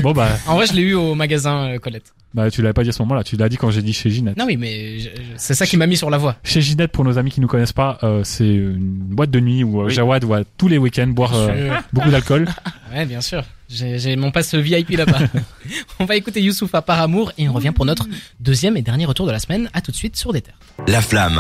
Bon 0.04 0.12
bah, 0.12 0.28
En 0.46 0.56
vrai, 0.56 0.68
je 0.68 0.74
l'ai 0.74 0.82
eu 0.84 0.94
au 0.94 1.16
magasin 1.16 1.70
euh, 1.74 1.80
Colette. 1.80 2.14
bah 2.36 2.52
tu 2.52 2.62
l'avais 2.62 2.74
pas 2.74 2.84
dit 2.84 2.90
à 2.90 2.92
ce 2.92 3.02
moment-là, 3.06 3.24
tu 3.24 3.38
l'as 3.38 3.50
dit 3.50 3.58
quand 3.58 3.72
j'ai 3.72 3.82
dit 3.82 3.94
chez 3.94 4.10
Ginette. 4.10 4.38
Non, 4.38 4.46
oui, 4.46 4.58
mais 4.58 5.00
je- 5.00 5.10
je- 5.10 5.22
c'est 5.38 5.54
ça 5.54 5.66
qui 5.66 5.78
m'a 5.78 5.88
mis 5.88 5.98
sur 5.98 6.10
la 6.10 6.18
voie. 6.18 6.36
Chez 6.44 6.62
Ginette, 6.62 6.92
pour 6.92 7.04
nos 7.04 7.18
amis 7.18 7.32
qui 7.32 7.42
nous 7.42 7.48
connaissent 7.48 7.74
pas, 7.74 7.98
euh, 8.04 8.22
c'est 8.24 8.48
une 8.48 8.80
boîte 8.80 9.32
de 9.32 9.40
nuit 9.40 9.64
où 9.64 9.82
euh, 9.82 9.86
Oui. 9.86 9.94
Jawad 9.94 10.24
va 10.26 10.42
tous 10.58 10.68
les 10.68 10.78
week-ends 10.78 11.08
boire 11.08 11.32
euh, 11.36 11.76
beaucoup 11.94 12.10
d'alcool. 12.10 12.48
Ouais, 12.96 13.08
bien 13.08 13.22
sûr. 13.22 13.42
J'ai 13.70 13.98
j'ai 13.98 14.16
mon 14.16 14.30
passe 14.30 14.54
VIP 14.54 14.92
là-bas. 14.98 15.18
on 16.00 16.06
va 16.06 16.16
écouter 16.16 16.44
Youssouf 16.44 16.76
à 16.76 16.84
par 16.84 17.02
amour 17.02 17.32
et 17.40 17.50
on 17.50 17.54
revient 17.54 17.72
pour 17.72 17.86
notre 17.86 18.08
deuxième 18.40 18.78
et 18.78 18.84
dernier 18.84 19.06
retour 19.06 19.26
de 19.26 19.32
la 19.32 19.40
semaine. 19.40 19.68
À 19.74 19.82
tout 19.82 19.90
de 19.90 19.96
suite 19.96 20.16
sur 20.16 20.32
des 20.32 20.42
terres. 20.42 20.60
La 20.88 21.02
flamme. 21.02 21.40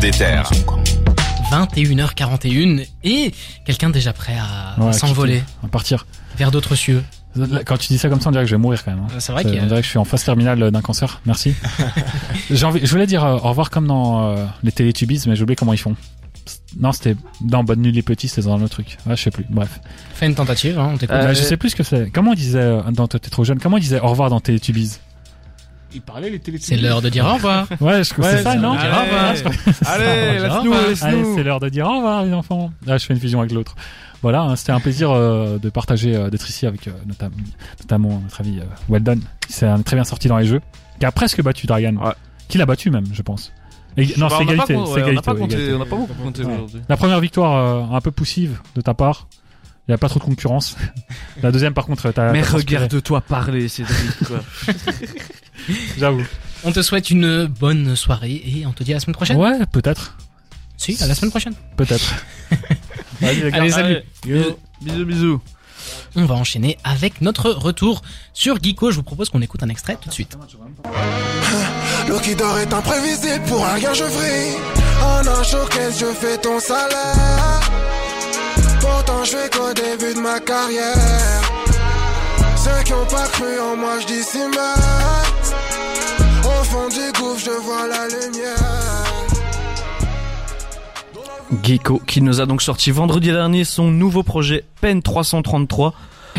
des 0.00 0.10
terres. 0.10 0.50
21h41 1.52 2.84
et 3.04 3.32
quelqu'un 3.64 3.90
déjà 3.90 4.12
prêt 4.12 4.36
à 4.36 4.80
Ouais, 4.82 4.92
s'envoler 4.92 5.38
quitter, 5.40 5.52
À 5.64 5.68
partir. 5.68 6.06
vers 6.36 6.50
d'autres 6.50 6.74
cieux. 6.74 7.02
Quand 7.64 7.76
tu 7.76 7.88
dis 7.88 7.98
ça 7.98 8.08
comme 8.08 8.20
ça, 8.20 8.28
on 8.28 8.32
dirait 8.32 8.44
que 8.44 8.50
je 8.50 8.54
vais 8.56 8.60
mourir 8.60 8.84
quand 8.84 8.90
même. 8.92 9.00
hein. 9.04 9.14
C'est 9.18 9.32
vrai 9.32 9.44
qu'il 9.44 9.54
y 9.54 9.58
a- 9.58 9.62
On 9.62 9.66
dirait 9.66 9.80
que 9.80 9.84
je 9.84 9.90
suis 9.90 9.98
en 9.98 10.04
phase 10.04 10.24
terminale 10.24 10.70
d'un 10.70 10.80
cancer. 10.82 11.20
Merci. 11.26 11.54
J'ai 12.50 12.64
envie, 12.66 12.80
je 12.84 12.90
voulais 12.90 13.06
dire 13.06 13.24
euh, 13.24 13.34
au 13.36 13.48
revoir 13.48 13.70
comme 13.70 13.86
dans 13.86 14.30
euh, 14.36 14.44
les 14.62 14.72
Teletubbies, 14.72 15.22
mais 15.26 15.36
j'ai 15.36 15.42
oublié 15.42 15.56
comment 15.56 15.72
ils 15.72 15.78
font. 15.78 15.96
Non, 16.78 16.92
c'était 16.92 17.16
dans 17.40 17.64
Bonne 17.64 17.80
Nuit 17.80 17.92
les 17.92 18.02
Petits, 18.02 18.28
c'était 18.28 18.42
dans 18.46 18.54
un 18.54 18.62
autre 18.62 18.68
truc. 18.74 18.98
Ouais, 19.06 19.16
je 19.16 19.22
sais 19.22 19.30
plus. 19.30 19.44
Bref. 19.50 19.80
Fais 20.14 20.26
une 20.26 20.34
tentative, 20.34 20.78
hein, 20.78 20.90
on 20.94 20.96
t'écoute. 20.98 21.16
Euh, 21.16 21.24
Bah, 21.24 21.34
je 21.34 21.42
sais 21.42 21.56
plus 21.56 21.70
ce 21.70 21.76
que 21.76 21.82
c'est. 21.82 22.10
Comment 22.10 22.34
disaient 22.34 22.58
euh, 22.58 22.82
dans 22.92 23.08
Toi 23.08 23.18
t'es 23.18 23.30
trop 23.30 23.44
jeune 23.44 23.58
Comment 23.58 23.78
ils 23.78 23.82
disaient 23.82 24.00
au 24.00 24.08
revoir 24.08 24.30
dans 24.30 24.40
Teletubbies? 24.40 24.98
Il 25.96 26.02
parlait 26.02 26.30
les 26.30 26.38
télé 26.38 26.58
C'est 26.60 26.76
l'heure 26.76 27.02
de 27.02 27.08
dire 27.08 27.26
au 27.26 27.34
revoir. 27.34 27.66
Ouais, 27.80 28.04
je 28.04 28.14
Ouais, 28.14 28.30
c'est 28.36 28.42
ça, 28.42 28.52
c'est 28.52 28.58
non 28.58 28.72
Allez, 28.74 30.38
laisse-nous, 30.40 30.72
laisse-nous. 30.72 31.34
c'est 31.36 31.42
l'heure 31.42 31.58
de 31.60 31.68
dire 31.68 31.86
au 31.86 31.96
revoir 31.96 32.24
les 32.24 32.32
enfants. 32.32 32.70
Là, 32.86 32.98
je 32.98 33.06
fais 33.06 33.14
une 33.14 33.20
fusion 33.20 33.40
avec 33.40 33.52
l'autre. 33.52 33.74
Voilà, 34.22 34.42
hein, 34.42 34.56
c'était 34.56 34.72
un 34.72 34.80
plaisir 34.80 35.10
euh, 35.10 35.58
de 35.58 35.68
partager, 35.70 36.16
euh, 36.16 36.30
d'être 36.30 36.48
ici 36.48 36.66
avec 36.66 36.88
euh, 36.88 36.92
notam- 37.08 37.30
notamment 37.80 38.20
notre 38.22 38.40
ami 38.40 38.58
euh, 38.60 38.64
Weldon, 38.88 39.18
qui 39.46 39.52
s'est 39.52 39.66
euh, 39.66 39.76
très 39.78 39.96
bien 39.96 40.04
sorti 40.04 40.28
dans 40.28 40.38
les 40.38 40.46
jeux, 40.46 40.60
qui 40.98 41.06
a 41.06 41.12
presque 41.12 41.42
battu 41.42 41.66
Dragan, 41.66 41.96
Ouais. 41.96 42.12
qui 42.48 42.58
l'a 42.58 42.66
battu 42.66 42.90
même, 42.90 43.04
je 43.12 43.22
pense. 43.22 43.52
Et- 43.96 44.06
non, 44.18 44.28
c'est 44.28 44.36
on 44.36 44.38
n'a 44.38 44.52
égalité, 44.52 44.74
pas 44.74 44.80
con- 44.80 44.86
c'est 44.86 45.02
ouais, 45.02 45.10
on 45.10 45.12
n'a 45.12 45.22
pas 45.22 45.34
compté- 45.34 45.72
on 45.74 45.78
pas 45.78 45.84
beaucoup 45.96 46.14
compté 46.14 46.44
Ouais. 46.44 46.52
aujourd'hui. 46.54 46.80
La 46.88 46.96
première 46.96 47.20
victoire 47.20 47.56
euh, 47.92 47.96
un 47.96 48.00
peu 48.00 48.10
poussive 48.10 48.58
de 48.74 48.80
ta 48.80 48.94
part. 48.94 49.28
Il 49.88 49.92
n'y 49.92 49.94
a 49.94 49.98
pas 49.98 50.08
trop 50.08 50.18
de 50.18 50.24
concurrence. 50.24 50.76
La 51.44 51.52
deuxième, 51.52 51.72
par 51.72 51.86
contre, 51.86 52.10
t'as. 52.10 52.32
Mais 52.32 52.42
regarde-toi 52.42 53.20
parler, 53.20 53.68
Cédric, 53.68 53.96
quoi. 54.26 54.38
J'avoue. 55.98 56.24
On 56.64 56.72
te 56.72 56.82
souhaite 56.82 57.10
une 57.10 57.46
bonne 57.46 57.94
soirée 57.96 58.42
et 58.44 58.66
on 58.66 58.72
te 58.72 58.82
dit 58.82 58.92
à 58.92 58.94
la 58.94 59.00
semaine 59.00 59.14
prochaine. 59.14 59.36
Ouais, 59.36 59.64
peut-être. 59.70 60.16
Si, 60.76 60.96
à 61.02 61.06
la 61.06 61.14
semaine 61.14 61.30
prochaine. 61.30 61.54
Peut-être. 61.76 62.14
Gars. 63.22 63.28
Allez, 63.52 63.70
salut. 63.70 64.02
Allez, 64.24 64.56
Bisous, 64.82 65.04
bisous. 65.06 65.40
On 66.16 66.24
va 66.26 66.34
enchaîner 66.34 66.76
avec 66.84 67.20
notre 67.20 67.50
retour 67.50 68.02
sur 68.32 68.62
Geeko. 68.62 68.90
Je 68.90 68.96
vous 68.96 69.02
propose 69.02 69.30
qu'on 69.30 69.42
écoute 69.42 69.62
un 69.62 69.68
extrait 69.68 69.96
tout 70.00 70.08
de 70.08 70.14
suite. 70.14 70.36
L'eau 72.08 72.18
qui 72.20 72.34
dort 72.34 72.58
est 72.58 72.72
imprévisible 72.72 73.44
pour 73.46 73.64
un 73.64 73.78
gars 73.78 73.94
je 73.94 74.04
vrille. 74.04 74.56
En 75.02 75.26
un 75.26 75.42
showcase, 75.42 75.98
je 76.00 76.06
fais 76.06 76.38
ton 76.38 76.58
salaire. 76.60 77.60
Pourtant, 78.80 79.24
je 79.24 79.30
fais 79.36 79.50
qu'au 79.50 79.72
début 79.72 80.14
de 80.14 80.20
ma 80.20 80.40
carrière. 80.40 81.45
Ceux 82.66 82.82
qui 82.82 82.92
ont 82.94 83.06
pas 83.06 83.28
cru 83.28 83.60
en 83.60 83.76
moi, 83.76 84.00
je 84.00 84.06
dissimule. 84.08 84.58
Au 86.42 86.64
fond 86.64 86.88
du 86.88 87.12
gouffre, 87.16 87.44
je 87.44 87.50
vois 87.62 87.86
la 87.86 88.08
lumière. 88.08 88.56
Gecko 91.62 92.02
qui 92.04 92.22
nous 92.22 92.40
a 92.40 92.46
donc 92.46 92.62
sorti 92.62 92.90
vendredi 92.90 93.30
dernier 93.30 93.62
son 93.62 93.92
nouveau 93.92 94.24
projet 94.24 94.64
Pen 94.80 95.00
333 95.00 95.94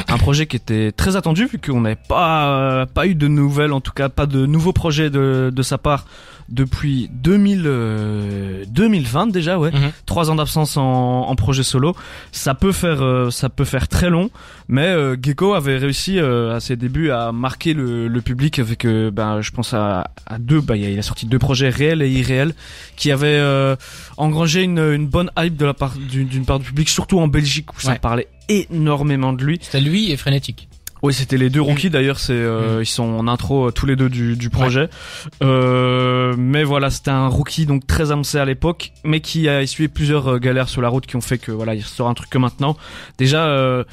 un 0.10 0.18
projet 0.18 0.46
qui 0.48 0.56
était 0.56 0.92
très 0.92 1.16
attendu 1.16 1.46
vu 1.48 1.60
qu'on 1.60 1.82
n'avait 1.82 1.98
pas 2.08 2.86
pas 2.94 3.08
eu 3.08 3.16
de 3.16 3.28
nouvelles 3.28 3.74
en 3.74 3.82
tout 3.82 3.92
cas 3.92 4.10
pas 4.10 4.26
de 4.26 4.46
nouveaux 4.46 4.74
projets 4.74 5.10
de, 5.10 5.52
de 5.54 5.62
sa 5.64 5.78
part 5.78 6.06
depuis 6.50 7.10
2000 7.12 7.64
euh, 7.66 8.64
2020 8.70 9.28
déjà 9.28 9.60
ouais 9.60 9.72
Mhm. 9.72 9.92
trois 10.06 10.32
ans 10.32 10.36
d'absence 10.36 10.78
en, 10.78 10.84
en 11.28 11.36
projet 11.36 11.64
solo 11.64 11.94
ça 12.32 12.54
peut 12.54 12.72
faire 12.72 13.02
euh, 13.04 13.30
ça 13.32 13.50
peut 13.50 13.66
faire 13.66 13.88
très 13.90 14.10
long 14.10 14.30
mais 14.70 14.86
euh, 14.88 15.18
Gecko 15.22 15.54
avait 15.56 15.78
réussi 15.78 16.20
euh, 16.20 16.56
à 16.56 16.60
ses 16.62 16.76
débuts 16.78 17.12
à 17.12 17.32
marquer 17.34 17.74
le, 17.74 18.08
le 18.08 18.22
public 18.22 18.60
avec 18.60 18.86
euh, 18.86 19.12
ben 19.12 19.42
je 19.42 19.52
pense 19.52 19.74
à, 19.74 20.10
à 20.26 20.38
deux 20.40 20.62
bah 20.62 20.78
il 20.78 20.98
a- 20.98 21.02
sorti 21.02 21.26
deux 21.26 21.40
projets 21.40 21.70
réels 21.70 22.02
et 22.02 22.10
irréels 22.10 22.54
qui 22.96 23.12
avaient 23.12 23.28
euh, 23.28 23.76
engrangé 24.18 24.64
une, 24.64 24.80
une 24.80 25.08
bonne 25.08 25.30
hype 25.38 25.58
de 25.58 25.66
la 25.66 25.74
part 25.74 25.96
d'une 25.98 26.28
d'une 26.28 26.46
part 26.46 26.60
du 26.60 26.66
public 26.66 26.88
surtout 26.88 27.20
en 27.20 27.28
Belgique 27.28 27.74
où 27.76 27.80
ça 27.82 27.92
Ouais. 27.92 28.00
parlait 28.00 28.28
énormément 28.50 29.34
de 29.34 29.44
lui 29.44 29.60
C'était 29.62 29.82
lui 29.82 30.12
et 30.12 30.18
Frénétique. 30.18 30.68
oui, 31.04 31.14
c'était 31.14 31.38
les 31.38 31.50
deux 31.50 31.62
rookies 31.62 31.90
d'ailleurs. 31.90 32.20
C'est 32.20 32.34
euh, 32.34 32.82
ils 32.82 32.86
sont 32.88 33.04
en 33.04 33.28
intro 33.28 33.68
euh, 33.68 33.72
tous 33.72 33.86
les 33.86 33.96
deux 33.96 34.10
du, 34.10 34.36
du 34.36 34.50
projet. 34.50 34.90
Euh, 35.44 36.34
mais 36.38 36.64
voilà, 36.64 36.90
c'était 36.90 37.12
un 37.12 37.28
rookie 37.28 37.66
donc 37.66 37.86
très 37.86 38.12
avancé 38.12 38.38
à 38.40 38.46
l'époque, 38.46 38.92
mais 39.04 39.20
qui 39.22 39.48
a 39.48 39.62
essuyé 39.62 39.88
plusieurs 39.88 40.28
euh, 40.34 40.40
galères 40.40 40.70
sur 40.70 40.82
la 40.82 40.90
route 40.90 41.06
qui 41.06 41.16
ont 41.16 41.22
fait 41.22 41.38
que 41.38 41.52
voilà, 41.52 41.76
il 41.76 41.84
sort 41.84 42.08
un 42.10 42.14
truc 42.14 42.30
que 42.30 42.38
maintenant. 42.38 42.76
Déjà. 43.18 43.46
Euh, 43.48 43.84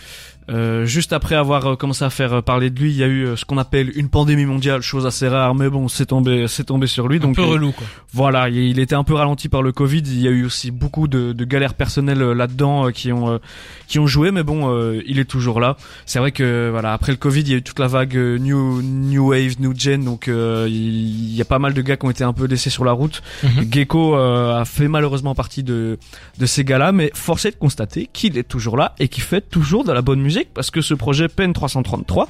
euh, 0.50 0.84
juste 0.84 1.14
après 1.14 1.34
avoir 1.36 1.66
euh, 1.66 1.76
commencé 1.76 2.04
à 2.04 2.10
faire 2.10 2.34
euh, 2.34 2.42
parler 2.42 2.68
de 2.68 2.78
lui, 2.78 2.90
il 2.90 2.96
y 2.96 3.02
a 3.02 3.08
eu 3.08 3.36
ce 3.36 3.46
qu'on 3.46 3.56
appelle 3.56 3.90
une 3.96 4.10
pandémie 4.10 4.44
mondiale, 4.44 4.82
chose 4.82 5.06
assez 5.06 5.26
rare, 5.26 5.54
mais 5.54 5.70
bon, 5.70 5.88
c'est 5.88 6.06
tombé, 6.06 6.46
c'est 6.48 6.64
tombé 6.64 6.86
sur 6.86 7.08
lui. 7.08 7.16
Un 7.16 7.20
Donc 7.20 7.36
peu 7.36 7.44
relou, 7.44 7.72
quoi. 7.72 7.86
voilà, 8.12 8.50
il 8.50 8.78
était 8.78 8.94
un 8.94 9.04
peu 9.04 9.14
ralenti 9.14 9.48
par 9.48 9.62
le 9.62 9.72
Covid. 9.72 10.02
Il 10.04 10.20
y 10.20 10.28
a 10.28 10.30
eu 10.30 10.44
aussi 10.44 10.70
beaucoup 10.70 11.08
de, 11.08 11.32
de 11.32 11.44
galères 11.44 11.74
personnelles 11.74 12.20
là-dedans 12.20 12.90
qui 12.90 13.10
ont 13.12 13.40
qui 13.88 13.98
ont 13.98 14.06
joué, 14.06 14.30
mais 14.30 14.42
bon, 14.42 14.92
il 15.06 15.18
est 15.18 15.24
toujours 15.24 15.60
là. 15.60 15.76
C'est 16.04 16.18
vrai 16.18 16.32
que 16.32 16.68
voilà, 16.70 16.92
après 16.92 17.12
le 17.12 17.18
Covid, 17.18 17.40
il 17.40 17.48
y 17.50 17.54
a 17.54 17.56
eu 17.56 17.62
toute 17.62 17.78
la 17.78 17.86
vague 17.86 18.14
new 18.16 18.82
new 18.82 19.30
wave, 19.30 19.54
new 19.60 19.72
gen, 19.76 20.04
donc 20.04 20.26
il 20.28 21.34
y 21.34 21.40
a 21.40 21.44
pas 21.44 21.58
mal 21.58 21.72
de 21.72 21.82
gars 21.82 21.96
qui 21.96 22.06
ont 22.06 22.10
été 22.10 22.24
un 22.24 22.32
peu 22.32 22.46
laissés 22.46 22.70
sur 22.70 22.84
la 22.84 22.92
route. 22.92 23.22
Mhm. 23.42 23.72
Gecko 23.72 24.14
a 24.16 24.64
fait 24.66 24.88
malheureusement 24.88 25.34
partie 25.34 25.62
de 25.62 25.98
de 26.38 26.46
ces 26.46 26.64
gars-là, 26.64 26.92
mais 26.92 27.10
force 27.14 27.46
est 27.46 27.52
de 27.52 27.56
constater 27.56 28.08
qu'il 28.12 28.36
est 28.36 28.42
toujours 28.48 28.76
là 28.76 28.94
et 28.98 29.08
qu'il 29.08 29.22
fait 29.22 29.40
toujours 29.48 29.84
de 29.84 29.92
la 29.92 30.02
bonne 30.02 30.20
musique 30.20 30.33
parce 30.42 30.70
que 30.70 30.80
ce 30.80 30.94
projet 30.94 31.28
Pen 31.28 31.52
333, 31.52 32.28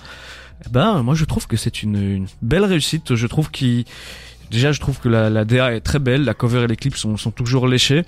eh 0.66 0.68
ben 0.70 1.02
moi 1.02 1.14
je 1.14 1.24
trouve 1.24 1.46
que 1.46 1.56
c'est 1.56 1.82
une, 1.82 2.26
belle 2.42 2.64
réussite. 2.64 3.14
Je 3.14 3.26
trouve 3.26 3.50
qu'il 3.50 3.84
Déjà, 4.50 4.72
je 4.72 4.80
trouve 4.80 5.00
que 5.00 5.08
la, 5.08 5.44
DA 5.44 5.74
est 5.74 5.80
très 5.80 5.98
belle, 5.98 6.24
la 6.24 6.34
cover 6.34 6.64
et 6.64 6.66
les 6.66 6.76
clips 6.76 6.96
sont, 6.96 7.16
toujours 7.34 7.66
léchés. 7.66 8.04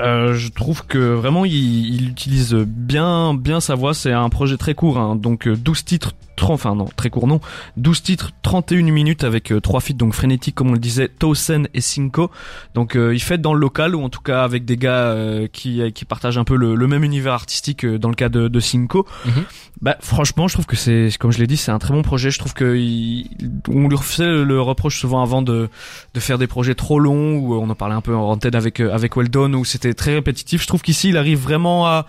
Euh, 0.00 0.34
je 0.34 0.48
trouve 0.48 0.86
que 0.86 0.98
vraiment 0.98 1.44
il, 1.44 1.94
il 1.94 2.08
utilise 2.08 2.54
bien 2.54 3.34
bien 3.34 3.60
sa 3.60 3.74
voix. 3.74 3.94
C'est 3.94 4.12
un 4.12 4.28
projet 4.30 4.56
très 4.56 4.74
court, 4.74 4.98
hein, 4.98 5.16
donc 5.16 5.46
euh, 5.46 5.54
12 5.54 5.84
titres, 5.84 6.12
30, 6.31 6.31
enfin 6.40 6.74
non 6.74 6.86
très 6.96 7.10
court 7.10 7.26
non, 7.26 7.40
12 7.76 8.02
titres, 8.02 8.30
31 8.42 8.82
minutes 8.90 9.24
avec 9.24 9.52
euh, 9.52 9.60
trois 9.60 9.80
feats 9.80 9.94
donc 9.94 10.12
frénétique 10.14 10.54
comme 10.54 10.70
on 10.70 10.72
le 10.72 10.78
disait, 10.78 11.08
Towsen 11.08 11.68
et 11.74 11.80
Cinco. 11.80 12.30
Donc 12.74 12.96
euh, 12.96 13.14
il 13.14 13.20
fait 13.20 13.38
dans 13.38 13.54
le 13.54 13.60
local 13.60 13.94
ou 13.94 14.02
en 14.02 14.08
tout 14.08 14.20
cas 14.20 14.42
avec 14.44 14.64
des 14.64 14.76
gars 14.76 15.10
euh, 15.10 15.46
qui 15.52 15.80
qui 15.92 16.04
partagent 16.04 16.38
un 16.38 16.44
peu 16.44 16.56
le, 16.56 16.74
le 16.74 16.86
même 16.86 17.04
univers 17.04 17.32
artistique 17.32 17.84
euh, 17.84 17.98
dans 17.98 18.08
le 18.08 18.14
cas 18.14 18.28
de, 18.28 18.48
de 18.48 18.60
Cinco. 18.60 19.06
Mhm. 19.26 19.44
Bah 19.80 19.96
franchement, 20.00 20.46
je 20.48 20.54
trouve 20.54 20.66
que 20.66 20.76
c'est 20.76 21.08
comme 21.18 21.32
je 21.32 21.38
l'ai 21.38 21.46
dit, 21.46 21.56
c'est 21.56 21.72
un 21.72 21.78
très 21.78 21.92
bon 21.92 22.02
projet. 22.02 22.30
Je 22.30 22.38
trouve 22.38 22.54
que 22.54 22.76
il- 22.76 23.28
on 23.68 23.88
lui 23.88 23.96
refait 23.96 24.26
le, 24.26 24.60
reproche 24.60 25.00
souvent 25.00 25.22
avant 25.22 25.42
de 25.42 25.68
de 26.14 26.20
faire 26.20 26.38
des 26.38 26.46
projets 26.46 26.74
trop 26.74 26.98
longs 27.00 27.36
ou 27.36 27.54
on 27.54 27.68
en 27.68 27.74
parlait 27.74 27.94
un 27.94 28.00
peu 28.00 28.14
en 28.14 28.30
antenne 28.30 28.54
avec 28.54 28.80
euh, 28.80 28.92
avec 28.92 29.16
Weldon 29.16 29.52
où 29.54 29.64
c'était 29.64 29.94
très 29.94 30.14
répétitif. 30.14 30.62
Je 30.62 30.66
trouve 30.66 30.82
qu'ici 30.82 31.08
il 31.08 31.16
arrive 31.16 31.38
vraiment 31.40 31.86
à 31.86 32.06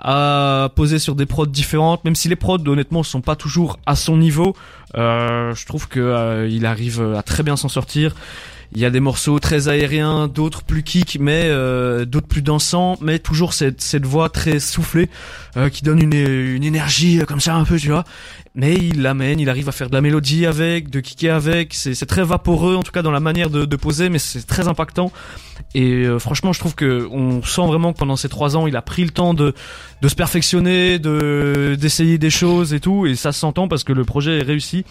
à 0.00 0.70
poser 0.74 0.98
sur 0.98 1.14
des 1.14 1.26
prods 1.26 1.46
différentes, 1.46 2.04
même 2.04 2.14
si 2.14 2.28
les 2.28 2.36
prods 2.36 2.58
honnêtement 2.66 3.02
sont 3.02 3.20
pas 3.20 3.36
toujours 3.36 3.78
à 3.86 3.96
son 3.96 4.16
niveau. 4.16 4.54
Euh, 4.96 5.54
je 5.54 5.66
trouve 5.66 5.88
que 5.88 6.00
euh, 6.00 6.48
il 6.48 6.66
arrive 6.66 7.14
à 7.16 7.22
très 7.22 7.42
bien 7.42 7.56
s'en 7.56 7.68
sortir. 7.68 8.14
Il 8.72 8.80
y 8.80 8.84
a 8.84 8.90
des 8.90 9.00
morceaux 9.00 9.38
très 9.38 9.68
aériens, 9.68 10.28
d'autres 10.28 10.62
plus 10.62 10.82
kick, 10.82 11.16
mais 11.20 11.44
euh, 11.44 12.04
d'autres 12.04 12.26
plus 12.26 12.42
dansants, 12.42 12.98
mais 13.00 13.18
toujours 13.18 13.54
cette, 13.54 13.80
cette 13.80 14.04
voix 14.04 14.28
très 14.28 14.60
soufflée 14.60 15.08
euh, 15.56 15.70
qui 15.70 15.82
donne 15.82 16.02
une, 16.02 16.12
une 16.12 16.64
énergie 16.64 17.20
euh, 17.20 17.24
comme 17.24 17.40
ça 17.40 17.54
un 17.54 17.64
peu, 17.64 17.78
tu 17.78 17.88
vois. 17.88 18.04
Mais 18.54 18.74
il 18.74 19.00
l'amène, 19.00 19.40
il 19.40 19.48
arrive 19.48 19.68
à 19.68 19.72
faire 19.72 19.88
de 19.88 19.94
la 19.94 20.02
mélodie 20.02 20.44
avec, 20.44 20.90
de 20.90 21.00
kicker 21.00 21.34
avec. 21.34 21.72
C'est 21.72 22.06
très 22.06 22.24
vaporeux 22.24 22.76
en 22.76 22.82
tout 22.82 22.92
cas 22.92 23.02
dans 23.02 23.10
la 23.10 23.20
manière 23.20 23.48
de, 23.48 23.64
de 23.64 23.76
poser, 23.76 24.10
mais 24.10 24.18
c'est 24.18 24.46
très 24.46 24.68
impactant. 24.68 25.12
Et 25.74 26.04
euh, 26.04 26.18
franchement, 26.18 26.52
je 26.52 26.60
trouve 26.60 26.74
que 26.74 27.08
on 27.10 27.42
sent 27.42 27.66
vraiment 27.66 27.92
que 27.92 27.98
pendant 27.98 28.16
ces 28.16 28.28
trois 28.28 28.56
ans, 28.56 28.66
il 28.66 28.76
a 28.76 28.82
pris 28.82 29.04
le 29.04 29.10
temps 29.10 29.32
de 29.32 29.54
de 30.02 30.08
se 30.08 30.14
perfectionner, 30.14 30.98
de 30.98 31.76
d'essayer 31.80 32.18
des 32.18 32.30
choses 32.30 32.74
et 32.74 32.80
tout, 32.80 33.06
et 33.06 33.14
ça 33.14 33.32
s'entend 33.32 33.66
parce 33.66 33.84
que 33.84 33.92
le 33.92 34.04
projet 34.04 34.38
est 34.38 34.42
réussi. 34.42 34.84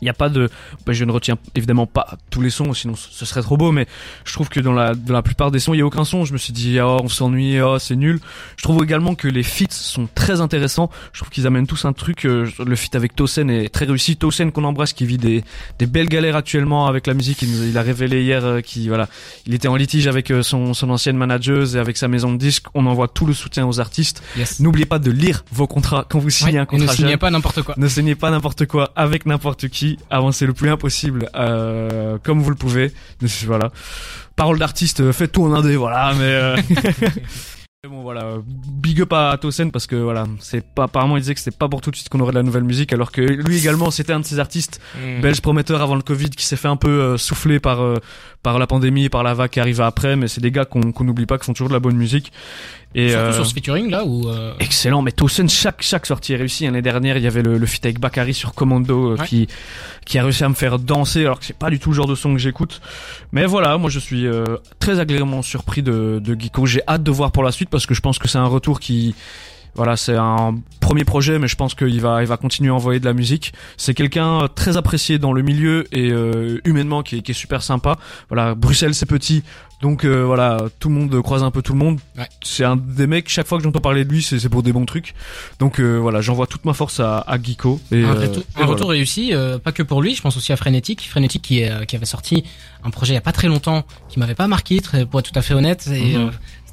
Il 0.00 0.04
n'y 0.04 0.10
a 0.10 0.14
pas 0.14 0.28
de, 0.28 0.48
bah, 0.86 0.92
je 0.92 1.04
ne 1.04 1.12
retiens 1.12 1.36
évidemment 1.54 1.86
pas 1.86 2.16
tous 2.30 2.40
les 2.40 2.50
sons, 2.50 2.72
sinon 2.74 2.94
ce 2.96 3.24
serait 3.26 3.42
trop 3.42 3.56
beau, 3.56 3.72
mais 3.72 3.86
je 4.24 4.32
trouve 4.32 4.48
que 4.48 4.60
dans 4.60 4.72
la, 4.72 4.94
dans 4.94 5.14
la 5.14 5.22
plupart 5.22 5.50
des 5.50 5.58
sons, 5.58 5.74
il 5.74 5.78
y 5.78 5.82
a 5.82 5.86
aucun 5.86 6.04
son. 6.04 6.24
Je 6.24 6.32
me 6.32 6.38
suis 6.38 6.52
dit, 6.52 6.78
oh, 6.80 6.98
on 7.02 7.08
s'ennuie, 7.08 7.60
oh, 7.60 7.78
c'est 7.78 7.96
nul. 7.96 8.20
Je 8.56 8.62
trouve 8.62 8.82
également 8.82 9.14
que 9.14 9.28
les 9.28 9.42
feats 9.42 9.66
sont 9.70 10.08
très 10.14 10.40
intéressants. 10.40 10.90
Je 11.12 11.20
trouve 11.20 11.30
qu'ils 11.30 11.46
amènent 11.46 11.66
tous 11.66 11.84
un 11.84 11.92
truc. 11.92 12.24
euh, 12.26 12.48
le 12.64 12.76
feat 12.76 12.94
avec 12.94 13.14
Tosen 13.16 13.50
est 13.50 13.68
très 13.68 13.84
réussi. 13.86 14.16
Tosen 14.16 14.52
qu'on 14.52 14.64
embrasse, 14.64 14.92
qui 14.92 15.06
vit 15.06 15.18
des, 15.18 15.44
des 15.78 15.86
belles 15.86 16.08
galères 16.08 16.36
actuellement 16.36 16.86
avec 16.86 17.06
la 17.06 17.14
musique. 17.14 17.42
Il, 17.42 17.50
nous- 17.50 17.64
il 17.68 17.76
a 17.78 17.82
révélé 17.82 18.22
hier 18.22 18.44
euh, 18.44 18.60
qu'il 18.60 18.88
voilà, 18.88 19.08
il 19.46 19.54
était 19.54 19.68
en 19.68 19.76
litige 19.76 20.06
avec 20.06 20.30
euh, 20.30 20.42
son, 20.42 20.74
son 20.74 20.90
ancienne 20.90 21.16
manageuse 21.16 21.76
et 21.76 21.78
avec 21.78 21.96
sa 21.96 22.08
maison 22.08 22.32
de 22.32 22.38
disques. 22.38 22.66
On 22.74 22.86
envoie 22.86 23.08
tout 23.08 23.26
le 23.26 23.32
soutien 23.34 23.66
aux 23.66 23.80
artistes. 23.80 24.22
Yes. 24.36 24.60
N'oubliez 24.60 24.86
pas 24.86 24.98
de 24.98 25.10
lire 25.10 25.44
vos 25.52 25.66
contrats 25.66 26.04
quand 26.08 26.18
vous 26.18 26.30
signez 26.30 26.52
Ouais, 26.52 26.58
un 26.58 26.62
et 26.62 26.66
contrat. 26.66 26.86
ne 26.86 26.92
signez 26.92 27.08
jeune. 27.10 27.18
pas 27.18 27.30
n'importe 27.30 27.62
quoi. 27.62 27.74
Ne 27.76 27.88
signez 27.88 28.14
pas 28.14 28.30
n'importe 28.30 28.66
quoi 28.66 28.92
avec 28.96 29.26
n'importe 29.26 29.68
qui. 29.68 29.87
Avancez 30.10 30.44
le 30.44 30.52
plus 30.52 30.68
impossible, 30.68 31.30
euh, 31.36 32.18
comme 32.22 32.40
vous 32.40 32.50
le 32.50 32.56
pouvez. 32.56 32.92
Voilà. 33.46 33.70
Parole 34.36 34.58
d'artiste, 34.58 35.00
euh, 35.00 35.12
faites 35.12 35.32
tout 35.32 35.44
en 35.44 35.52
indé, 35.54 35.76
voilà. 35.76 36.12
Mais 36.14 36.24
euh, 36.24 36.56
Bon 37.88 38.02
voilà, 38.02 38.38
big 38.44 39.00
up 39.02 39.12
à 39.12 39.38
Tosen 39.40 39.70
parce 39.70 39.86
que 39.86 39.94
voilà, 39.94 40.26
c'est 40.40 40.66
pas 40.74 40.82
apparemment 40.84 41.16
il 41.16 41.20
disait 41.20 41.34
que 41.34 41.40
c'était 41.40 41.56
pas 41.56 41.68
pour 41.68 41.80
tout 41.80 41.92
de 41.92 41.96
suite 41.96 42.08
qu'on 42.08 42.18
aurait 42.18 42.32
de 42.32 42.36
la 42.36 42.42
nouvelle 42.42 42.64
musique 42.64 42.92
alors 42.92 43.12
que 43.12 43.20
lui 43.20 43.56
également 43.56 43.92
c'était 43.92 44.12
un 44.12 44.18
de 44.18 44.24
ces 44.26 44.40
artistes 44.40 44.80
Mm. 44.96 45.20
belges 45.20 45.40
prometteurs 45.40 45.80
avant 45.80 45.94
le 45.94 46.02
Covid 46.02 46.28
qui 46.30 46.44
s'est 46.44 46.56
fait 46.56 46.66
un 46.66 46.76
peu 46.76 46.88
euh, 46.90 47.16
souffler 47.16 47.60
par 47.60 47.80
euh, 47.80 47.94
par 48.42 48.58
la 48.58 48.66
pandémie 48.66 49.04
et 49.04 49.08
par 49.08 49.22
la 49.22 49.32
vague 49.32 49.50
qui 49.50 49.60
arrive 49.60 49.80
après 49.80 50.16
mais 50.16 50.26
c'est 50.26 50.40
des 50.40 50.50
gars 50.50 50.64
qu'on 50.64 50.90
qu'on 50.90 51.04
n'oublie 51.04 51.24
pas 51.26 51.38
qui 51.38 51.44
font 51.46 51.52
toujours 51.52 51.68
de 51.68 51.72
la 51.72 51.78
bonne 51.78 51.96
musique 51.96 52.32
et 52.94 53.10
Surtout 53.10 53.24
euh, 53.26 53.32
sur 53.32 53.46
ce 53.46 53.52
featuring 53.54 53.90
là 53.90 54.04
où 54.04 54.28
euh, 54.28 54.54
Excellent, 54.60 55.02
mais 55.02 55.12
Tosen, 55.12 55.48
chaque, 55.48 55.82
chaque 55.82 56.06
sortie 56.06 56.32
est 56.32 56.36
réussie. 56.36 56.64
L'année 56.64 56.80
dernière, 56.82 57.16
il 57.18 57.22
y 57.22 57.26
avait 57.26 57.42
le, 57.42 57.58
le 57.58 57.66
feat 57.66 57.84
avec 57.84 58.00
Bakary 58.00 58.32
sur 58.34 58.54
Commando 58.54 59.12
euh, 59.12 59.16
Ouais. 59.16 59.26
qui, 59.26 59.46
qui 60.06 60.18
a 60.18 60.22
réussi 60.22 60.42
à 60.44 60.48
me 60.48 60.54
faire 60.54 60.78
danser 60.78 61.20
alors 61.20 61.38
que 61.38 61.44
c'est 61.44 61.56
pas 61.56 61.68
du 61.70 61.78
tout 61.78 61.90
le 61.90 61.96
genre 61.96 62.06
de 62.06 62.14
son 62.14 62.32
que 62.32 62.38
j'écoute. 62.38 62.80
Mais 63.32 63.44
voilà, 63.44 63.76
moi 63.76 63.90
je 63.90 63.98
suis 63.98 64.26
euh, 64.26 64.44
très 64.78 65.00
agréablement 65.00 65.42
surpris 65.42 65.82
de, 65.82 66.18
de 66.24 66.40
Geeko. 66.40 66.64
J'ai 66.66 66.80
hâte 66.88 67.02
de 67.02 67.10
voir 67.10 67.30
pour 67.30 67.42
la 67.42 67.52
suite 67.52 67.68
parce 67.68 67.84
que 67.86 67.94
je 67.94 68.00
pense 68.00 68.18
que 68.18 68.26
c'est 68.26 68.38
un 68.38 68.46
retour 68.46 68.80
qui, 68.80 69.14
voilà, 69.74 69.96
c'est 69.96 70.16
un 70.16 70.58
premier 70.80 71.04
projet, 71.04 71.38
mais 71.38 71.48
je 71.48 71.56
pense 71.56 71.74
qu'il 71.74 72.00
va, 72.00 72.22
il 72.22 72.26
va 72.28 72.36
continuer 72.36 72.70
à 72.70 72.74
envoyer 72.74 73.00
de 73.00 73.04
la 73.04 73.12
musique. 73.12 73.52
C'est 73.76 73.94
quelqu'un 73.94 74.42
euh, 74.42 74.48
très 74.48 74.76
apprécié 74.76 75.18
dans 75.18 75.32
le 75.32 75.42
milieu 75.42 75.86
et 75.92 76.10
euh, 76.10 76.60
humainement 76.64 77.02
qui 77.02 77.16
est, 77.16 77.22
qui 77.22 77.30
est 77.32 77.34
super 77.34 77.62
sympa. 77.62 77.96
Voilà, 78.28 78.54
Bruxelles 78.54 78.94
c'est 78.94 79.06
petit, 79.06 79.42
donc 79.80 80.04
euh, 80.04 80.24
voilà, 80.24 80.64
tout 80.80 80.88
le 80.88 80.94
monde 80.96 81.22
croise 81.22 81.42
un 81.44 81.50
peu 81.52 81.62
tout 81.62 81.72
le 81.72 81.78
monde. 81.78 82.00
Ouais. 82.16 82.26
C'est 82.42 82.64
un 82.64 82.76
des 82.76 83.06
mecs. 83.06 83.28
Chaque 83.28 83.46
fois 83.46 83.58
que 83.58 83.64
j'entends 83.64 83.80
parler 83.80 84.04
de 84.04 84.10
lui, 84.10 84.22
c'est 84.22 84.48
pour 84.48 84.62
des 84.62 84.72
bons 84.72 84.86
trucs. 84.86 85.14
Donc 85.60 85.78
euh, 85.78 85.98
voilà, 85.98 86.20
j'envoie 86.20 86.46
toute 86.48 86.64
ma 86.64 86.72
force 86.72 86.98
à, 86.98 87.18
à 87.18 87.40
Geeko. 87.40 87.80
Et, 87.92 88.02
un, 88.02 88.08
euh, 88.08 88.14
retour, 88.14 88.36
et 88.36 88.40
un 88.40 88.44
voilà. 88.56 88.72
retour 88.72 88.90
réussi, 88.90 89.32
euh, 89.34 89.58
pas 89.58 89.70
que 89.72 89.84
pour 89.84 90.02
lui, 90.02 90.14
je 90.16 90.22
pense 90.22 90.36
aussi 90.36 90.52
à 90.52 90.56
Frénétique. 90.56 91.08
Frénétique 91.08 91.42
qui, 91.42 91.60
est, 91.60 91.86
qui 91.86 91.94
avait 91.94 92.06
sorti 92.06 92.42
un 92.82 92.90
projet 92.90 93.12
il 93.12 93.16
y 93.16 93.18
a 93.18 93.22
pas 93.22 93.32
très 93.32 93.48
longtemps, 93.48 93.84
qui 94.08 94.18
m'avait 94.18 94.34
pas 94.34 94.48
marqué, 94.48 94.80
très, 94.80 95.06
pour 95.06 95.20
être 95.20 95.30
tout 95.30 95.38
à 95.38 95.42
fait 95.42 95.54
honnête. 95.54 95.88
Et 95.92 96.16
Mhm. 96.16 96.30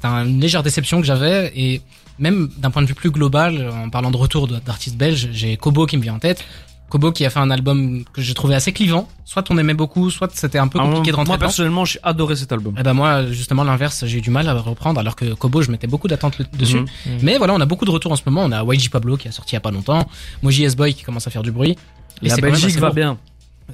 C'était 0.08 0.30
une 0.30 0.40
légère 0.40 0.62
déception 0.62 1.00
que 1.00 1.06
j'avais. 1.06 1.52
Et 1.56 1.80
même 2.18 2.48
d'un 2.58 2.70
point 2.70 2.82
de 2.82 2.86
vue 2.86 2.94
plus 2.94 3.10
global, 3.10 3.70
en 3.70 3.90
parlant 3.90 4.10
de 4.10 4.16
retour 4.16 4.48
d'artistes 4.48 4.96
belges, 4.96 5.28
j'ai 5.32 5.56
Kobo 5.56 5.86
qui 5.86 5.96
me 5.96 6.02
vient 6.02 6.14
en 6.14 6.18
tête. 6.18 6.44
Kobo 6.88 7.10
qui 7.10 7.24
a 7.26 7.30
fait 7.30 7.40
un 7.40 7.50
album 7.50 8.04
que 8.12 8.22
j'ai 8.22 8.32
trouvé 8.32 8.54
assez 8.54 8.72
clivant. 8.72 9.08
Soit 9.24 9.50
on 9.50 9.58
aimait 9.58 9.74
beaucoup, 9.74 10.08
soit 10.08 10.30
c'était 10.32 10.58
un 10.58 10.68
peu 10.68 10.78
Ah, 10.80 10.84
compliqué 10.84 11.10
de 11.10 11.16
rentrer 11.16 11.30
moi 11.30 11.36
dedans. 11.36 11.46
personnellement, 11.46 11.84
j'ai 11.84 11.98
adoré 12.04 12.36
cet 12.36 12.52
album. 12.52 12.76
Et 12.78 12.82
ben 12.84 12.92
moi, 12.94 13.26
justement 13.26 13.64
l'inverse, 13.64 14.04
j'ai 14.06 14.18
eu 14.18 14.20
du 14.20 14.30
mal 14.30 14.48
à 14.48 14.54
reprendre, 14.54 15.00
alors 15.00 15.16
que 15.16 15.34
Kobo, 15.34 15.62
je 15.62 15.70
mettais 15.72 15.88
beaucoup 15.88 16.06
d'attentes 16.06 16.40
dessus. 16.56 16.76
Mhm. 16.78 16.86
Mais 17.22 17.38
voilà, 17.38 17.54
on 17.54 17.60
a 17.60 17.66
beaucoup 17.66 17.84
de 17.86 17.90
retours 17.90 18.12
en 18.12 18.16
ce 18.16 18.22
moment. 18.24 18.44
On 18.44 18.52
a 18.52 18.62
YG 18.72 18.88
Pablo 18.90 19.16
qui 19.16 19.26
a 19.26 19.32
sorti 19.32 19.54
il 19.54 19.56
y 19.56 19.58
a 19.58 19.60
pas 19.60 19.72
longtemps, 19.72 20.08
Moji 20.42 20.62
S-Boy 20.62 20.94
qui 20.94 21.02
commence 21.02 21.26
à 21.26 21.30
faire 21.30 21.42
du 21.42 21.50
bruit. 21.50 21.76
Et 22.22 22.28
La 22.28 22.36
Belgique 22.36 22.76
va 22.78 22.86
lourd. 22.86 22.94
bien. 22.94 23.18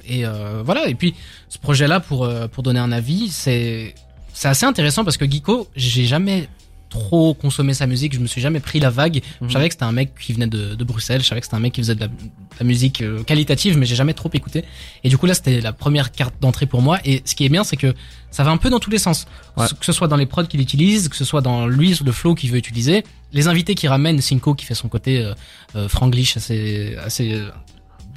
Et 0.07 0.25
euh, 0.25 0.63
voilà. 0.65 0.87
Et 0.89 0.95
puis 0.95 1.13
ce 1.49 1.59
projet-là, 1.59 1.99
pour 1.99 2.25
euh, 2.25 2.47
pour 2.47 2.63
donner 2.63 2.79
un 2.79 2.91
avis, 2.91 3.29
c'est 3.29 3.93
c'est 4.33 4.47
assez 4.47 4.65
intéressant 4.65 5.03
parce 5.03 5.17
que 5.17 5.29
Geeko, 5.29 5.67
j'ai 5.75 6.05
jamais 6.05 6.49
trop 6.89 7.33
consommé 7.33 7.73
sa 7.73 7.87
musique. 7.87 8.13
Je 8.13 8.19
me 8.19 8.27
suis 8.27 8.39
jamais 8.39 8.59
pris 8.59 8.79
la 8.79 8.91
vague. 8.91 9.21
Mhm. 9.41 9.47
Je 9.47 9.53
savais 9.53 9.67
que 9.67 9.73
c'était 9.73 9.83
un 9.85 9.91
mec 9.91 10.11
qui 10.19 10.31
venait 10.33 10.45
de, 10.47 10.75
de 10.75 10.83
Bruxelles. 10.83 11.21
Je 11.21 11.27
savais 11.27 11.41
que 11.41 11.47
c'était 11.47 11.55
un 11.55 11.59
mec 11.59 11.73
qui 11.73 11.81
faisait 11.81 11.95
de 11.95 12.01
la, 12.01 12.07
de 12.07 12.13
la 12.59 12.65
musique 12.65 13.01
euh, 13.01 13.23
qualitative, 13.23 13.77
mais 13.79 13.87
j'ai 13.87 13.95
jamais 13.95 14.13
trop 14.13 14.29
écouté. 14.33 14.63
Et 15.03 15.09
du 15.09 15.17
coup 15.17 15.25
là, 15.25 15.33
c'était 15.33 15.59
la 15.59 15.73
première 15.73 16.11
carte 16.11 16.35
d'entrée 16.39 16.67
pour 16.67 16.83
moi. 16.83 16.99
Et 17.03 17.23
ce 17.25 17.33
qui 17.33 17.45
est 17.45 17.49
bien, 17.49 17.63
c'est 17.63 17.77
que 17.77 17.95
ça 18.29 18.43
va 18.43 18.51
un 18.51 18.57
peu 18.57 18.69
dans 18.69 18.79
tous 18.79 18.91
les 18.91 18.99
sens. 18.99 19.25
Ouais. 19.57 19.65
Que 19.79 19.85
ce 19.85 19.91
soit 19.91 20.07
dans 20.07 20.17
les 20.17 20.27
prods 20.27 20.45
qu'il 20.45 20.61
utilise, 20.61 21.09
que 21.09 21.15
ce 21.15 21.25
soit 21.25 21.41
dans 21.41 21.65
lui, 21.65 21.97
le 22.05 22.11
flow 22.11 22.35
qu'il 22.35 22.51
veut 22.51 22.57
utiliser, 22.57 23.03
les 23.31 23.47
invités 23.47 23.73
qui 23.73 23.87
ramènent 23.87 24.21
Cinco 24.21 24.53
qui 24.53 24.65
fait 24.67 24.75
son 24.75 24.87
côté 24.87 25.17
euh, 25.23 25.33
euh, 25.75 25.89
franglish 25.89 26.37
assez 26.37 26.95
assez 27.03 27.33
euh, 27.33 27.49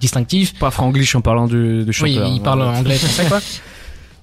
distinctif. 0.00 0.54
Pas 0.58 0.70
franglish 0.70 1.14
en 1.14 1.22
parlant 1.22 1.46
du, 1.46 1.84
du 1.84 1.86
Oui, 2.02 2.14
chanteur. 2.14 2.28
il 2.28 2.42
parle 2.42 2.62
anglais 2.62 2.96
et 2.96 2.98
français 2.98 3.24
quoi. 3.28 3.40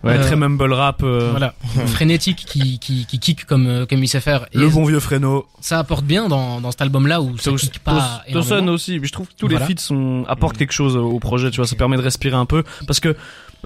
Ouais, 0.04 0.18
Euh, 0.18 0.22
très 0.24 0.36
mumble 0.36 0.74
rap. 0.74 1.02
euh, 1.04 1.30
Voilà, 1.32 1.54
frénétique 1.88 2.44
qui 2.46 2.78
qui 2.80 3.06
qui 3.06 3.20
kick 3.20 3.46
comme 3.46 3.68
euh, 3.68 3.86
comme 3.86 4.04
il 4.04 4.08
sait 4.10 4.20
faire. 4.20 4.48
Et 4.52 4.58
Le 4.58 4.68
bon 4.68 4.84
vieux 4.84 5.00
Fresno. 5.00 5.46
ça 5.62 5.80
apporte 5.80 6.04
bien 6.04 6.28
dans 6.28 6.60
dans 6.60 6.72
cet 6.72 6.82
album 6.82 7.08
là 7.08 7.22
où 7.22 7.38
ça 7.38 7.52
kick 7.54 7.80
pas. 7.80 8.22
Énormément. 8.28 8.74
aussi, 8.74 9.00
mais 9.00 9.08
je 9.08 9.14
trouve 9.14 9.28
que 9.28 9.34
tous 9.38 9.48
Voilà. 9.48 9.66
les 9.66 9.74
feats 9.76 9.82
sont 9.82 10.26
apportent 10.28 10.58
quelque 10.58 10.74
chose 10.74 10.98
au 10.98 11.20
projet, 11.20 11.52
tu 11.52 11.58
vois, 11.58 11.68
ça 11.68 11.76
permet 11.78 11.96
de 11.98 12.02
respirer 12.02 12.36
un 12.36 12.46
peu 12.46 12.64
parce 12.86 13.00
que 13.00 13.16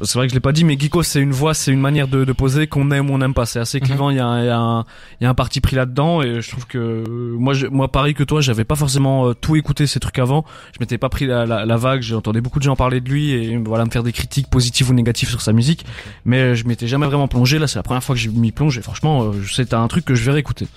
c'est 0.04 0.14
vrai 0.20 0.28
que 0.28 0.32
je 0.32 0.36
l'ai 0.36 0.42
pas 0.42 0.52
dit 0.52 0.64
mais 0.64 0.78
Geeko 0.80 1.02
c'est 1.04 1.20
une 1.22 1.32
voix, 1.32 1.54
c'est 1.54 1.72
une 1.72 1.80
manière 1.80 2.08
de, 2.08 2.24
de 2.26 2.32
poser 2.34 2.68
qu'on 2.68 2.92
aime 2.92 3.10
ou 3.10 3.14
on 3.14 3.18
n'aime 3.18 3.34
pas, 3.34 3.46
c'est 3.46 3.60
assez 3.60 3.80
Mhm. 3.80 3.86
clivant, 3.88 4.10
il 4.10 4.18
y 4.18 4.20
a 4.20 4.26
un, 4.26 4.42
il 4.44 4.46
y 4.46 4.50
a 4.50 4.58
un 4.58 4.86
il 5.20 5.24
y 5.24 5.28
a 5.28 5.30
un 5.30 5.34
parti 5.34 5.60
pris 5.62 5.76
là-dedans 5.76 6.22
et 6.22 6.42
je 6.42 6.50
trouve 6.50 6.68
que 6.68 6.78
euh, 6.78 7.36
moi 7.38 7.54
je, 7.54 7.68
moi 7.68 7.92
pareil 7.92 8.14
que 8.14 8.24
toi, 8.24 8.42
j'avais 8.42 8.64
pas 8.64 8.76
forcément 8.76 9.30
euh, 9.30 9.34
tout 9.34 9.56
écouté 9.56 9.88
ces 9.88 10.00
trucs 10.00 10.20
avant, 10.20 10.46
je 10.74 10.78
m'étais 10.80 10.98
pas 10.98 11.10
pris 11.10 11.26
la, 11.26 11.46
la, 11.46 11.66
la 11.66 11.78
vague, 11.78 12.02
j'entendais 12.02 12.42
beaucoup 12.42 12.60
de 12.60 12.64
gens 12.64 12.76
parler 12.76 13.02
de 13.02 13.10
lui 13.10 13.32
et 13.32 13.58
voilà 13.58 13.86
me 13.86 13.90
faire 13.92 14.04
des 14.04 14.12
critiques 14.14 14.50
positives 14.50 14.90
ou 14.90 14.94
négatives 14.94 15.30
sur 15.30 15.42
sa 15.42 15.54
musique, 15.54 15.86
mais 16.26 16.38
euh, 16.40 16.56
je 16.56 16.66
m'étais 16.66 16.88
jamais 16.88 17.06
vraiment 17.08 17.28
plongé 17.28 17.58
là, 17.60 17.68
c'est 17.68 17.80
la 17.80 17.84
première 17.84 18.04
fois 18.04 18.16
que 18.16 18.22
je 18.22 18.30
m'y 18.30 18.52
plonge 18.52 18.78
et 18.78 18.82
franchement 18.82 19.24
euh, 19.24 19.32
c'est 19.52 19.74
un 19.74 19.88
truc 19.88 20.06
que 20.06 20.16
je 20.16 20.24
vais 20.26 20.32
réécouter. 20.34 20.68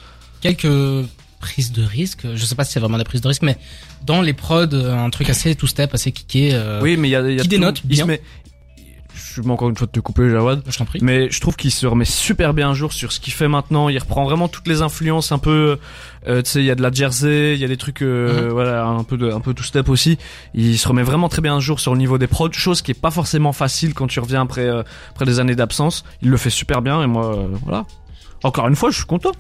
quelques 0.41 0.69
prises 1.41 1.73
de 1.73 1.83
risque. 1.83 2.27
Je 2.35 2.45
sais 2.45 2.55
pas 2.55 2.65
si 2.65 2.73
c'est 2.73 2.81
vraiment 2.81 2.99
des 2.99 3.05
prises 3.05 3.23
de 3.23 3.29
risque, 3.29 3.41
mais 3.43 3.57
dans 4.05 4.21
les 4.21 4.35
prods, 4.35 4.67
un 4.75 5.09
truc 5.09 5.31
assez 5.31 5.55
two 5.55 5.67
step, 5.67 5.95
assez 5.95 6.13
kické. 6.13 6.59
Oui, 6.83 6.99
mais 6.99 7.09
il 7.09 7.13
y 7.13 7.17
a, 7.17 7.21
y 7.23 7.35
a 7.35 7.37
qui 7.39 7.43
tout- 7.45 7.49
dénote 7.49 7.81
il 7.89 7.97
se 7.97 8.03
bien. 8.03 8.07
met- 8.07 8.23
Je 9.33 9.40
suis 9.43 9.51
encore 9.51 9.69
une 9.69 9.77
fois 9.77 9.87
de 9.87 9.93
te 9.93 10.01
couper, 10.01 10.29
Jawad. 10.29 10.62
Je 10.69 10.77
t'en 10.77 10.85
prie. 10.85 10.99
Mais 11.03 11.31
je 11.31 11.40
trouve 11.40 11.55
qu'il 11.55 11.71
se 11.71 11.87
remet 11.87 12.05
super 12.05 12.53
bien 12.53 12.71
à 12.71 12.75
jour 12.75 12.93
sur 12.93 13.12
ce 13.12 13.21
qu'il 13.21 13.33
fait 13.33 13.47
maintenant. 13.47 13.88
Il 13.88 13.97
reprend 13.99 14.25
vraiment 14.25 14.49
toutes 14.49 14.66
les 14.66 14.83
influences 14.83 15.31
un 15.31 15.38
peu. 15.38 15.79
Euh, 16.27 16.43
tu 16.43 16.51
sais, 16.51 16.59
il 16.61 16.64
y 16.64 16.71
a 16.71 16.75
de 16.75 16.83
la 16.83 16.90
jersey, 16.90 17.55
il 17.55 17.61
y 17.61 17.64
a 17.64 17.69
des 17.69 17.77
trucs, 17.77 18.03
euh, 18.03 18.47
Mhm. 18.47 18.49
voilà, 18.51 18.85
un 18.87 19.05
peu 19.05 19.16
de, 19.16 19.31
un 19.31 19.38
peu 19.40 19.55
tout 19.55 19.62
step 19.62 19.88
aussi. 19.88 20.19
Il 20.55 20.77
se 20.79 20.88
remet 20.88 21.05
vraiment 21.05 21.29
très 21.29 21.43
bien 21.43 21.57
à 21.57 21.61
jour 21.61 21.79
sur 21.79 21.93
le 21.93 21.99
niveau 21.99 22.19
des 22.19 22.27
prods, 22.27 22.51
chose 22.53 22.83
qui 22.83 22.90
est 22.90 23.01
pas 23.01 23.12
forcément 23.12 23.53
facile 23.53 23.95
quand 23.95 24.09
tu 24.09 24.19
reviens 24.19 24.43
après, 24.43 24.66
euh, 24.69 24.83
après 25.11 25.27
des 25.27 25.38
années 25.38 25.55
d'absence. 25.55 26.05
Il 26.23 26.31
le 26.31 26.37
fait 26.37 26.51
super 26.51 26.83
bien 26.83 27.01
et 27.03 27.07
moi, 27.07 27.37
euh, 27.37 27.47
voilà. 27.64 27.87
Encore 28.43 28.66
une 28.66 28.77
fois, 28.77 28.90
je 28.90 28.97
suis 28.97 29.07
content. 29.07 29.33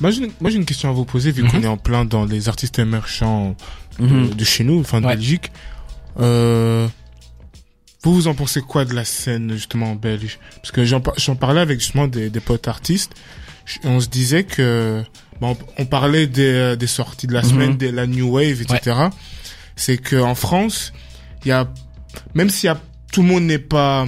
Moi, 0.00 0.10
j'ai 0.10 0.24
une, 0.56 0.64
question 0.66 0.90
à 0.90 0.92
vous 0.92 1.04
poser, 1.06 1.30
vu 1.30 1.42
Mhm. 1.44 1.50
qu'on 1.50 1.62
est 1.62 1.66
en 1.66 1.76
plein 1.78 2.04
dans 2.04 2.24
les 2.26 2.48
artistes 2.50 2.78
émergents 2.78 3.56
de, 3.98 4.04
Mhm. 4.04 4.34
de 4.34 4.44
chez 4.44 4.64
nous, 4.64 4.80
enfin 4.80 5.00
de 5.00 5.06
Ouais. 5.06 5.14
Belgique. 5.14 5.50
Euh, 6.20 6.86
vous, 8.02 8.14
vous 8.14 8.28
en 8.28 8.34
pensez 8.34 8.60
quoi 8.62 8.84
de 8.84 8.94
la 8.94 9.04
scène, 9.04 9.52
justement, 9.52 9.94
belge? 9.94 10.38
Parce 10.56 10.70
que 10.72 10.84
j'en, 10.84 11.00
par- 11.00 11.14
j'en 11.18 11.36
parlais 11.36 11.60
avec, 11.60 11.80
justement, 11.80 12.06
des, 12.08 12.30
des 12.30 12.40
potes 12.40 12.68
artistes. 12.68 13.12
On 13.84 14.00
se 14.00 14.08
disait 14.08 14.44
que... 14.44 15.02
On 15.42 15.86
parlait 15.86 16.26
des, 16.26 16.42
euh, 16.52 16.76
des 16.76 16.86
sorties 16.86 17.26
de 17.26 17.32
la 17.32 17.40
Mhm. 17.42 17.48
semaine, 17.48 17.76
de 17.78 17.88
la 17.88 18.06
New 18.06 18.28
Wave, 18.36 18.60
etc. 18.60 18.96
C'est 19.76 19.96
que 19.96 20.16
en 20.16 20.34
France, 20.34 20.92
il 21.44 21.48
y 21.48 21.52
a... 21.52 21.66
Même 22.34 22.50
y 22.62 22.68
a... 22.68 22.78
Tout 23.12 23.22
le 23.22 23.28
monde 23.28 23.44
n'est 23.44 23.58
pas 23.58 24.06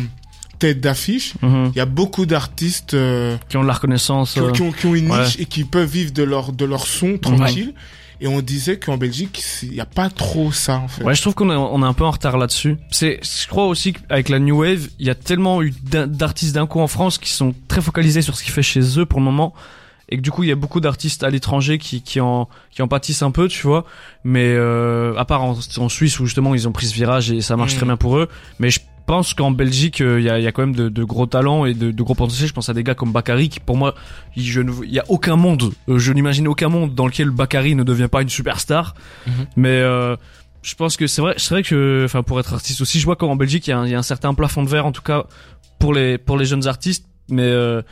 tête 0.59 0.81
d'affiche, 0.81 1.35
Mhm. 1.43 1.73
il 1.75 1.79
y 1.79 1.81
a 1.81 1.87
beaucoup 1.87 2.25
d'artistes... 2.27 2.95
euh, 2.95 3.37
Qui 3.49 3.57
ont 3.57 3.63
de 3.63 3.67
la 3.67 3.73
reconnaissance. 3.73 4.33
qui, 4.35 4.41
ont- 4.41 4.49
euh, 4.49 4.53
qui 4.53 4.63
ont, 4.63 4.73
qui 4.73 4.87
ont 4.87 4.95
une 4.95 5.11
ouais. 5.11 5.25
niche 5.25 5.37
et 5.41 5.45
qui 5.47 5.65
peuvent 5.65 5.89
vivre 5.91 6.13
de 6.13 6.23
leur 6.23 6.53
de 6.53 6.65
leur 6.65 6.87
son 6.87 7.19
tranquille. 7.19 7.75
Et 8.23 8.29
on 8.29 8.41
disait 8.41 8.79
qu'en 8.79 8.97
Belgique, 8.99 9.43
il 9.65 9.71
n'y 9.73 9.81
a 9.81 9.85
pas 9.85 10.09
trop 10.09 10.53
ça 10.53 10.79
en 10.79 10.87
fait. 10.87 11.03
Ouais, 11.03 11.13
je 11.15 11.21
trouve 11.21 11.35
qu'on 11.35 11.51
est, 11.51 11.57
on 11.57 11.83
est 11.83 11.87
un 11.87 11.93
peu 11.93 12.05
en 12.05 12.13
retard 12.13 12.39
là-dessus. 12.39 12.77
C'est, 12.93 13.19
je 13.21 13.49
crois 13.49 13.67
aussi 13.67 13.95
qu'avec 13.95 14.29
la 14.29 14.39
New 14.39 14.61
Wave, 14.61 14.89
il 15.01 15.07
y 15.07 15.11
a 15.11 15.17
tellement 15.17 15.61
eu 15.61 15.75
d'artistes 15.83 16.55
d'un 16.55 16.69
coup 16.69 16.79
en 16.79 16.87
France 16.87 17.19
qui 17.19 17.31
sont 17.31 17.53
très 17.67 17.81
focalisés 17.81 18.23
sur 18.23 18.37
ce 18.37 18.45
qui 18.45 18.53
fait 18.53 18.63
chez 18.63 19.01
eux 19.01 19.07
pour 19.07 19.19
le 19.19 19.25
moment. 19.25 19.53
Et 20.09 20.17
que 20.19 20.21
du 20.23 20.31
coup, 20.31 20.45
il 20.45 20.49
y 20.51 20.53
a 20.53 20.57
beaucoup 20.57 20.81
d'artistes 20.81 21.25
à 21.25 21.31
l'étranger 21.31 21.79
qui, 21.79 22.01
qui 22.03 22.21
en, 22.21 22.49
qui 22.71 22.81
en 22.83 22.87
pâtissent 22.87 23.23
un 23.23 23.33
peu, 23.33 23.49
tu 23.49 23.67
vois. 23.67 23.85
Mais, 24.23 24.53
euh, 24.55 25.17
à 25.17 25.25
part 25.25 25.43
en, 25.43 25.59
en 25.79 25.89
Suisse 25.89 26.21
où 26.21 26.27
justement 26.27 26.55
ils 26.55 26.69
ont 26.69 26.73
pris 26.73 26.87
ce 26.87 26.95
virage 26.95 27.33
et 27.33 27.41
ça 27.41 27.57
marche 27.57 27.75
Mm. 27.75 27.77
très 27.79 27.87
bien 27.87 27.97
pour 27.97 28.19
eux. 28.19 28.29
Mais 28.61 28.71
je 28.71 28.79
pense 29.07 29.35
qu'en 29.35 29.51
Belgique, 29.51 30.01
euh, 30.01 30.21
il 30.21 30.25
y, 30.25 30.31
a, 30.31 30.39
il 30.39 30.45
y 30.45 30.47
a 30.47 30.53
quand 30.53 30.63
même 30.63 30.75
de, 30.75 30.89
de 30.89 31.05
gros 31.05 31.27
talents 31.27 31.65
et 31.65 31.75
de, 31.75 31.91
de 31.91 32.03
gros 32.03 32.15
potentiels. 32.15 32.49
Je 32.49 32.53
pense 32.53 32.69
à 32.69 32.75
des 32.75 32.83
gars 32.83 32.95
comme 32.95 33.13
Bakary 33.13 33.49
qui, 33.49 33.61
pour 33.61 33.77
moi, 33.77 33.95
il, 34.37 34.45
je 34.45 34.61
ne, 34.61 34.73
il 34.85 34.93
y 34.93 34.99
a 34.99 35.05
aucun 35.09 35.37
monde, 35.37 35.73
euh, 35.89 35.99
je 35.99 36.13
n'imagine 36.13 36.49
aucun 36.49 36.69
monde 36.69 36.95
dans 36.95 37.07
lequel 37.07 37.31
Bakary 37.31 37.75
ne 37.75 37.85
devient 37.85 38.09
pas 38.11 38.23
une 38.23 38.29
superstar. 38.29 38.95
Mhm. 39.27 39.33
Mais, 39.57 39.69
euh, 39.81 40.17
je 40.63 40.75
pense 40.75 40.97
que 40.97 41.07
c'est 41.07 41.21
vrai, 41.21 41.35
c'est 41.39 41.55
vrai 41.55 41.63
que, 41.63 42.03
enfin, 42.05 42.23
pour 42.23 42.39
être 42.39 42.55
artiste 42.55 42.81
aussi, 42.81 43.01
je 43.01 43.05
vois 43.05 43.17
qu'en 43.17 43.37
Belgique, 43.37 43.67
il 43.67 43.71
y, 43.71 43.73
a 43.73 43.79
un, 43.79 43.87
il 43.87 43.93
y 43.93 43.95
a 43.95 43.99
un 43.99 44.03
certain 44.03 44.33
plafond 44.35 44.63
de 44.63 44.69
verre, 44.69 44.87
en 44.87 44.93
tout 44.93 45.03
cas, 45.03 45.25
pour 45.79 45.93
les, 45.93 46.19
pour 46.19 46.39
les 46.39 46.45
jeunes 46.45 46.69
artistes. 46.69 47.07
Mais, 47.29 47.43
euh, 47.43 47.83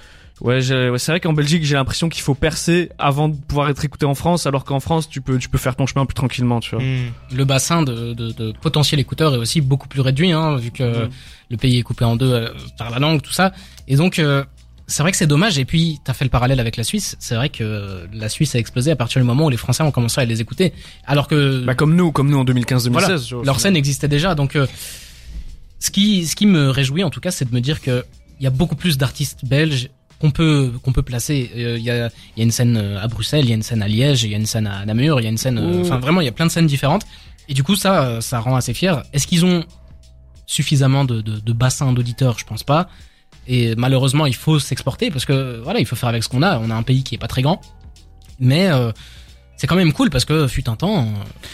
ouais, 0.41 0.91
ouais, 0.91 0.99
c'est 0.99 1.13
vrai 1.13 1.21
qu'en 1.21 1.33
Belgique, 1.33 1.65
j'ai 1.65 1.75
l'impression 1.75 2.09
qu'il 2.09 2.23
faut 2.23 2.35
percer 2.35 2.91
avant 2.99 3.29
de 3.29 3.37
pouvoir 3.37 3.69
être 3.69 3.85
écouté 3.85 4.07
en 4.07 4.15
France, 4.15 4.47
alors 4.47 4.65
qu'en 4.65 4.81
France, 4.81 5.09
tu 5.09 5.21
peux, 5.21 5.39
tu 5.39 5.49
peux 5.49 5.59
faire 5.59 5.77
ton 5.77 5.87
chemin 5.87 6.07
plus 6.07 6.15
tranquillement, 6.15 6.61
tu 6.61 6.75
vois. 6.75 6.83
Hmm. 6.85 7.11
le 7.35 7.45
bassin 7.45 7.83
de, 7.83 8.13
de, 8.15 8.33
de 8.33 8.53
potentiels 8.61 9.01
écouteurs 9.01 9.35
est 9.35 9.39
aussi 9.39 9.61
beaucoup 9.61 9.89
plus 9.89 10.01
réduit, 10.01 10.33
hein, 10.33 10.57
vu 10.57 10.71
que 10.71 10.83
Mhm. 11.05 11.11
le 11.51 11.57
pays 11.57 11.79
est 11.79 11.83
coupé 11.83 12.05
en 12.05 12.17
deux 12.17 12.33
euh, 12.33 12.49
par 12.79 12.91
la 12.91 12.99
langue, 12.99 13.23
tout 13.23 13.33
ça. 13.33 13.53
Et 13.89 13.97
donc, 13.97 14.19
euh, 14.19 14.45
c'est 14.87 15.03
vrai 15.05 15.13
que 15.13 15.17
c'est 15.17 15.27
dommage. 15.29 15.59
Et 15.59 15.65
puis, 15.65 16.01
t'as 16.05 16.15
fait 16.15 16.25
le 16.25 16.31
parallèle 16.31 16.59
avec 16.59 16.77
la 16.77 16.83
Suisse. 16.85 17.17
C'est 17.21 17.37
vrai 17.37 17.49
que 17.49 18.09
la 18.13 18.29
Suisse 18.29 18.55
a 18.57 18.59
explosé 18.59 18.91
à 18.91 18.97
partir 18.97 19.21
du 19.23 19.27
moment 19.27 19.45
où 19.47 19.51
les 19.51 19.57
Français 19.57 19.83
ont 19.85 19.91
commencé 19.93 20.21
à 20.21 20.25
les 20.25 20.41
écouter. 20.41 20.73
Alors 21.07 21.29
que 21.29 21.63
Bah, 21.65 21.75
comme 21.77 21.95
nous, 21.95 22.11
comme 22.13 22.29
nous 22.29 22.39
en 22.39 22.45
2015-2016. 22.45 22.91
Voilà. 22.91 23.17
leur 23.45 23.61
scène 23.61 23.77
existait 23.77 24.09
déjà. 24.09 24.35
Donc, 24.35 24.57
euh, 24.57 24.67
ce 25.79 25.91
qui, 25.91 26.27
ce 26.27 26.35
qui 26.37 26.47
me 26.47 26.71
réjouit 26.71 27.05
en 27.05 27.11
tout 27.11 27.21
cas, 27.21 27.31
c'est 27.31 27.49
de 27.49 27.55
me 27.55 27.61
dire 27.61 27.81
que 27.81 28.05
il 28.41 28.45
y 28.45 28.47
a 28.47 28.51
beaucoup 28.51 28.75
plus 28.77 28.97
d'artistes 28.99 29.45
belges 29.45 29.91
qu'on 30.21 30.31
peut 30.31 30.73
qu'on 30.83 30.93
peut 30.93 31.03
placer. 31.03 31.51
Euh, 31.57 31.77
Il 31.79 31.85
y, 31.85 31.91
a, 31.91 31.97
y 32.37 32.41
a 32.41 32.43
une 32.43 32.51
scène 32.51 32.77
euh, 32.77 33.01
à 33.03 33.09
Bruxelles, 33.09 33.45
il 33.45 33.49
y 33.49 33.53
a 33.53 33.57
une 33.57 33.63
scène 33.63 33.83
à 33.83 33.89
Liège, 33.89 34.23
il 34.25 34.31
y 34.31 34.35
a 34.35 34.39
une 34.39 34.47
scène 34.47 34.67
à 34.67 34.85
Namur, 34.85 35.21
il 35.21 35.25
y 35.25 35.27
a 35.27 35.31
une 35.31 35.39
scène. 35.39 35.59
euh, 35.59 35.79
Ouh. 35.79 35.81
Enfin, 35.81 35.99
vraiment, 35.99 36.21
il 36.21 36.25
y 36.27 36.29
a 36.29 36.33
plein 36.33 36.47
de 36.47 36.51
scènes 36.51 36.67
différentes. 36.67 37.03
Et 37.49 37.55
du 37.55 37.63
coup, 37.65 37.75
ça, 37.75 38.05
euh, 38.05 38.21
ça 38.21 38.39
rend 38.41 38.55
assez 38.55 38.75
fier. 38.75 39.03
Est-ce 39.13 39.27
qu'ils 39.27 39.45
ont 39.45 39.65
suffisamment 40.47 41.05
de, 41.05 41.21
de, 41.21 41.39
de 41.41 41.53
bassins 41.53 41.93
d'auditeurs? 41.93 42.39
Je 42.39 42.45
pense 42.45 42.63
pas. 42.63 42.89
Et 43.49 43.75
malheureusement, 43.77 44.27
il 44.27 44.35
faut 44.35 44.59
s'exporter 44.59 45.11
parce 45.11 45.25
que 45.25 45.59
voilà, 45.63 45.81
il 45.81 45.87
faut 45.87 45.97
faire 45.97 46.09
avec 46.11 46.23
ce 46.23 46.29
qu'on 46.29 46.43
a. 46.43 46.59
On 46.59 46.71
a 46.71 46.75
un 46.75 46.83
pays 46.83 47.03
qui 47.03 47.15
est 47.15 47.19
pas 47.19 47.27
très 47.29 47.43
grand. 47.43 47.61
mais 48.39 48.69
euh, 48.71 48.93
c'est 49.61 49.67
quand 49.67 49.77
même 49.77 49.93
cool 49.93 50.09
parce 50.09 50.25
que 50.25 50.47
fut 50.47 50.71
un 50.71 50.75
temps, 50.77 51.01
euh, 51.01 51.05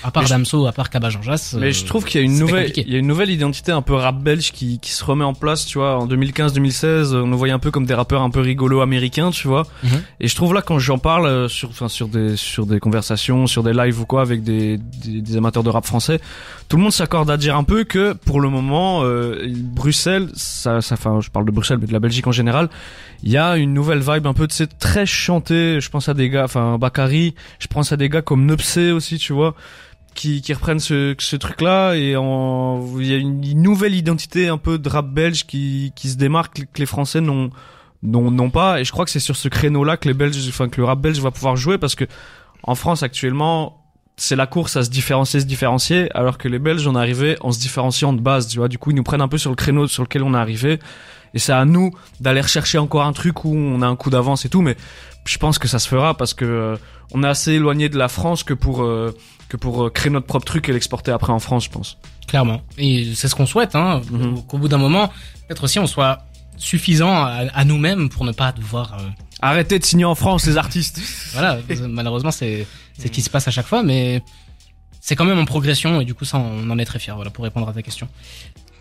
à 0.04 0.12
part 0.12 0.22
je- 0.24 0.28
Damso, 0.28 0.64
à 0.68 0.70
part 0.70 0.90
Kaba 0.90 1.10
Jean 1.10 1.22
Jass, 1.22 1.56
Mais 1.58 1.66
euh, 1.66 1.72
je 1.72 1.84
trouve 1.84 2.04
qu'il 2.04 2.20
y 2.20 2.22
a 2.22 2.24
une 2.24 2.38
nouvelle, 2.38 2.70
il 2.76 2.88
y 2.92 2.94
a 2.94 2.98
une 2.98 3.06
nouvelle 3.08 3.30
identité 3.30 3.72
un 3.72 3.82
peu 3.82 3.94
rap 3.94 4.22
belge 4.22 4.52
qui, 4.52 4.78
qui 4.78 4.92
se 4.92 5.04
remet 5.04 5.24
en 5.24 5.34
place, 5.34 5.66
tu 5.66 5.78
vois. 5.78 5.96
En 5.98 6.06
2015-2016, 6.06 7.16
on 7.16 7.26
nous 7.26 7.36
voyait 7.36 7.52
un 7.52 7.58
peu 7.58 7.72
comme 7.72 7.84
des 7.84 7.94
rappeurs 7.94 8.22
un 8.22 8.30
peu 8.30 8.38
rigolos 8.40 8.80
américains, 8.80 9.32
tu 9.32 9.48
vois. 9.48 9.66
Mhm. 9.82 10.02
Et 10.20 10.28
je 10.28 10.36
trouve 10.36 10.54
là 10.54 10.62
quand 10.62 10.78
j'en 10.78 10.98
parle 10.98 11.26
euh, 11.26 11.48
sur, 11.48 11.68
enfin 11.70 11.88
sur 11.88 12.06
des 12.06 12.36
sur 12.36 12.64
des 12.64 12.78
conversations, 12.78 13.48
sur 13.48 13.64
des 13.64 13.72
lives 13.72 14.00
ou 14.00 14.06
quoi 14.06 14.22
avec 14.22 14.44
des, 14.44 14.78
des, 14.78 15.20
des 15.20 15.36
amateurs 15.36 15.64
de 15.64 15.70
rap 15.70 15.84
français, 15.84 16.20
tout 16.68 16.76
le 16.76 16.84
monde 16.84 16.92
s'accorde 16.92 17.28
à 17.28 17.36
dire 17.36 17.56
un 17.56 17.64
peu 17.64 17.82
que 17.82 18.12
pour 18.12 18.40
le 18.40 18.48
moment, 18.50 19.00
euh, 19.02 19.44
Bruxelles, 19.56 20.28
ça, 20.34 20.80
ça, 20.80 20.94
enfin 20.94 21.20
je 21.20 21.30
parle 21.30 21.46
de 21.46 21.50
Bruxelles 21.50 21.78
mais 21.80 21.88
de 21.88 21.92
la 21.92 21.98
Belgique 22.00 22.28
en 22.28 22.32
général, 22.32 22.68
il 23.22 23.30
y 23.32 23.36
a 23.36 23.56
une 23.56 23.72
nouvelle 23.74 24.00
vibe 24.00 24.26
un 24.26 24.34
peu 24.34 24.46
de 24.46 24.52
sais 24.52 24.66
très 24.66 25.06
chantée. 25.06 25.80
Je 25.80 25.88
pense 25.90 26.08
à 26.08 26.14
des 26.14 26.28
gars, 26.28 26.44
enfin 26.44 26.78
Bakary, 26.78 27.34
je 27.58 27.66
pense 27.66 27.90
à 27.92 27.95
des 27.96 28.08
gars 28.08 28.22
comme 28.22 28.46
Nepsé 28.46 28.92
aussi, 28.92 29.18
tu 29.18 29.32
vois 29.32 29.54
qui, 30.16 30.40
qui 30.40 30.52
reprennent 30.52 30.80
ce, 30.80 31.14
ce 31.18 31.36
truc-là 31.36 31.94
et 31.94 32.12
il 32.12 33.06
y 33.06 33.14
a 33.14 33.18
une 33.18 33.62
nouvelle 33.62 33.94
identité 33.94 34.48
un 34.48 34.58
peu 34.58 34.78
de 34.78 34.88
rap 34.88 35.06
belge 35.08 35.46
qui, 35.46 35.92
qui 35.94 36.08
se 36.08 36.16
démarque 36.16 36.64
que 36.72 36.78
les 36.78 36.86
Français 36.86 37.20
n'ont, 37.20 37.50
n'ont, 38.02 38.30
n'ont 38.32 38.50
pas 38.50 38.80
et 38.80 38.84
je 38.84 38.90
crois 38.90 39.04
que 39.04 39.10
c'est 39.10 39.20
sur 39.20 39.36
ce 39.36 39.48
créneau-là 39.48 39.96
que 39.96 40.08
les 40.08 40.14
Belges, 40.14 40.48
enfin 40.48 40.68
que 40.68 40.80
le 40.80 40.86
rap 40.86 41.00
belge 41.00 41.20
va 41.20 41.30
pouvoir 41.30 41.56
jouer 41.56 41.78
parce 41.78 41.94
que 41.94 42.06
en 42.64 42.74
France 42.74 43.02
actuellement 43.02 43.82
c'est 44.16 44.36
la 44.36 44.46
course 44.46 44.76
à 44.76 44.82
se 44.82 44.90
différencier, 44.90 45.40
se 45.40 45.44
différencier, 45.44 46.08
alors 46.14 46.38
que 46.38 46.48
les 46.48 46.58
Belges, 46.58 46.86
on 46.86 46.94
est 46.94 46.98
arrivé 46.98 47.36
en 47.42 47.52
se 47.52 47.60
différenciant 47.60 48.14
de 48.14 48.20
base, 48.20 48.48
tu 48.48 48.58
vois. 48.58 48.68
Du 48.68 48.78
coup, 48.78 48.90
ils 48.90 48.96
nous 48.96 49.02
prennent 49.02 49.20
un 49.20 49.28
peu 49.28 49.36
sur 49.36 49.50
le 49.50 49.56
créneau 49.56 49.86
sur 49.88 50.02
lequel 50.02 50.22
on 50.22 50.32
est 50.32 50.38
arrivé. 50.38 50.78
Et 51.34 51.38
c'est 51.38 51.52
à 51.52 51.66
nous 51.66 51.90
d'aller 52.18 52.40
rechercher 52.40 52.78
encore 52.78 53.04
un 53.04 53.12
truc 53.12 53.44
où 53.44 53.54
on 53.54 53.82
a 53.82 53.86
un 53.86 53.94
coup 53.94 54.08
d'avance 54.08 54.46
et 54.46 54.48
tout. 54.48 54.62
Mais 54.62 54.76
je 55.26 55.38
pense 55.38 55.58
que 55.58 55.68
ça 55.68 55.78
se 55.78 55.88
fera 55.88 56.14
parce 56.16 56.34
que 56.34 56.44
euh, 56.44 56.76
on 57.12 57.22
est 57.22 57.28
assez 57.28 57.52
éloigné 57.52 57.88
de 57.88 57.96
la 57.98 58.08
France 58.08 58.42
que 58.44 58.54
pour, 58.54 58.82
euh, 58.82 59.14
que 59.48 59.56
pour 59.56 59.84
euh, 59.86 59.90
créer 59.90 60.10
notre 60.10 60.26
propre 60.26 60.44
truc 60.46 60.68
et 60.68 60.72
l'exporter 60.72 61.10
après 61.12 61.32
en 61.32 61.38
France, 61.38 61.64
je 61.64 61.70
pense. 61.70 61.98
Clairement. 62.26 62.62
Et 62.78 63.14
c'est 63.14 63.28
ce 63.28 63.34
qu'on 63.34 63.46
souhaite, 63.46 63.74
hein, 63.76 64.00
Mhm. 64.10 64.42
qu'au 64.46 64.58
bout 64.58 64.68
d'un 64.68 64.78
moment, 64.78 65.08
peut-être 65.46 65.64
aussi 65.64 65.78
on 65.78 65.86
soit 65.86 66.24
suffisant 66.56 67.12
à, 67.12 67.44
à 67.54 67.64
nous-mêmes 67.64 68.08
pour 68.08 68.24
ne 68.24 68.32
pas 68.32 68.50
devoir. 68.52 68.94
euh, 68.98 69.02
Arrêtez 69.42 69.78
de 69.78 69.84
signer 69.84 70.04
en 70.06 70.14
France, 70.14 70.46
les 70.46 70.56
artistes. 70.56 71.00
voilà, 71.34 71.58
malheureusement 71.88 72.30
c'est 72.30 72.66
c'est 72.98 73.08
ce 73.08 73.12
qui 73.12 73.20
se 73.22 73.28
passe 73.30 73.46
à 73.46 73.50
chaque 73.50 73.66
fois, 73.66 73.82
mais 73.82 74.22
c'est 75.00 75.14
quand 75.14 75.26
même 75.26 75.38
en 75.38 75.44
progression 75.44 76.00
et 76.00 76.04
du 76.06 76.14
coup 76.14 76.24
ça 76.24 76.38
on 76.38 76.68
en 76.70 76.78
est 76.78 76.84
très 76.86 76.98
fier. 76.98 77.14
Voilà 77.14 77.30
pour 77.30 77.44
répondre 77.44 77.68
à 77.68 77.72
ta 77.74 77.82
question. 77.82 78.08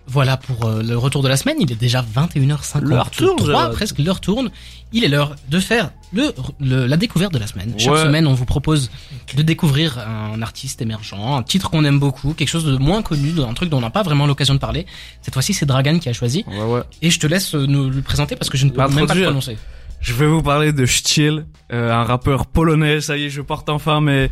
Voilà 0.07 0.37
pour 0.37 0.65
euh, 0.65 0.83
le 0.83 0.97
retour 0.97 1.23
de 1.23 1.27
la 1.27 1.35
semaine. 1.37 1.57
Il 1.59 1.71
est 1.71 1.75
déjà 1.79 2.03
21h53. 2.15 2.79
L'heure 2.81 3.09
tourne, 3.11 3.37
presque 3.71 3.97
l'heure 3.99 4.21
tourne. 4.21 4.51
Il 4.93 5.03
est 5.03 5.07
l'heure 5.07 5.35
de 5.49 5.59
faire 5.59 5.91
le, 6.13 6.31
le- 6.59 6.85
la 6.85 6.95
découverte 6.95 7.33
de 7.33 7.39
la 7.39 7.47
semaine. 7.47 7.73
Chaque 7.77 7.93
semaine, 8.05 8.27
on 8.27 8.33
vous 8.33 8.45
propose 8.45 8.91
de 9.35 9.41
découvrir 9.41 9.97
un 9.99 10.41
artiste 10.41 10.81
émergent, 10.81 11.15
un 11.19 11.43
titre 11.43 11.69
qu'on 11.69 11.83
aime 11.83 11.99
beaucoup, 11.99 12.33
quelque 12.33 12.47
chose 12.49 12.65
de 12.65 12.77
moins 12.77 13.01
connu, 13.01 13.33
un 13.41 13.53
truc 13.53 13.69
dont 13.69 13.77
on 13.79 13.81
n'a 13.81 13.89
pas 13.89 14.03
vraiment 14.03 14.27
l'occasion 14.27 14.53
de 14.53 14.59
parler. 14.59 14.85
Cette 15.21 15.33
fois-ci, 15.33 15.53
c'est 15.53 15.65
Dragan 15.65 15.97
qui 15.99 16.07
a 16.07 16.13
choisi. 16.13 16.45
Ouais, 16.47 16.61
ouais. 16.61 16.81
Et 17.01 17.09
je 17.09 17.19
te 17.19 17.27
laisse 17.27 17.55
euh, 17.55 17.65
nous 17.65 17.89
le 17.89 18.01
présenter 18.01 18.35
parce 18.35 18.49
que 18.49 18.57
je 18.57 18.65
ne 18.65 18.69
peux 18.71 18.77
même 18.95 19.07
pas 19.07 19.13
le 19.15 19.21
prononcer. 19.25 19.57
Je 20.01 20.13
vais 20.13 20.27
vous 20.27 20.43
parler 20.43 20.71
de 20.71 20.85
Stiel, 20.85 21.45
euh, 21.73 21.91
un 21.91 22.03
rappeur 22.03 22.45
polonais. 22.45 23.01
Ça 23.01 23.17
y 23.17 23.25
est, 23.25 23.29
je 23.29 23.41
porte 23.41 23.69
enfin 23.69 24.01
mes 24.01 24.29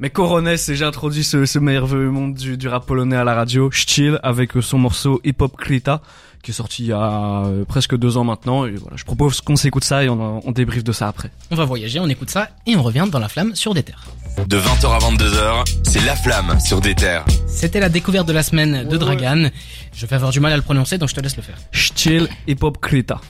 mes 0.00 0.10
coronets 0.10 0.54
et 0.68 0.74
j'ai 0.74 0.84
introduit 0.84 1.24
ce, 1.24 1.46
ce 1.46 1.58
merveilleux 1.58 2.10
monde 2.10 2.34
du, 2.34 2.56
du 2.56 2.68
rap 2.68 2.86
polonais 2.86 3.16
à 3.16 3.24
la 3.24 3.34
radio. 3.34 3.70
Stiel 3.72 4.18
avec 4.22 4.52
son 4.60 4.78
morceau 4.78 5.20
Hip 5.24 5.36
Hop 5.40 5.56
Krita 5.56 6.00
qui 6.42 6.50
est 6.50 6.54
sorti 6.54 6.82
il 6.82 6.88
y 6.88 6.92
a 6.92 7.44
euh, 7.46 7.64
presque 7.64 7.96
deux 7.96 8.18
ans 8.18 8.24
maintenant. 8.24 8.66
Et 8.66 8.72
voilà, 8.72 8.96
je 8.96 9.04
propose 9.04 9.40
qu'on 9.40 9.56
s'écoute 9.56 9.82
ça 9.84 10.04
et 10.04 10.08
on, 10.10 10.46
on 10.46 10.52
débriefe 10.52 10.84
de 10.84 10.92
ça 10.92 11.08
après. 11.08 11.30
On 11.50 11.56
va 11.56 11.64
voyager, 11.64 12.00
on 12.00 12.08
écoute 12.08 12.28
ça 12.28 12.50
et 12.66 12.76
on 12.76 12.82
revient 12.82 13.06
dans 13.10 13.18
la 13.18 13.28
flamme 13.28 13.54
sur 13.54 13.72
des 13.72 13.82
terres. 13.82 14.04
De 14.46 14.58
20h 14.58 14.86
à 14.92 14.98
22h, 14.98 15.64
c'est 15.84 16.04
La 16.04 16.16
Flamme 16.16 16.58
sur 16.60 16.80
des 16.80 16.94
terres. 16.96 17.24
C'était 17.46 17.78
la 17.80 17.88
découverte 17.88 18.26
de 18.26 18.32
la 18.32 18.42
semaine 18.42 18.82
de 18.86 18.92
Ouais, 18.92 18.98
Dragan. 18.98 19.48
Je 19.94 20.06
vais 20.06 20.16
avoir 20.16 20.32
du 20.32 20.40
mal 20.40 20.52
à 20.52 20.56
le 20.56 20.62
prononcer, 20.62 20.98
donc 20.98 21.08
je 21.08 21.14
te 21.14 21.20
laisse 21.20 21.36
le 21.36 21.42
faire. 21.42 21.56
Stiel 21.72 22.28
Hip 22.48 22.58
Hop 22.62 22.78
Krita. 22.78 23.20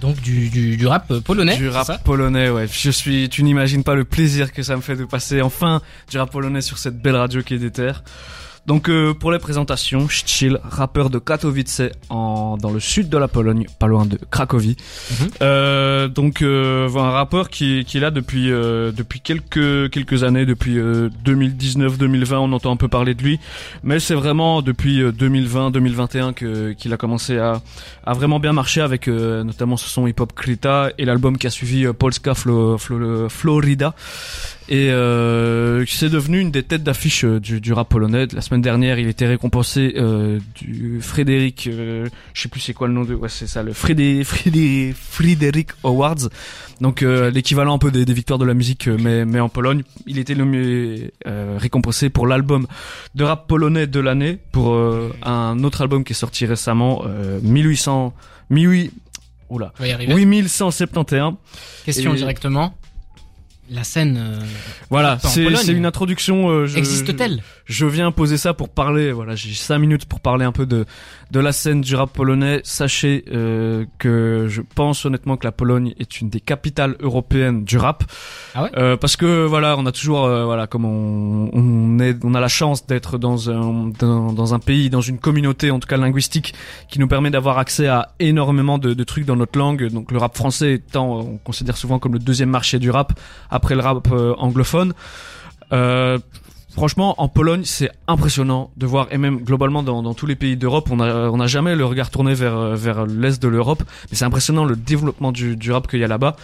Donc 0.00 0.20
du, 0.20 0.48
du, 0.48 0.76
du 0.76 0.86
rap 0.86 1.12
polonais. 1.20 1.56
Du 1.56 1.68
rap 1.68 1.86
ça 1.86 1.98
polonais, 1.98 2.48
ouais. 2.48 2.66
Je 2.70 2.90
suis, 2.90 3.28
tu 3.28 3.42
n'imagines 3.42 3.84
pas 3.84 3.94
le 3.94 4.04
plaisir 4.04 4.52
que 4.52 4.62
ça 4.62 4.76
me 4.76 4.80
fait 4.80 4.96
de 4.96 5.04
passer 5.04 5.42
enfin 5.42 5.82
du 6.10 6.18
rap 6.18 6.30
polonais 6.30 6.62
sur 6.62 6.78
cette 6.78 7.00
belle 7.00 7.16
radio 7.16 7.42
qui 7.42 7.54
est 7.54 7.58
des 7.58 7.70
terres. 7.70 8.02
Donc 8.66 8.88
euh, 8.88 9.14
pour 9.14 9.32
les 9.32 9.38
présentations, 9.38 10.08
Stiel, 10.08 10.60
rappeur 10.62 11.10
de 11.10 11.18
Katowice 11.18 11.82
en 12.08 12.56
dans 12.56 12.70
le 12.70 12.78
sud 12.78 13.08
de 13.08 13.16
la 13.18 13.26
Pologne, 13.26 13.66
pas 13.78 13.86
loin 13.86 14.06
de 14.06 14.18
Cracovie. 14.30 14.76
Mhm. 15.10 15.28
Euh, 15.42 16.08
donc 16.08 16.42
euh, 16.42 16.88
un 16.94 17.10
rappeur 17.10 17.48
qui, 17.50 17.84
qui 17.84 17.96
est 17.96 18.00
là 18.00 18.10
depuis 18.10 18.52
euh, 18.52 18.92
depuis 18.92 19.20
quelques 19.20 19.90
quelques 19.90 20.22
années, 20.24 20.46
depuis 20.46 20.76
2019-2020, 20.78 22.34
on 22.36 22.52
entend 22.52 22.72
un 22.72 22.76
peu 22.76 22.88
parler 22.88 23.14
de 23.14 23.22
lui, 23.22 23.40
mais 23.82 23.98
c'est 23.98 24.14
vraiment 24.14 24.62
depuis 24.62 25.02
2020-2021 25.02 26.34
que 26.34 26.72
qu'il 26.72 26.92
a 26.92 26.96
commencé 26.96 27.38
à 27.38 27.60
a 28.04 28.12
vraiment 28.14 28.40
bien 28.40 28.52
marché 28.52 28.80
avec 28.80 29.08
euh, 29.08 29.42
notamment 29.42 29.76
ce 29.76 29.88
son 29.88 30.06
hip-hop 30.06 30.32
Krita 30.34 30.90
et 30.98 31.04
l'album 31.04 31.38
qui 31.38 31.46
a 31.46 31.50
suivi 31.50 31.86
euh, 31.86 31.92
Polska 31.92 32.34
Flo, 32.34 32.76
Flo- 32.78 33.28
Florida 33.28 33.94
et 34.70 34.90
euh, 34.90 35.84
c'est 35.86 36.08
devenu 36.08 36.38
une 36.40 36.50
des 36.52 36.62
têtes 36.62 36.82
d'affiche 36.84 37.24
euh, 37.24 37.40
du, 37.40 37.60
du 37.60 37.72
rap 37.72 37.88
polonais. 37.88 38.26
La 38.32 38.40
semaine 38.40 38.62
dernière, 38.62 38.98
il 39.00 39.08
était 39.08 39.26
récompensé 39.26 39.94
euh, 39.96 40.38
du 40.54 41.00
Frédéric, 41.02 41.66
euh, 41.66 42.06
je 42.34 42.42
sais 42.42 42.48
plus 42.48 42.60
c'est 42.60 42.72
quoi 42.72 42.86
le 42.86 42.94
nom 42.94 43.02
de, 43.04 43.14
ouais 43.14 43.28
c'est 43.28 43.46
ça, 43.48 43.62
le 43.64 43.72
Frédé, 43.72 44.22
Frédé, 44.24 44.94
Frédéric 44.96 45.70
Awards. 45.84 46.28
Donc 46.80 47.02
euh, 47.02 47.30
l'équivalent 47.30 47.74
un 47.74 47.78
peu 47.78 47.90
des, 47.90 48.04
des 48.04 48.12
victoires 48.14 48.38
de 48.38 48.44
la 48.44 48.54
musique, 48.54 48.86
euh, 48.88 48.96
mais 49.00 49.24
mais 49.24 49.40
en 49.40 49.48
Pologne, 49.48 49.82
il 50.06 50.18
était 50.18 50.34
le 50.34 50.44
mieux 50.44 51.10
euh, 51.26 51.56
récompensé 51.58 52.08
pour 52.08 52.26
l'album 52.26 52.66
de 53.14 53.24
rap 53.24 53.46
polonais 53.48 53.86
de 53.88 54.00
l'année, 54.00 54.38
pour 54.52 54.74
un 55.22 55.64
autre 55.64 55.82
album 55.82 56.04
qui 56.04 56.12
est 56.12 56.16
sorti 56.16 56.46
récemment, 56.46 57.02
euh, 57.06 57.40
1800, 57.42 58.14
18, 58.50 58.92
oula, 59.50 59.72
On 59.78 59.82
va 59.82 59.88
y 59.88 59.92
arriver. 59.92 60.14
8171. 60.14 61.34
Question 61.84 62.14
Et- 62.14 62.16
directement. 62.18 62.74
La 63.72 63.84
scène 63.84 64.18
euh, 64.20 64.38
Voilà, 64.90 65.18
c'est 65.20 65.44
une 65.72 65.86
introduction. 65.86 66.48
euh, 66.50 66.66
je- 66.66 66.76
existe-t-elle? 66.76 67.40
je 67.66 67.86
viens 67.86 68.10
poser 68.10 68.36
ça 68.36 68.52
pour 68.52 68.68
parler. 68.68 69.12
Voilà, 69.12 69.36
j'ai 69.36 69.54
cinq 69.54 69.78
minutes 69.78 70.06
pour 70.06 70.18
parler 70.20 70.44
un 70.44 70.50
peu 70.50 70.66
de 70.66 70.84
de 71.30 71.40
la 71.40 71.52
scène 71.52 71.80
du 71.80 71.94
rap 71.94 72.12
polonais. 72.12 72.60
Sachez 72.64 73.24
euh, 73.32 73.84
que 73.98 74.46
je 74.48 74.62
pense 74.62 75.04
honnêtement 75.04 75.36
que 75.36 75.46
la 75.46 75.52
Pologne 75.52 75.94
est 75.98 76.20
une 76.20 76.28
des 76.28 76.40
capitales 76.40 76.96
européennes 77.00 77.64
du 77.64 77.78
rap. 77.78 78.04
Ah 78.54 78.64
ouais 78.64 78.70
Euh, 78.76 78.96
Parce 78.96 79.16
que 79.16 79.44
voilà, 79.46 79.76
on 79.78 79.86
a 79.86 79.92
toujours 79.92 80.24
euh, 80.24 80.44
voilà, 80.44 80.66
comme 80.66 80.84
on 80.84 81.50
on 81.52 81.98
est, 82.00 82.16
on 82.24 82.34
a 82.34 82.40
la 82.40 82.48
chance 82.48 82.86
d'être 82.86 83.18
dans 83.18 83.50
un 83.50 83.90
dans, 83.98 84.32
dans 84.32 84.54
un 84.54 84.58
pays, 84.58 84.90
dans 84.90 85.00
une 85.00 85.18
communauté 85.18 85.70
en 85.70 85.78
tout 85.78 85.88
cas 85.88 85.96
linguistique, 85.96 86.54
qui 86.88 86.98
nous 86.98 87.08
permet 87.08 87.30
d'avoir 87.30 87.58
accès 87.58 87.86
à 87.86 88.08
énormément 88.18 88.78
de, 88.78 88.94
de 88.94 89.04
trucs 89.04 89.24
dans 89.24 89.36
notre 89.36 89.58
langue. 89.58 89.88
Donc 89.88 90.10
le 90.12 90.18
rap 90.18 90.36
français 90.36 90.74
étant, 90.74 91.20
on 91.20 91.38
considère 91.38 91.76
souvent 91.76 91.98
comme 91.98 92.12
le 92.12 92.18
deuxième 92.18 92.50
marché 92.50 92.78
du 92.78 92.90
rap 92.90 93.12
après 93.50 93.74
le 93.74 93.80
rap 93.80 94.08
euh, 94.12 94.34
anglophone. 94.38 94.94
Euh, 95.72 96.18
Franchement, 96.72 97.14
en 97.18 97.28
Pologne, 97.28 97.62
c'est 97.64 97.90
impressionnant 98.06 98.70
de 98.76 98.86
voir, 98.86 99.08
et 99.10 99.18
même 99.18 99.40
globalement 99.40 99.82
dans, 99.82 100.14
tous 100.14 100.26
les 100.26 100.36
pays 100.36 100.56
d'Europe, 100.56 100.88
on 100.90 101.00
a, 101.00 101.28
on 101.28 101.40
a 101.40 101.46
jamais 101.46 101.74
le 101.74 101.84
regard 101.84 102.10
tourné 102.10 102.34
vers, 102.34 102.56
euh, 102.56 102.74
vers 102.76 103.06
l'est 103.06 103.42
de 103.42 103.48
l'Europe, 103.48 103.82
mais 104.10 104.16
c'est 104.16 104.24
impressionnant 104.24 104.64
le 104.64 104.76
développement 104.76 105.32
du, 105.32 105.56
du 105.56 105.72
rap 105.72 105.88
qu'il 105.88 106.00
y 106.00 106.04
a 106.04 106.08
là-bas. 106.08 106.36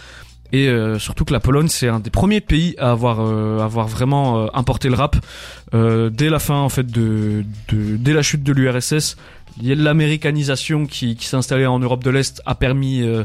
Et 0.53 0.69
euh, 0.69 0.97
surtout 0.97 1.25
que 1.25 1.33
la 1.33 1.39
Pologne, 1.39 1.67
c'est 1.67 1.89
un 1.89 1.99
des 1.99 2.09
premiers 2.09 2.39
pays 2.39 2.75
à 2.77 2.91
avoir, 2.91 3.19
euh, 3.19 3.59
avoir 3.59 3.87
vraiment 3.87 4.43
euh, 4.43 4.47
importé 4.53 4.87
le 4.87 4.95
rap 4.95 5.17
euh, 5.73 6.09
dès 6.09 6.29
la 6.29 6.39
fin, 6.39 6.55
en 6.55 6.69
fait, 6.69 6.87
de, 6.87 7.43
dès 7.69 8.13
la 8.13 8.21
chute 8.21 8.43
de 8.43 8.53
l'URSS. 8.53 9.17
L'américanisation 9.61 10.85
qui, 10.85 11.15
qui 11.15 11.25
s'est 11.25 11.35
installée 11.35 11.65
en 11.65 11.79
Europe 11.79 12.03
de 12.03 12.11
l'Est 12.11 12.41
a 12.45 12.55
permis 12.55 13.01
euh, 13.01 13.23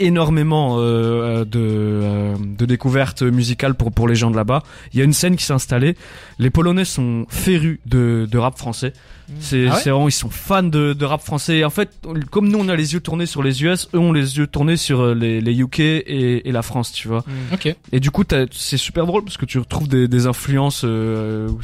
énormément 0.00 0.76
euh, 0.80 1.44
de, 1.44 1.60
euh, 1.60 2.34
de 2.40 2.64
découvertes 2.66 3.22
musicales 3.22 3.74
pour, 3.74 3.92
pour 3.92 4.08
les 4.08 4.14
gens 4.16 4.30
de 4.30 4.36
là-bas. 4.36 4.62
Il 4.92 4.98
y 4.98 5.02
a 5.02 5.04
une 5.04 5.12
scène 5.12 5.36
qui 5.36 5.44
s'est 5.44 5.52
installée. 5.52 5.94
Les 6.38 6.50
Polonais 6.50 6.84
sont 6.84 7.26
férus 7.28 7.78
de, 7.86 8.26
de 8.30 8.38
rap 8.38 8.58
français. 8.58 8.92
C'est 9.38 9.68
Ah 9.68 9.74
ouais 9.76 9.80
vraiment, 9.82 10.08
ils 10.08 10.12
sont 10.12 10.28
fans 10.28 10.64
de, 10.64 10.92
de 10.92 11.04
rap 11.04 11.20
français. 11.22 11.58
Et 11.58 11.64
en 11.64 11.70
fait, 11.70 11.90
comme 12.32 12.48
nous, 12.48 12.58
on 12.58 12.68
a 12.68 12.74
les 12.74 12.94
yeux 12.94 13.00
tournés 13.00 13.26
sur 13.26 13.44
les 13.44 13.62
US, 13.62 13.88
eux 13.94 13.98
ont 13.98 14.12
les 14.12 14.38
yeux 14.38 14.48
tournés 14.48 14.76
sur 14.76 15.00
euh, 15.02 15.14
les, 15.14 15.40
les 15.40 15.60
UK 15.60 15.78
et, 15.78 16.48
et 16.48 16.52
la 16.52 16.62
France, 16.62 16.90
tu 16.90 17.06
vois. 17.06 17.22
Ok. 17.52 17.72
Et 17.92 18.00
du 18.00 18.10
coup, 18.10 18.24
t'as- 18.24 18.46
c'est 18.50 18.76
super 18.76 19.06
drôle 19.06 19.22
parce 19.22 19.36
que 19.36 19.46
tu 19.46 19.58
retrouves 19.58 19.86
des, 19.86 20.08
des 20.08 20.26
influences. 20.26 20.82
Euh, 20.84 21.48
où 21.48 21.60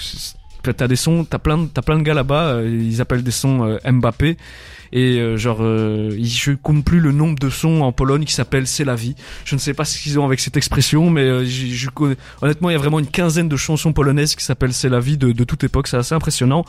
t'as 0.74 0.88
des 0.88 0.96
sons, 0.96 1.24
t'as 1.28 1.38
plein, 1.38 1.66
t'as 1.66 1.82
plein 1.82 1.98
de 1.98 2.02
gars 2.02 2.14
là-bas. 2.14 2.48
euh, 2.48 2.68
ils 2.68 3.00
appellent 3.00 3.22
des 3.22 3.30
sons 3.30 3.64
euh, 3.64 3.90
Mbappé. 3.90 4.36
Et 4.92 5.18
euh, 5.18 5.36
genre, 5.36 5.58
euh, 5.60 6.16
je 6.22 6.52
compte 6.52 6.84
plus 6.84 7.00
le 7.00 7.12
nombre 7.12 7.38
de 7.38 7.50
sons 7.50 7.82
en 7.82 7.92
Pologne 7.92 8.24
qui 8.24 8.32
s'appellent 8.32 8.66
C'est 8.66 8.84
la 8.84 8.94
vie. 8.94 9.14
Je 9.44 9.54
ne 9.54 9.60
sais 9.60 9.74
pas 9.74 9.84
ce 9.84 9.98
qu'ils 9.98 10.18
ont 10.18 10.24
avec 10.24 10.40
cette 10.40 10.56
expression, 10.56 11.10
mais 11.10 11.28
honnêtement, 12.40 12.70
il 12.70 12.72
y 12.72 12.76
a 12.76 12.78
vraiment 12.78 12.98
une 12.98 13.06
quinzaine 13.06 13.48
de 13.48 13.56
chansons 13.56 13.92
polonaises 13.92 14.34
qui 14.34 14.44
s'appellent 14.44 14.72
C'est 14.72 14.88
la 14.88 15.00
vie 15.00 15.18
de, 15.18 15.44
toute 15.44 15.64
époque. 15.64 15.88
C'est 15.88 15.96
assez 15.96 16.14
impressionnant. 16.14 16.64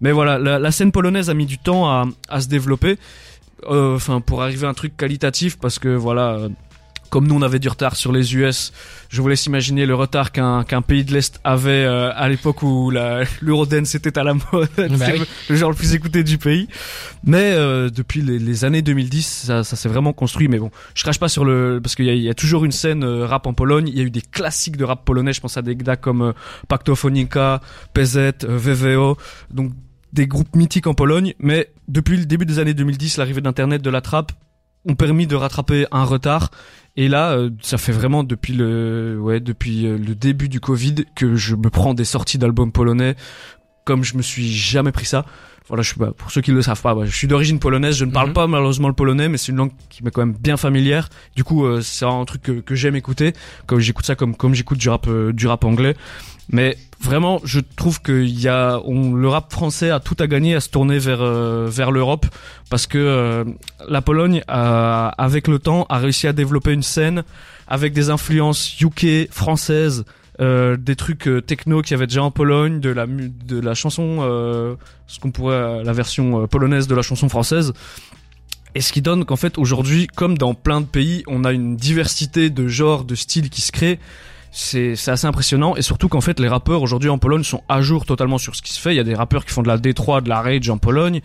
Mais 0.00 0.12
voilà, 0.12 0.38
la, 0.38 0.70
scène 0.70 0.92
polonaise 0.92 1.30
a 1.30 1.34
mis 1.34 1.46
du 1.46 1.58
temps 1.58 1.90
à, 2.28 2.40
se 2.40 2.48
développer. 2.48 2.98
Enfin, 3.66 4.20
pour 4.20 4.42
arriver 4.42 4.66
à 4.66 4.70
un 4.70 4.74
truc 4.74 4.96
qualitatif, 4.96 5.58
parce 5.58 5.78
que 5.78 5.88
voilà. 5.88 6.48
Comme 7.08 7.26
nous 7.26 7.34
on 7.34 7.42
avait 7.42 7.58
du 7.58 7.68
retard 7.68 7.96
sur 7.96 8.12
les 8.12 8.34
US, 8.34 8.72
je 9.08 9.22
vous 9.22 9.28
laisse 9.28 9.46
imaginer 9.46 9.86
le 9.86 9.94
retard 9.94 10.32
qu'un 10.32 10.64
qu'un 10.64 10.82
pays 10.82 11.04
de 11.04 11.12
l'Est 11.12 11.40
avait 11.44 11.70
euh, 11.84 12.12
à 12.14 12.28
l'époque 12.28 12.62
où 12.62 12.90
la 12.90 13.22
l'Eurodance 13.40 13.94
était 13.94 14.18
à 14.18 14.24
la 14.24 14.34
mode, 14.34 14.68
Bah 14.76 15.06
oui. 15.12 15.22
le 15.48 15.56
genre 15.56 15.70
le 15.70 15.76
plus 15.76 15.94
écouté 15.94 16.24
du 16.24 16.38
pays. 16.38 16.68
Mais 17.24 17.52
euh, 17.54 17.90
depuis 17.90 18.22
les, 18.22 18.38
les 18.38 18.64
années 18.64 18.82
2010, 18.82 19.26
ça, 19.46 19.64
ça 19.64 19.76
s'est 19.76 19.88
vraiment 19.88 20.12
construit. 20.12 20.48
Mais 20.48 20.58
bon, 20.58 20.70
je 20.94 21.02
crache 21.02 21.18
pas 21.18 21.28
sur 21.28 21.44
le 21.44 21.80
parce 21.82 21.94
qu'il 21.94 22.06
y 22.06 22.18
y 22.20 22.30
a 22.30 22.34
toujours 22.34 22.64
une 22.64 22.72
scène 22.72 23.04
euh, 23.04 23.26
rap 23.26 23.46
en 23.46 23.54
Pologne. 23.54 23.88
Il 23.88 23.96
y 23.96 24.00
a 24.00 24.04
eu 24.04 24.10
des 24.10 24.22
classiques 24.22 24.76
de 24.76 24.84
rap 24.84 25.04
polonais. 25.04 25.32
Je 25.32 25.40
pense 25.40 25.56
à 25.56 25.62
des 25.62 25.76
gars 25.76 25.96
comme 25.96 26.22
euh, 26.22 26.32
Paktofonika, 26.68 27.60
PZ, 27.94 28.16
euh, 28.16 28.32
VVO, 28.48 29.16
donc 29.50 29.72
des 30.12 30.26
groupes 30.26 30.54
mythiques 30.56 30.86
en 30.86 30.94
Pologne. 30.94 31.34
Mais 31.38 31.68
depuis 31.88 32.16
le 32.16 32.26
début 32.26 32.46
des 32.46 32.58
années 32.58 32.74
2010, 32.74 33.16
l'arrivée 33.18 33.40
d'internet, 33.40 33.82
de 33.82 33.90
la 33.90 34.00
trappe, 34.00 34.32
ont 34.86 34.94
permis 34.94 35.26
de 35.26 35.36
rattraper 35.36 35.86
un 35.90 36.04
retard. 36.04 36.50
Et 36.96 37.08
là, 37.08 37.32
euh, 37.32 37.50
ça 37.60 37.76
fait 37.76 37.92
vraiment 37.92 38.24
depuis 38.24 38.54
le, 38.54 39.18
ouais, 39.20 39.40
depuis 39.40 39.86
euh, 39.86 39.98
le 39.98 40.14
début 40.14 40.48
du 40.48 40.60
Covid 40.60 41.04
que 41.14 41.36
je 41.36 41.54
me 41.54 41.68
prends 41.68 41.92
des 41.92 42.04
sorties 42.04 42.38
d'albums 42.38 42.72
polonais 42.72 43.16
comme 43.86 44.04
je 44.04 44.16
me 44.18 44.22
suis 44.22 44.52
jamais 44.52 44.92
pris 44.92 45.06
ça. 45.06 45.24
Voilà, 45.68 45.82
je 45.82 45.88
suis 45.88 45.98
bah, 45.98 46.12
pour 46.16 46.30
ceux 46.30 46.42
qui 46.42 46.52
le 46.52 46.60
savent 46.62 46.80
pas, 46.82 46.94
bah, 46.94 47.06
je 47.06 47.16
suis 47.16 47.26
d'origine 47.26 47.58
polonaise. 47.58 47.96
Je 47.96 48.04
ne 48.04 48.12
parle 48.12 48.28
Mhm. 48.28 48.34
pas 48.34 48.46
malheureusement 48.46 48.86
le 48.88 48.94
polonais, 48.94 49.28
mais 49.28 49.36
c'est 49.38 49.50
une 49.52 49.58
langue 49.58 49.72
qui 49.88 50.04
m'est 50.04 50.10
quand 50.12 50.20
même 50.24 50.36
bien 50.38 50.56
familière. 50.56 51.08
Du 51.34 51.42
coup, 51.42 51.64
euh, 51.64 51.80
c'est 51.80 52.04
un 52.04 52.24
truc 52.24 52.42
que, 52.42 52.52
que 52.60 52.74
j'aime 52.76 52.94
écouter. 52.94 53.32
Comme 53.66 53.80
j'écoute 53.80 54.04
ça, 54.06 54.14
comme 54.14 54.36
comme 54.36 54.54
j'écoute 54.54 54.78
du 54.78 54.88
rap 54.88 55.06
euh, 55.08 55.32
du 55.32 55.46
rap 55.48 55.64
anglais. 55.64 55.96
Mais 56.48 56.76
vraiment, 57.00 57.40
je 57.42 57.58
trouve 57.74 58.00
qu'il 58.00 58.28
y 58.40 58.46
a 58.46 58.78
on, 58.84 59.12
le 59.14 59.28
rap 59.28 59.50
français 59.52 59.90
a 59.90 59.98
tout 59.98 60.14
à 60.20 60.28
gagner 60.28 60.54
à 60.54 60.60
se 60.60 60.68
tourner 60.68 61.00
vers 61.00 61.18
euh, 61.20 61.66
vers 61.68 61.90
l'Europe 61.90 62.26
parce 62.70 62.86
que 62.86 62.98
euh, 62.98 63.42
la 63.88 64.02
Pologne, 64.02 64.42
a, 64.46 65.08
avec 65.18 65.48
le 65.48 65.58
temps, 65.58 65.86
a 65.88 65.98
réussi 65.98 66.28
à 66.28 66.32
développer 66.32 66.72
une 66.72 66.84
scène 66.84 67.24
avec 67.66 67.92
des 67.92 68.10
influences 68.10 68.80
UK 68.80 69.28
françaises, 69.32 70.04
euh, 70.40 70.76
des 70.76 70.96
trucs 70.96 71.28
euh, 71.28 71.40
techno 71.40 71.82
qu'il 71.82 71.92
y 71.92 71.94
avait 71.94 72.06
déjà 72.06 72.22
en 72.22 72.30
Pologne, 72.30 72.80
de 72.80 72.90
la 72.90 73.06
de 73.06 73.58
la 73.58 73.74
chanson, 73.74 74.18
euh, 74.20 74.76
ce 75.06 75.18
qu'on 75.18 75.30
pourrait 75.30 75.82
la 75.82 75.92
version 75.92 76.42
euh, 76.42 76.46
polonaise 76.46 76.86
de 76.86 76.94
la 76.94 77.02
chanson 77.02 77.28
française. 77.28 77.72
Et 78.74 78.82
ce 78.82 78.92
qui 78.92 79.00
donne 79.00 79.24
qu'en 79.24 79.36
fait 79.36 79.56
aujourd'hui, 79.56 80.06
comme 80.06 80.36
dans 80.36 80.52
plein 80.52 80.82
de 80.82 80.86
pays, 80.86 81.22
on 81.26 81.44
a 81.44 81.52
une 81.52 81.76
diversité 81.76 82.50
de 82.50 82.68
genres, 82.68 83.04
de 83.04 83.14
styles 83.14 83.48
qui 83.48 83.62
se 83.62 83.72
créent. 83.72 83.98
C'est 84.52 84.96
c'est 84.96 85.10
assez 85.10 85.26
impressionnant 85.26 85.76
et 85.76 85.82
surtout 85.82 86.08
qu'en 86.08 86.20
fait 86.20 86.38
les 86.40 86.48
rappeurs 86.48 86.82
aujourd'hui 86.82 87.10
en 87.10 87.18
Pologne 87.18 87.42
sont 87.42 87.62
à 87.68 87.80
jour 87.80 88.04
totalement 88.04 88.38
sur 88.38 88.54
ce 88.54 88.62
qui 88.62 88.72
se 88.72 88.80
fait. 88.80 88.92
Il 88.92 88.96
y 88.96 89.00
a 89.00 89.04
des 89.04 89.14
rappeurs 89.14 89.44
qui 89.44 89.52
font 89.52 89.62
de 89.62 89.68
la 89.68 89.78
D3, 89.78 90.22
de 90.22 90.28
la 90.28 90.40
rage 90.40 90.68
en 90.68 90.78
Pologne. 90.78 91.20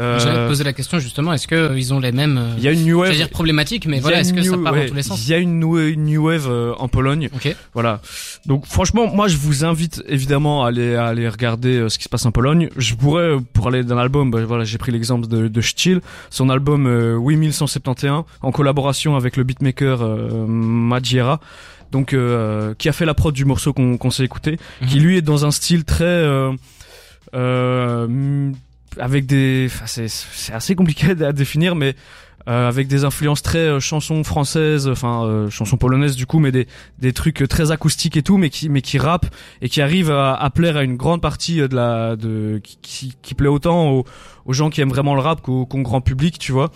Euh, 0.00 0.18
J'allais 0.18 0.44
te 0.44 0.48
poser 0.48 0.64
la 0.64 0.72
question 0.72 0.98
justement, 0.98 1.32
est-ce 1.32 1.46
que 1.46 1.54
euh, 1.54 1.78
ils 1.78 1.92
ont 1.92 2.00
les 2.00 2.10
mêmes, 2.12 2.38
euh, 2.38 2.54
il 2.56 2.64
y 2.64 2.68
a 2.68 2.72
une 2.72 2.84
new 2.84 3.00
wave. 3.00 3.14
dire 3.14 3.28
problématiques, 3.28 3.86
mais 3.86 4.00
voilà, 4.00 4.20
est-ce 4.20 4.32
que 4.32 4.42
ça 4.42 4.56
part 4.56 4.72
ouais, 4.72 4.84
dans 4.84 4.88
tous 4.88 4.94
les 4.94 5.02
sens 5.02 5.22
Il 5.26 5.30
y 5.30 5.34
a 5.34 5.38
une 5.38 5.60
new, 5.60 6.24
wave 6.26 6.50
en 6.78 6.88
Pologne. 6.88 7.28
Ok. 7.34 7.54
Voilà. 7.74 8.00
Donc 8.46 8.66
franchement, 8.66 9.06
moi 9.14 9.28
je 9.28 9.36
vous 9.36 9.64
invite 9.64 10.02
évidemment 10.08 10.64
à 10.64 10.68
aller 10.68 10.94
à 10.94 11.06
aller 11.06 11.28
regarder 11.28 11.88
ce 11.88 11.98
qui 11.98 12.04
se 12.04 12.08
passe 12.08 12.24
en 12.26 12.32
Pologne. 12.32 12.68
Je 12.76 12.94
pourrais 12.94 13.36
pour 13.52 13.68
aller 13.68 13.84
dans 13.84 13.94
l'album, 13.96 14.30
bah, 14.30 14.42
voilà, 14.44 14.64
j'ai 14.64 14.78
pris 14.78 14.90
l'exemple 14.92 15.28
de, 15.28 15.48
de 15.48 15.60
Still, 15.60 16.00
son 16.30 16.48
album 16.48 16.86
euh, 16.86 17.16
8171 17.18 18.24
en 18.42 18.52
collaboration 18.52 19.16
avec 19.16 19.36
le 19.36 19.44
beatmaker 19.44 20.02
euh, 20.02 20.46
Madziera. 20.46 21.40
Donc 21.92 22.14
euh, 22.14 22.72
qui 22.78 22.88
a 22.88 22.92
fait 22.92 23.04
la 23.04 23.14
prod 23.14 23.34
du 23.34 23.44
morceau 23.44 23.72
qu'on 23.72 24.10
s'est 24.10 24.24
écouté, 24.24 24.58
qui 24.88 24.98
Mhm. 24.98 25.02
lui 25.04 25.16
est 25.18 25.22
dans 25.22 25.44
un 25.44 25.50
style 25.50 25.84
très 25.84 26.04
euh, 26.04 26.52
euh, 27.34 28.52
avec 28.98 29.26
des 29.26 29.68
enfin, 29.70 29.86
c'est 29.86 30.52
assez 30.52 30.74
compliqué 30.74 31.10
à 31.22 31.32
définir 31.32 31.74
mais 31.74 31.94
euh, 32.48 32.68
avec 32.68 32.88
des 32.88 33.04
influences 33.04 33.42
très 33.42 33.58
euh, 33.58 33.80
chansons 33.80 34.24
françaises, 34.24 34.88
enfin 34.88 35.24
euh, 35.24 35.50
chansons 35.50 35.76
polonaises 35.76 36.16
du 36.16 36.24
coup, 36.24 36.38
mais 36.38 36.50
des 36.50 36.66
des 36.98 37.12
trucs 37.12 37.46
très 37.48 37.70
acoustiques 37.70 38.16
et 38.16 38.22
tout, 38.22 38.38
mais 38.38 38.48
qui 38.48 38.70
mais 38.70 38.80
qui 38.80 38.98
rappent 38.98 39.26
et 39.60 39.68
qui 39.68 39.82
arrivent 39.82 40.10
à, 40.10 40.34
à 40.34 40.48
plaire 40.48 40.78
à 40.78 40.82
une 40.82 40.96
grande 40.96 41.20
partie 41.20 41.60
euh, 41.60 41.68
de 41.68 41.76
la 41.76 42.16
de 42.16 42.58
qui 42.64 42.78
qui, 42.80 43.16
qui 43.20 43.34
plaît 43.34 43.48
autant 43.48 43.90
aux, 43.90 44.04
aux 44.46 44.52
gens 44.52 44.70
qui 44.70 44.80
aiment 44.80 44.90
vraiment 44.90 45.14
le 45.14 45.20
rap 45.20 45.40
qu'au 45.40 45.66
grand 45.66 46.00
public, 46.00 46.38
tu 46.38 46.52
vois. 46.52 46.70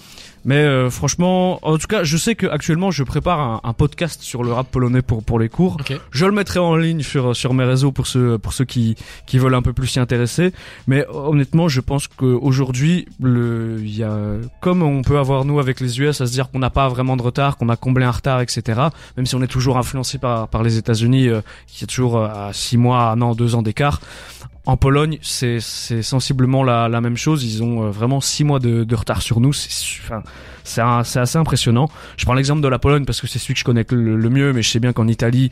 Mais 0.45 0.57
euh, 0.57 0.91
franchement, 0.91 1.59
en 1.67 1.79
tout 1.79 1.87
cas, 1.87 2.05
je 2.05 2.17
sais 2.17 2.35
que 2.35 2.47
actuellement 2.47 2.91
je 2.91 3.03
prépare 3.03 3.41
un, 3.41 3.61
un 3.65 3.73
podcast 3.73 4.23
sur 4.23 4.43
le 4.43 4.53
rap 4.53 4.71
polonais 4.71 5.01
pour 5.01 5.25
pour 5.25 5.39
les 5.39 5.49
cours. 5.49 5.79
Je 6.11 6.27
le 6.27 6.33
mettrai 6.33 6.61
en 6.61 6.77
ligne 6.77 7.01
sur 7.01 7.35
sur 7.35 7.55
mes 7.55 7.65
réseaux 7.65 7.93
pour 7.93 8.07
ceux 8.07 8.37
pour 8.37 8.53
ceux 8.53 8.67
qui 8.67 8.97
qui 9.27 9.39
veulent 9.39 9.55
un 9.55 9.62
peu 9.62 9.73
plus 9.73 9.87
s'y 9.87 10.01
intéresser. 10.01 10.53
Mais 10.87 11.07
honnêtement, 11.09 11.69
je 11.69 11.81
pense 11.81 12.09
qu'aujourd'hui, 12.09 13.07
le 13.21 13.79
il 13.81 13.97
y 13.97 14.03
a 14.03 14.19
comme 14.61 14.83
on 14.83 15.03
peut 15.03 15.19
avoir 15.19 15.45
nous 15.45 15.59
avec 15.59 15.81
les 15.81 16.01
US 16.01 16.21
à 16.21 16.27
se 16.27 16.33
dire 16.33 16.51
qu'on 16.51 16.59
n'a 16.59 16.71
pas 16.71 16.89
vraiment 16.89 17.17
de 17.17 17.23
retard, 17.23 17.57
qu'on 17.57 17.71
a 17.71 17.77
comblé 17.77 18.05
un 18.05 18.11
retard, 18.11 18.41
etc. 18.43 18.83
Même 19.17 19.27
si 19.27 19.35
on 19.35 19.43
est 19.43 19.47
toujours 19.49 19.79
influencé 19.79 20.19
par 20.19 20.49
par 20.49 20.62
les 20.62 20.77
États-Unis, 20.77 21.29
euh, 21.29 21.41
qui 21.67 21.85
est 21.85 21.87
toujours 21.87 22.19
euh, 22.19 22.29
à 22.29 22.53
six 22.53 22.77
mois, 22.77 23.11
un 23.11 23.21
an, 23.23 23.35
deux 23.35 23.55
ans 23.55 23.62
d'écart. 23.62 24.01
En 24.67 24.79
Pologne, 24.79 25.19
c'est 25.21 25.61
sensiblement 25.61 26.62
la, 26.62 26.89
la 26.89 27.01
même 27.03 27.19
chose. 27.19 27.45
Ils 27.45 27.62
ont 27.62 27.85
euh, 27.85 27.91
vraiment 27.91 28.23
six 28.23 28.45
mois 28.45 28.61
de, 28.61 28.85
de 28.85 28.95
retard 28.95 29.21
sur 29.21 29.41
nous. 29.41 29.53
C'est 29.53 29.71
enfin, 30.81 31.01
assez 31.01 31.37
impressionnant. 31.37 31.91
Je 32.17 32.25
prends 32.25 32.33
l'exemple 32.33 32.62
de 32.62 32.69
la 32.69 32.79
Pologne 32.79 33.05
parce 33.05 33.21
que 33.21 33.27
c'est 33.27 33.39
celui 33.39 33.55
que 33.55 33.61
je 33.61 33.65
connais 33.65 33.85
le, 33.91 34.31
mieux, 34.31 34.55
mais 34.55 34.62
je 34.62 34.71
sais 34.71 34.81
bien 34.81 34.95
qu'en 34.95 35.07
Italie 35.07 35.51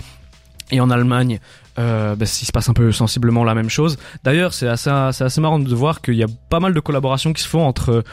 et 0.71 0.81
en 0.81 0.89
Allemagne, 0.89 1.41
euh, 1.79 2.17
bah, 2.17 2.25
il 2.25 2.47
se 2.47 2.53
passe 2.53 2.71
un 2.71 2.73
peu 2.73 2.91
sensiblement 2.91 3.45
la 3.45 3.55
même 3.55 3.69
chose. 3.69 3.99
D'ailleurs, 4.25 4.55
c'est 4.55 4.69
assez, 4.69 4.89
assez 4.89 5.41
marrant 5.43 5.59
de 5.59 5.75
voir 5.75 6.01
qu'il 6.01 6.15
y 6.15 6.23
a 6.23 6.29
pas 6.49 6.61
mal 6.61 6.73
de 6.73 6.81
collaborations 6.81 7.35
qui 7.35 7.43
se 7.43 7.49
font 7.49 7.67
entre 7.67 8.05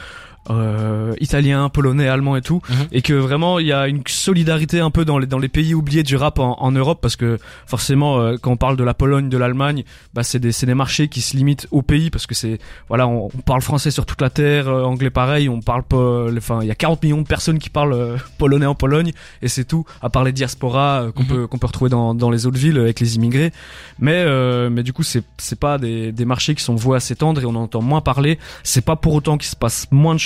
euh, 0.50 1.14
italiens, 1.20 1.70
polonais, 1.70 2.08
allemands 2.08 2.36
et 2.36 2.42
tout, 2.42 2.62
Mhm. 2.70 2.76
et 2.92 3.02
que 3.02 3.14
vraiment 3.14 3.60
il 3.60 3.68
y 3.68 3.74
a 3.74 3.88
une 3.88 4.02
solidarité 4.08 4.80
un 4.80 4.90
peu 4.90 5.06
dans 5.06 5.18
les 5.20 5.28
dans 5.28 5.38
les 5.40 5.48
pays 5.50 5.74
oubliés 5.74 6.04
du 6.04 6.16
rap 6.16 6.40
en, 6.40 6.58
en 6.60 6.72
Europe, 6.72 7.00
parce 7.02 7.16
que 7.16 7.38
forcément 7.68 8.20
euh, 8.20 8.38
quand 8.42 8.52
on 8.52 8.58
parle 8.58 8.78
de 8.78 8.84
la 8.84 8.94
Pologne, 8.94 9.30
de 9.30 9.38
l'Allemagne, 9.38 9.84
bah 10.14 10.24
c'est 10.24 10.40
des 10.40 10.52
c'est 10.52 10.66
des 10.66 10.74
marchés 10.74 11.08
qui 11.08 11.22
se 11.22 11.36
limitent 11.38 11.68
au 11.72 11.82
pays, 11.82 12.10
parce 12.10 12.26
que 12.28 12.36
c'est 12.36 12.60
voilà 12.88 13.08
on, 13.08 13.26
on 13.28 13.42
parle 13.42 13.62
français 13.62 13.92
sur 13.92 14.06
toute 14.06 14.22
la 14.22 14.30
terre, 14.30 14.68
euh, 14.68 14.84
anglais 14.84 15.10
pareil, 15.10 15.50
on 15.50 15.62
parle 15.62 15.84
pas, 15.84 16.26
enfin 16.38 16.60
il 16.62 16.68
y 16.68 16.72
a 16.72 16.76
40 16.76 17.04
millions 17.04 17.22
de 17.22 17.28
personnes 17.28 17.60
qui 17.60 17.70
parlent 17.70 17.94
euh, 17.94 18.18
polonais 18.38 18.66
en 18.66 18.76
Pologne, 18.76 19.12
et 19.42 19.48
c'est 19.48 19.66
tout, 19.66 19.86
à 20.02 20.10
part 20.10 20.24
les 20.24 20.32
diasporas 20.32 21.04
euh, 21.04 21.12
qu'on 21.12 21.24
Mhm. 21.24 21.28
peut 21.28 21.48
qu'on 21.48 21.58
peut 21.58 21.68
retrouver 21.68 21.90
dans 21.90 22.16
dans 22.16 22.30
les 22.32 22.46
autres 22.48 22.58
villes 22.58 22.78
avec 22.80 23.00
les 23.00 23.16
immigrés, 23.18 23.52
mais 24.00 24.24
euh, 24.26 24.70
mais 24.70 24.84
du 24.84 24.94
coup 24.94 25.04
c'est 25.04 25.24
c'est 25.38 25.60
pas 25.60 25.78
des 25.78 26.12
des 26.12 26.26
marchés 26.26 26.56
qui 26.56 26.64
sont 26.64 26.76
voués 26.76 26.98
à 26.98 27.00
s'étendre 27.00 27.42
et 27.42 27.46
on 27.46 27.50
en 27.50 27.56
entend 27.64 27.82
moins 27.82 28.02
parler. 28.02 28.40
C'est 28.64 28.84
pas 28.86 28.96
pour 28.96 29.14
autant 29.14 29.38
qu'il 29.38 29.50
se 29.50 29.56
passe 29.56 29.88
moins 29.92 30.16
de 30.16 30.20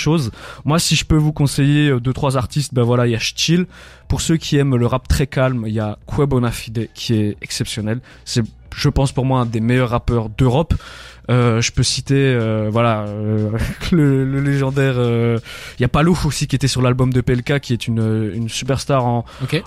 Moi, 0.64 0.78
si 0.78 0.96
je 0.96 1.04
peux 1.04 1.16
vous 1.16 1.32
conseiller 1.32 1.90
euh, 1.90 2.00
deux 2.00 2.12
trois 2.12 2.36
artistes, 2.36 2.74
ben 2.74 2.82
voilà, 2.82 3.06
il 3.06 3.12
y 3.12 3.16
a 3.16 3.18
Chill. 3.18 3.66
Pour 4.08 4.20
ceux 4.20 4.36
qui 4.36 4.56
aiment 4.56 4.76
le 4.76 4.86
rap 4.86 5.08
très 5.08 5.26
calme, 5.26 5.64
il 5.66 5.74
y 5.74 5.80
a 5.80 5.98
Kwe 6.06 6.24
Bonafide 6.26 6.88
qui 6.94 7.14
est 7.14 7.36
exceptionnel. 7.42 8.00
C'est, 8.24 8.42
je 8.74 8.88
pense 8.88 9.12
pour 9.12 9.24
moi 9.24 9.40
un 9.40 9.46
des 9.46 9.60
meilleurs 9.60 9.90
rappeurs 9.90 10.28
d'Europe. 10.28 10.74
Euh, 11.30 11.60
je 11.62 11.72
peux 11.72 11.82
citer, 11.82 12.14
euh, 12.16 12.68
voilà, 12.70 13.04
euh, 13.08 13.50
le, 13.92 14.24
le 14.24 14.40
légendaire. 14.40 14.94
euh, 14.98 15.38
Il 15.78 15.82
y 15.82 15.84
a 15.84 15.88
Palouf 15.88 16.26
aussi 16.26 16.46
qui 16.46 16.54
était 16.56 16.68
sur 16.68 16.82
l'album 16.82 17.12
de 17.12 17.20
PLK, 17.22 17.60
qui 17.60 17.72
est 17.72 17.86
une 17.86 18.30
une 18.34 18.48
superstar 18.48 19.04
en 19.06 19.24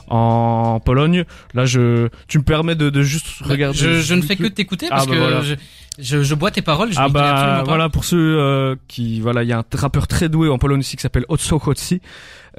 en 0.10 0.80
Pologne. 0.80 1.26
Là, 1.53 1.66
je, 1.66 2.10
tu 2.28 2.38
me 2.38 2.43
permets 2.43 2.76
de, 2.76 2.89
de 2.89 3.01
juste 3.01 3.28
regarder. 3.41 3.78
Je, 3.78 4.01
je 4.01 4.14
ne 4.14 4.22
fais 4.22 4.36
que 4.36 4.47
t'écouter 4.47 4.88
Ah, 4.91 4.95
parce 4.97 5.08
bah 5.08 5.14
que 5.14 5.20
voilà. 5.20 5.41
je, 5.41 5.55
je, 5.99 6.22
je 6.22 6.36
bois 6.36 6.51
tes 6.51 6.62
paroles. 6.62 6.91
Je 6.93 6.97
Ah 6.99 7.10
bah 7.10 7.64
voilà 7.66 7.89
pour 7.89 8.05
ceux 8.05 8.38
euh, 8.39 8.76
qui 8.88 9.20
voilà 9.20 9.41
il 9.43 9.49
y 9.49 9.53
a 9.53 9.58
un 9.60 9.64
rappeur 9.74 10.08
très 10.08 10.30
doué 10.30 10.49
en 10.49 10.60
Pologne 10.60 10.80
aussi 10.82 10.95
qui 10.95 11.01
s'appelle 11.01 11.26
Otso 11.28 11.60
Hotsi 11.66 12.01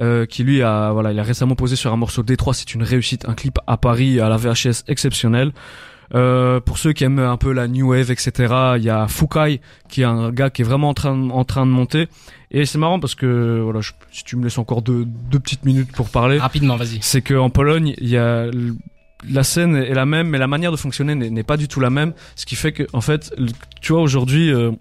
euh, 0.01 0.25
qui 0.25 0.43
lui 0.43 0.61
a 0.61 0.91
voilà 0.91 1.13
il 1.13 1.19
a 1.19 1.23
récemment 1.23 1.55
posé 1.55 1.75
sur 1.77 1.93
un 1.93 1.97
morceau 1.97 2.21
D3 2.23 2.53
c'est 2.53 2.73
une 2.73 2.83
réussite 2.83 3.27
un 3.29 3.33
clip 3.33 3.59
à 3.67 3.77
Paris 3.77 4.19
à 4.19 4.27
la 4.29 4.35
VHS 4.37 4.83
exceptionnel 4.87 5.51
euh, 6.15 6.59
pour 6.59 6.77
ceux 6.77 6.91
qui 6.93 7.03
aiment 7.03 7.19
un 7.19 7.37
peu 7.37 7.51
la 7.53 7.67
new 7.67 7.89
wave 7.91 8.09
etc 8.11 8.53
il 8.77 8.83
y 8.83 8.89
a 8.89 9.07
Fukai 9.07 9.61
qui 9.89 10.01
est 10.01 10.05
un 10.05 10.31
gars 10.31 10.49
qui 10.49 10.61
est 10.63 10.65
vraiment 10.65 10.89
en 10.89 10.93
train 10.93 11.15
de- 11.15 11.31
en 11.31 11.45
train 11.45 11.65
de 11.65 11.71
monter 11.71 12.07
et 12.51 12.65
c'est 12.65 12.77
marrant 12.79 12.99
parce 12.99 13.13
que 13.15 13.59
voilà 13.63 13.81
je- 13.81 13.91
si 14.11 14.23
tu 14.23 14.35
me 14.35 14.43
laisses 14.43 14.57
encore 14.57 14.81
deux 14.81 15.05
deux 15.05 15.39
petites 15.39 15.65
minutes 15.65 15.91
pour 15.91 16.09
parler 16.09 16.39
Rapidement, 16.39 16.77
vas-y. 16.77 16.97
c'est 17.01 17.21
qu'en 17.21 17.49
Pologne, 17.51 17.93
il 17.99 18.07
y 18.09 18.17
a 18.17 18.47
la 19.29 19.43
scène 19.43 19.75
est 19.75 19.93
la 19.93 20.05
même, 20.05 20.29
mais 20.29 20.37
la 20.37 20.47
manière 20.47 20.71
de 20.71 20.77
fonctionner 20.77 21.13
n'est 21.13 21.43
pas 21.43 21.57
du 21.57 21.67
tout 21.67 21.81
la 21.81 21.89
même. 21.89 22.13
Ce 22.37 22.45
qui 22.45 22.55
fait 22.55 22.71
que, 22.71 22.83
en 22.93 23.01
fait, 23.01 23.35
tu 23.81 23.91
vois 23.91 24.01
aujourd'hui, 24.01 24.49
euh, 24.49 24.71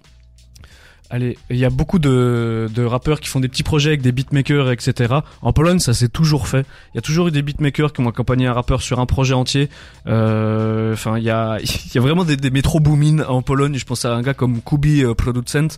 allez, 1.10 1.38
il 1.50 1.56
y 1.56 1.64
a 1.64 1.70
beaucoup 1.70 1.98
de, 1.98 2.68
de 2.74 2.84
rappeurs 2.84 3.20
qui 3.20 3.28
font 3.28 3.40
des 3.40 3.48
petits 3.48 3.62
projets 3.62 3.90
avec 3.90 4.02
des 4.02 4.12
beatmakers, 4.12 4.70
etc. 4.70 5.14
En 5.42 5.52
Pologne, 5.52 5.78
ça 5.78 5.94
s'est 5.94 6.08
toujours 6.08 6.48
fait. 6.48 6.66
Il 6.92 6.96
y 6.96 6.98
a 6.98 7.02
toujours 7.02 7.28
eu 7.28 7.30
des 7.30 7.42
beatmakers 7.42 7.92
qui 7.92 8.00
ont 8.00 8.08
accompagné 8.08 8.46
un 8.46 8.52
rappeur 8.52 8.82
sur 8.82 9.00
un 9.00 9.06
projet 9.06 9.34
entier. 9.34 9.68
Euh, 10.06 10.92
Enfin, 10.92 11.18
il 11.18 11.24
y 11.24 11.30
a, 11.30 11.58
y 11.94 11.98
a 11.98 12.00
vraiment 12.00 12.24
des, 12.24 12.36
des 12.36 12.50
métro 12.50 12.80
booming 12.80 13.22
en 13.22 13.42
Pologne. 13.42 13.74
Je 13.76 13.84
pense 13.84 14.04
à 14.04 14.14
un 14.14 14.22
gars 14.22 14.34
comme 14.34 14.60
Kubi 14.60 15.04
euh, 15.04 15.14
Producent, 15.14 15.76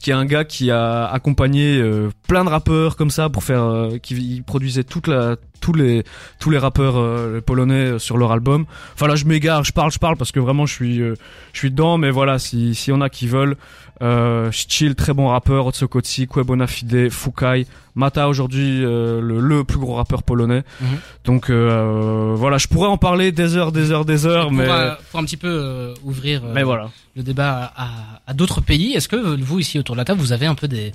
qui 0.00 0.10
est 0.10 0.14
un 0.14 0.24
gars 0.24 0.44
qui 0.44 0.70
a 0.70 1.06
accompagné 1.06 1.78
euh, 1.78 2.10
plein 2.26 2.44
de 2.44 2.50
rappeurs 2.50 2.96
comme 2.96 3.10
ça 3.10 3.28
pour 3.28 3.44
faire, 3.44 3.62
euh, 3.62 3.98
qui 3.98 4.42
produisait 4.46 4.84
toute 4.84 5.06
la, 5.08 5.36
tous 5.60 5.74
les, 5.74 6.04
tous 6.40 6.50
les 6.50 6.58
rappeurs 6.58 7.42
polonais 7.42 7.98
sur 7.98 8.16
leur 8.16 8.32
album. 8.32 8.66
Enfin 8.94 9.06
là, 9.06 9.14
je 9.14 9.26
m'égare, 9.26 9.62
je 9.64 9.72
parle, 9.72 9.92
je 9.92 9.98
parle 9.98 10.16
parce 10.16 10.32
que 10.32 10.40
vraiment, 10.40 10.66
je 10.66 10.72
suis, 10.72 10.96
je 10.96 11.14
suis 11.52 11.70
dedans. 11.70 11.98
Mais 11.98 12.10
voilà, 12.10 12.38
si, 12.38 12.74
si 12.74 12.90
on 12.90 13.00
a 13.00 13.08
qui 13.08 13.28
veulent, 13.28 13.56
Euh, 14.02 14.50
Chill, 14.50 14.94
très 14.96 15.12
bon 15.14 15.28
rappeur, 15.28 15.66
Otsokotsi, 15.66 16.26
Kwebona 16.26 16.66
Fide, 16.66 17.08
Fukai, 17.08 17.66
Mata 17.94 18.28
aujourd'hui 18.28 18.84
euh, 18.84 19.20
le, 19.20 19.38
le 19.38 19.62
plus 19.64 19.78
gros 19.78 19.94
rappeur 19.94 20.24
polonais. 20.24 20.62
Mhm. 20.80 20.88
Donc 21.24 21.50
euh, 21.50 22.34
voilà, 22.34 22.58
je 22.58 22.66
pourrais 22.66 22.88
en 22.88 22.96
parler 22.98 23.30
des 23.30 23.56
heures, 23.56 23.70
des 23.70 23.92
heures, 23.92 24.04
des 24.04 24.26
heures, 24.26 24.50
mais 24.50 24.66
euh, 24.68 24.94
pour 25.10 25.20
un 25.20 25.24
petit 25.24 25.36
peu 25.36 25.94
ouvrir 26.02 26.42
mais 26.52 26.64
voilà. 26.64 26.90
le 27.14 27.22
débat 27.22 27.72
à, 27.76 27.88
à 28.26 28.34
d'autres 28.34 28.60
pays, 28.60 28.94
est-ce 28.94 29.08
que 29.08 29.16
vous 29.40 29.58
ici 29.60 29.78
autour 29.78 29.94
de 29.94 29.98
la 30.00 30.04
table, 30.04 30.20
vous 30.20 30.32
avez 30.32 30.46
un 30.46 30.54
peu 30.56 30.66
des 30.66 30.90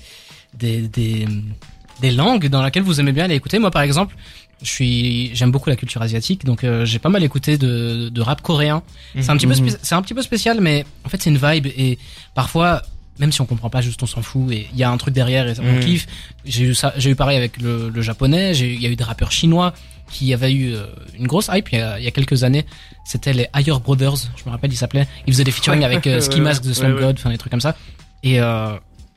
des 0.53 0.81
des, 0.89 1.25
des 2.01 2.11
langues 2.11 2.47
dans 2.49 2.63
lesquelles 2.63 2.83
vous 2.83 2.99
aimez 2.99 3.13
bien 3.13 3.23
aller 3.25 3.35
écouter? 3.35 3.57
Moi, 3.59 3.71
par 3.71 3.83
exemple, 3.83 4.15
je 4.61 4.69
suis 4.69 5.31
j'aime 5.35 5.51
beaucoup 5.51 5.69
la 5.69 5.75
culture 5.75 6.01
asiatique, 6.01 6.43
donc 6.43 6.63
euh, 6.63 6.83
j'ai 6.83 6.99
pas 6.99 7.09
mal 7.09 7.23
écouté 7.23 7.57
de, 7.57 8.09
de 8.09 8.21
rap 8.21 8.41
coréen. 8.41 8.81
C'est 9.15 9.29
un 9.29 9.37
petit 9.37 9.47
peu 9.47 9.53
Mhm. 9.53 9.77
c'est 9.81 9.95
un 9.95 10.01
petit 10.01 10.13
peu 10.15 10.23
spécial, 10.23 10.59
mais 10.59 10.83
en 11.05 11.09
fait 11.09 11.21
c'est 11.21 11.29
une 11.29 11.37
vibe 11.37 11.67
et 11.67 11.97
parfois 12.33 12.81
même 13.19 13.31
si 13.31 13.41
on 13.41 13.45
comprend 13.45 13.69
pas 13.69 13.81
juste 13.81 14.01
on 14.03 14.05
s'en 14.05 14.21
fout 14.21 14.51
et 14.51 14.67
il 14.71 14.77
y 14.77 14.83
a 14.83 14.89
un 14.89 14.97
truc 14.97 15.13
derrière 15.13 15.47
et 15.47 15.53
on 15.59 15.73
Mhm. 15.73 15.79
kiffe. 15.79 16.07
J'ai 16.45 16.63
eu 16.65 16.75
ça, 16.75 16.93
j'ai 16.97 17.09
eu 17.09 17.15
pareil 17.15 17.37
avec 17.37 17.59
le, 17.61 17.89
le 17.89 18.01
japonais. 18.01 18.53
J'ai 18.53 18.71
eu- 18.71 18.75
il 18.75 18.81
y 18.81 18.85
a 18.85 18.89
eu 18.89 18.95
des 18.95 19.03
rappeurs 19.03 19.31
chinois 19.31 19.73
qui 20.11 20.33
avaient 20.33 20.53
eu 20.53 20.73
euh, 20.73 20.85
une 21.17 21.27
grosse 21.27 21.49
hype 21.51 21.69
il 21.71 21.79
y 21.79 21.81
a, 21.81 21.99
il 21.99 22.05
y 22.05 22.07
a 22.07 22.11
quelques 22.11 22.43
années. 22.43 22.65
C'était 23.05 23.33
les 23.33 23.47
Higher 23.55 23.73
Brothers, 23.83 24.15
je 24.37 24.43
me 24.45 24.51
rappelle, 24.51 24.71
ils 24.71 24.77
s'appelaient. 24.77 25.07
Ils 25.25 25.33
faisaient 25.33 25.43
des 25.43 25.51
featuring 25.51 25.83
avec 25.83 26.07
euh, 26.07 26.19
Ski 26.21 26.39
Mask 26.41 26.63
de 26.63 26.69
ouais, 26.69 26.73
Slum 26.73 26.93
ouais. 26.93 27.01
God, 27.01 27.15
enfin 27.19 27.29
des 27.29 27.37
trucs 27.37 27.51
comme 27.51 27.61
ça. 27.61 27.75
Et 28.23 28.39
euh, 28.39 28.75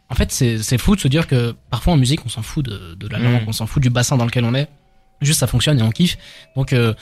en 0.09 0.14
fait, 0.14 0.32
c'est 0.32 0.59
c'est 0.62 0.78
fou 0.78 0.96
de 0.96 1.01
se 1.01 1.09
dire 1.09 1.26
que 1.28 1.55
parfois 1.70 1.92
en 1.92 1.96
musique, 1.96 2.20
on 2.26 2.28
s'en 2.28 2.42
fout 2.42 2.64
de, 2.64 2.94
de 2.98 3.07
la 3.09 3.18
Mm. 3.18 3.22
langue, 3.24 3.42
on 3.46 3.53
s'en 3.53 3.66
fout 3.66 3.82
du 3.82 3.90
bassin 3.90 4.16
dans 4.16 4.24
lequel 4.24 4.44
on 4.44 4.55
est. 4.55 4.68
Juste 5.20 5.40
ça 5.40 5.46
fonctionne 5.46 5.78
et 5.78 5.82
on 5.82 5.90
kiffe. 5.90 6.16
Donc 6.57 6.72
euh, 6.72 6.94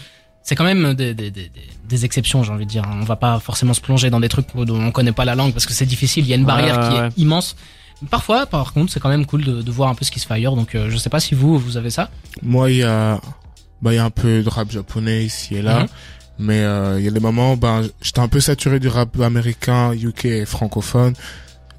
c'est 0.49 0.57
quand 0.57 0.64
même 0.64 0.94
des, 0.94 1.12
des, 1.12 1.30
des, 1.30 1.51
des- 1.88 2.05
exceptions, 2.07 2.42
j'ai 2.42 2.51
envie 2.53 2.64
de 2.64 2.70
dire. 2.70 2.84
On 2.90 3.05
va 3.05 3.16
pas 3.16 3.38
forcément 3.38 3.74
se 3.74 3.82
plonger 3.82 4.09
dans 4.09 4.18
des 4.18 4.30
trucs 4.30 4.46
dont 4.57 4.80
on 4.80 4.90
connaît 4.92 5.12
pas 5.12 5.26
la 5.26 5.34
langue 5.34 5.53
parce 5.53 5.66
que 5.66 5.74
c'est 5.74 5.84
difficile. 5.84 6.24
Il 6.24 6.30
y 6.30 6.32
a 6.32 6.36
une 6.36 6.46
barrière 6.46 6.78
Ouais, 6.78 6.88
qui 6.88 6.94
ouais. 7.01 7.07
est 7.09 7.18
immense. 7.18 7.55
Parfois, 8.11 8.46
par 8.46 8.72
contre, 8.72 8.90
c'est 8.90 8.99
quand 8.99 9.11
même 9.11 9.26
cool 9.26 9.44
de, 9.44 9.61
de 9.61 9.70
voir 9.70 9.90
un 9.90 9.94
peu 9.94 10.07
ce 10.07 10.11
qui 10.11 10.20
se 10.20 10.26
fait 10.26 10.32
ailleurs. 10.32 10.57
Donc, 10.57 10.74
euh, 10.74 10.88
je 10.88 10.96
sais 10.96 11.11
pas 11.11 11.20
si 11.20 11.34
vous, 11.34 11.59
vous 11.59 11.76
avez 11.76 11.90
ça. 11.90 12.11
Moi, 12.42 12.70
il 12.70 12.78
y 12.78 12.82
a, 12.82 13.20
bah, 13.82 13.92
il 13.92 13.96
y 13.96 13.99
a 13.99 14.05
un 14.07 14.11
peu 14.11 14.42
de 14.42 14.49
rap 14.49 14.70
japonais 14.70 15.22
ici 15.26 15.57
et 15.57 15.61
là. 15.62 15.80
Mhm. 15.80 15.86
Mais 16.38 16.61
euh, 16.61 16.99
il 16.99 17.05
y 17.05 17.09
a 17.09 17.11
des 17.11 17.20
moments, 17.20 17.57
ben, 17.59 17.82
j'étais 18.01 18.20
un 18.20 18.28
peu 18.28 18.40
saturé 18.40 18.80
du 18.80 18.88
rap 18.88 19.20
américain, 19.20 19.92
UK 19.92 20.24
et 20.24 20.46
francophone. 20.46 21.12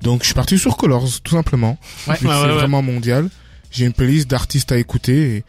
Donc, 0.04 0.22
je 0.22 0.26
suis 0.28 0.36
parti 0.36 0.60
sur 0.60 0.78
Colors, 0.78 1.08
tout 1.24 1.34
simplement. 1.36 1.78
Ouais, 2.08 2.16
c'est 2.20 2.26
vraiment 2.28 2.84
mondial. 2.84 3.30
J'ai 3.72 3.86
une 3.86 3.94
playlist 3.94 4.30
d'artistes 4.30 4.72
à 4.72 4.78
écouter. 4.78 5.44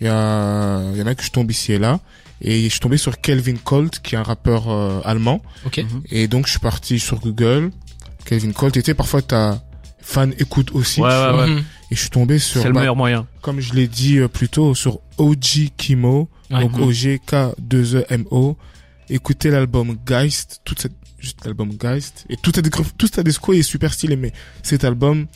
Il 0.00 0.06
y 0.06 0.08
a, 0.10 0.82
il 0.92 0.98
y 0.98 1.02
en 1.02 1.06
a 1.06 1.14
que 1.16 1.22
je 1.24 1.30
tombe 1.30 1.50
ici 1.50 1.72
et 1.72 1.78
là. 1.78 1.98
Et 2.42 2.64
je 2.64 2.68
suis 2.68 2.80
tombé 2.80 2.96
sur 2.96 3.20
Kelvin 3.20 3.56
Colt, 3.62 4.00
qui 4.00 4.14
est 4.14 4.18
un 4.18 4.22
rappeur 4.22 4.70
euh, 4.70 5.00
allemand. 5.04 5.42
Ok. 5.66 5.84
Et 6.10 6.26
donc, 6.26 6.46
je 6.46 6.52
suis 6.52 6.60
parti 6.60 6.98
sur 6.98 7.20
Google. 7.20 7.70
Kelvin 8.24 8.52
Colt. 8.52 8.84
Sais, 8.84 8.94
parfois, 8.94 9.22
t'as 9.22 9.60
fan 10.00 10.34
écoute 10.38 10.70
aussi. 10.72 11.00
Ouais, 11.00 11.08
ouais, 11.08 11.38
ouais. 11.38 11.46
Mhm. 11.48 11.64
Et 11.90 11.96
je 11.96 12.00
suis 12.00 12.10
tombé 12.10 12.38
sur, 12.38 12.62
C'est 12.62 12.68
le 12.68 12.74
bah, 12.74 12.80
meilleur 12.80 12.96
moyen. 12.96 13.26
comme 13.42 13.60
je 13.60 13.74
l'ai 13.74 13.88
dit 13.88 14.18
euh, 14.18 14.28
plus 14.28 14.48
tôt, 14.48 14.74
sur 14.74 15.00
OG 15.18 15.70
Kimo. 15.76 16.28
Ouais. 16.50 16.60
Donc 16.60 16.78
OGK2EMO. 16.78 18.56
Écoutez 19.08 19.50
l'album 19.50 19.98
Geist, 20.06 20.60
toute 20.64 20.80
cette, 20.80 20.94
juste 21.18 21.44
l'album 21.44 21.70
Geist. 21.76 22.26
Et 22.28 22.36
tout, 22.36 22.58
est, 22.58 22.62
tout 22.96 23.08
sa 23.12 23.22
disco 23.22 23.52
est 23.52 23.62
super 23.62 23.92
stylé, 23.92 24.16
mais 24.16 24.32
cet 24.62 24.84
album, 24.84 25.26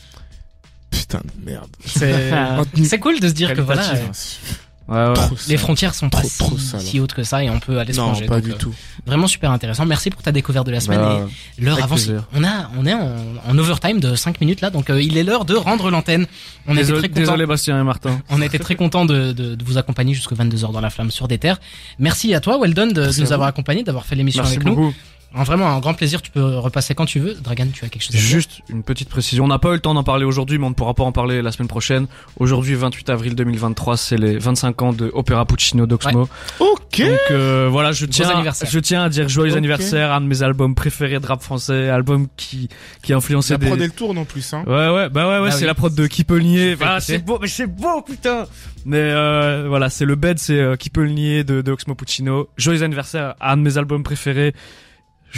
putain 0.89 1.19
de 1.19 1.45
merde. 1.45 1.69
C'est 1.85 2.31
c'est 2.85 2.99
cool 2.99 3.19
de 3.19 3.27
se 3.27 3.33
dire 3.33 3.53
que 3.53 3.61
voilà, 3.61 3.83
Ouais, 4.87 5.07
ouais. 5.07 5.13
Trop 5.13 5.35
les 5.47 5.57
frontières 5.57 5.95
sont 5.95 6.09
pas 6.09 6.19
Trop, 6.19 6.27
si, 6.29 6.37
trop 6.37 6.57
si 6.57 6.99
hautes 6.99 7.13
que 7.13 7.23
ça 7.23 7.43
et 7.43 7.49
on 7.49 7.59
peut 7.59 7.79
aller 7.79 7.91
se 7.93 7.99
Non, 7.99 8.13
pas 8.13 8.35
Donc, 8.35 8.43
du 8.43 8.51
euh, 8.51 8.55
tout. 8.55 8.73
Vraiment 9.05 9.25
super 9.27 9.49
intéressant. 9.51 9.85
Merci 9.85 10.11
pour 10.11 10.21
ta 10.21 10.31
découverte 10.31 10.67
de 10.67 10.71
la 10.71 10.79
semaine. 10.79 10.99
Bah, 10.99 11.27
et 11.57 11.61
l'heure 11.61 11.83
avance. 11.83 12.09
On 12.33 12.43
a, 12.43 12.69
on 12.77 12.85
est 12.85 12.93
en, 12.93 13.11
en 13.47 13.57
overtime 13.57 13.99
de 13.99 14.15
5 14.15 14.39
minutes 14.41 14.61
là, 14.61 14.69
donc 14.69 14.89
euh, 14.89 15.01
il 15.01 15.17
est 15.17 15.23
l'heure 15.23 15.45
de 15.45 15.55
rendre 15.55 15.89
l'antenne. 15.89 16.27
On 16.67 16.77
était 16.77 16.93
très 16.93 17.09
contents. 17.09 17.19
désolé 17.21 17.45
Bastien 17.45 17.79
et 17.79 17.83
Martin. 17.83 18.21
On 18.29 18.41
été 18.41 18.59
très 18.59 18.75
content 18.75 19.05
de, 19.05 19.31
de, 19.31 19.55
de 19.55 19.63
vous 19.65 19.77
accompagner 19.77 20.13
jusqu'à 20.13 20.35
22h 20.35 20.71
dans 20.71 20.81
la 20.81 20.89
flamme 20.91 21.09
sur 21.09 21.27
des 21.27 21.39
terres. 21.39 21.59
Merci 21.97 22.33
à 22.35 22.39
toi, 22.39 22.59
Weldon, 22.59 22.87
de, 22.87 22.91
de 22.93 23.21
nous 23.21 23.33
avoir 23.33 23.47
accompagnés, 23.47 23.83
d'avoir 23.83 24.05
fait 24.05 24.15
l'émission 24.15 24.43
avec 24.43 24.63
nous. 24.63 24.93
Vraiment 25.43 25.67
un 25.69 25.79
grand 25.79 25.93
plaisir. 25.93 26.21
Tu 26.21 26.31
peux 26.31 26.43
repasser 26.57 26.95
quand 26.95 27.05
tu 27.05 27.19
veux. 27.19 27.33
Dragan, 27.35 27.67
tu 27.73 27.83
as 27.85 27.89
quelque 27.89 28.03
chose 28.03 28.15
à 28.15 28.17
dire 28.17 28.27
Juste 28.27 28.61
une 28.69 28.83
petite 28.83 29.09
précision. 29.09 29.43
On 29.43 29.47
n'a 29.47 29.59
pas 29.59 29.69
eu 29.69 29.73
le 29.73 29.79
temps 29.79 29.93
d'en 29.93 30.03
parler 30.03 30.25
aujourd'hui, 30.25 30.57
mais 30.57 30.65
on 30.65 30.69
ne 30.69 30.75
pourra 30.75 30.93
pas 30.93 31.03
en 31.03 31.11
parler 31.11 31.41
la 31.41 31.51
semaine 31.51 31.67
prochaine. 31.67 32.07
Aujourd'hui, 32.39 32.73
28 32.75 33.09
avril 33.09 33.35
2023, 33.35 33.97
c'est 33.97 34.17
les 34.17 34.37
25 34.37 34.81
ans 34.81 34.93
de 34.93 35.11
Opéra 35.13 35.45
Puccino 35.45 35.85
d'Oxmo. 35.85 36.29
Ok. 36.59 36.99
Donc 36.99 37.19
euh, 37.31 37.67
voilà, 37.69 37.91
je 37.91 38.05
tiens, 38.05 38.29
anniversaire. 38.29 38.69
je 38.71 38.79
tiens 38.79 39.03
à 39.03 39.09
dire 39.09 39.27
joyeux 39.27 39.51
Ok. 39.51 39.57
anniversaire, 39.57 40.13
un 40.13 40.21
de 40.21 40.27
mes 40.27 40.41
albums 40.43 40.75
préférés 40.75 41.19
de 41.19 41.25
rap 41.27 41.41
français, 41.41 41.89
album 41.89 42.27
qui 42.37 42.69
qui 43.01 43.11
a 43.11 43.17
influencé 43.17 43.53
La 43.53 43.57
des. 43.57 43.67
prod 43.67 43.81
elle 43.81 43.91
tourne 43.91 44.17
en 44.17 44.25
plus, 44.25 44.53
hein. 44.53 44.63
Ouais 44.65 44.89
ouais 44.89 45.09
bah 45.09 45.27
ouais 45.27 45.39
ouais 45.39 45.49
Ah 45.49 45.51
c'est 45.51 45.61
oui. 45.61 45.65
la 45.67 45.73
prod 45.75 45.93
de 45.93 46.07
Qui 46.07 46.23
peut 46.23 46.37
le 46.37 46.43
nier. 46.43 46.77
Ah, 46.79 46.99
c'est 47.01 47.17
beau 47.19 47.37
mais 47.41 47.47
c'est 47.49 47.67
beau 47.67 48.01
putain. 48.01 48.45
Mais 48.85 48.97
euh, 48.99 49.65
voilà 49.67 49.89
c'est 49.89 50.05
le 50.05 50.15
bed 50.15 50.39
c'est 50.39 50.59
euh, 50.59 50.75
Qui 50.77 50.89
peut 50.89 51.03
le 51.03 51.11
nier 51.11 51.43
de, 51.43 51.61
de 51.61 51.71
Oxmo 51.71 51.95
Puccino. 51.95 52.47
Joyeux 52.57 52.83
anniversaire 52.83 53.35
à 53.41 53.51
un 53.53 53.57
de 53.57 53.61
mes 53.63 53.77
albums 53.77 54.03
préférés. 54.03 54.53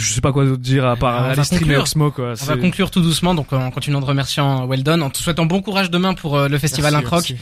Je 0.00 0.12
sais 0.12 0.20
pas 0.20 0.32
quoi 0.32 0.44
d'autre 0.44 0.62
dire 0.62 0.86
à 0.86 0.94
part 0.96 1.18
on 1.18 1.22
va 1.22 1.28
aller 1.30 1.42
streamer 1.44 1.60
conclure. 1.62 1.80
Oxmo 1.80 2.10
quoi. 2.12 2.34
On 2.40 2.44
va 2.44 2.56
conclure 2.56 2.90
tout 2.92 3.00
doucement, 3.00 3.34
donc 3.34 3.52
en 3.52 3.70
continuant 3.72 4.00
de 4.00 4.04
remerciant 4.04 4.64
Weldon, 4.68 5.00
en 5.00 5.10
te 5.10 5.18
souhaitant 5.18 5.44
bon 5.44 5.60
courage 5.60 5.90
demain 5.90 6.14
pour 6.14 6.36
euh, 6.38 6.46
le 6.48 6.56
festival 6.58 6.94
Incroc. 6.94 7.34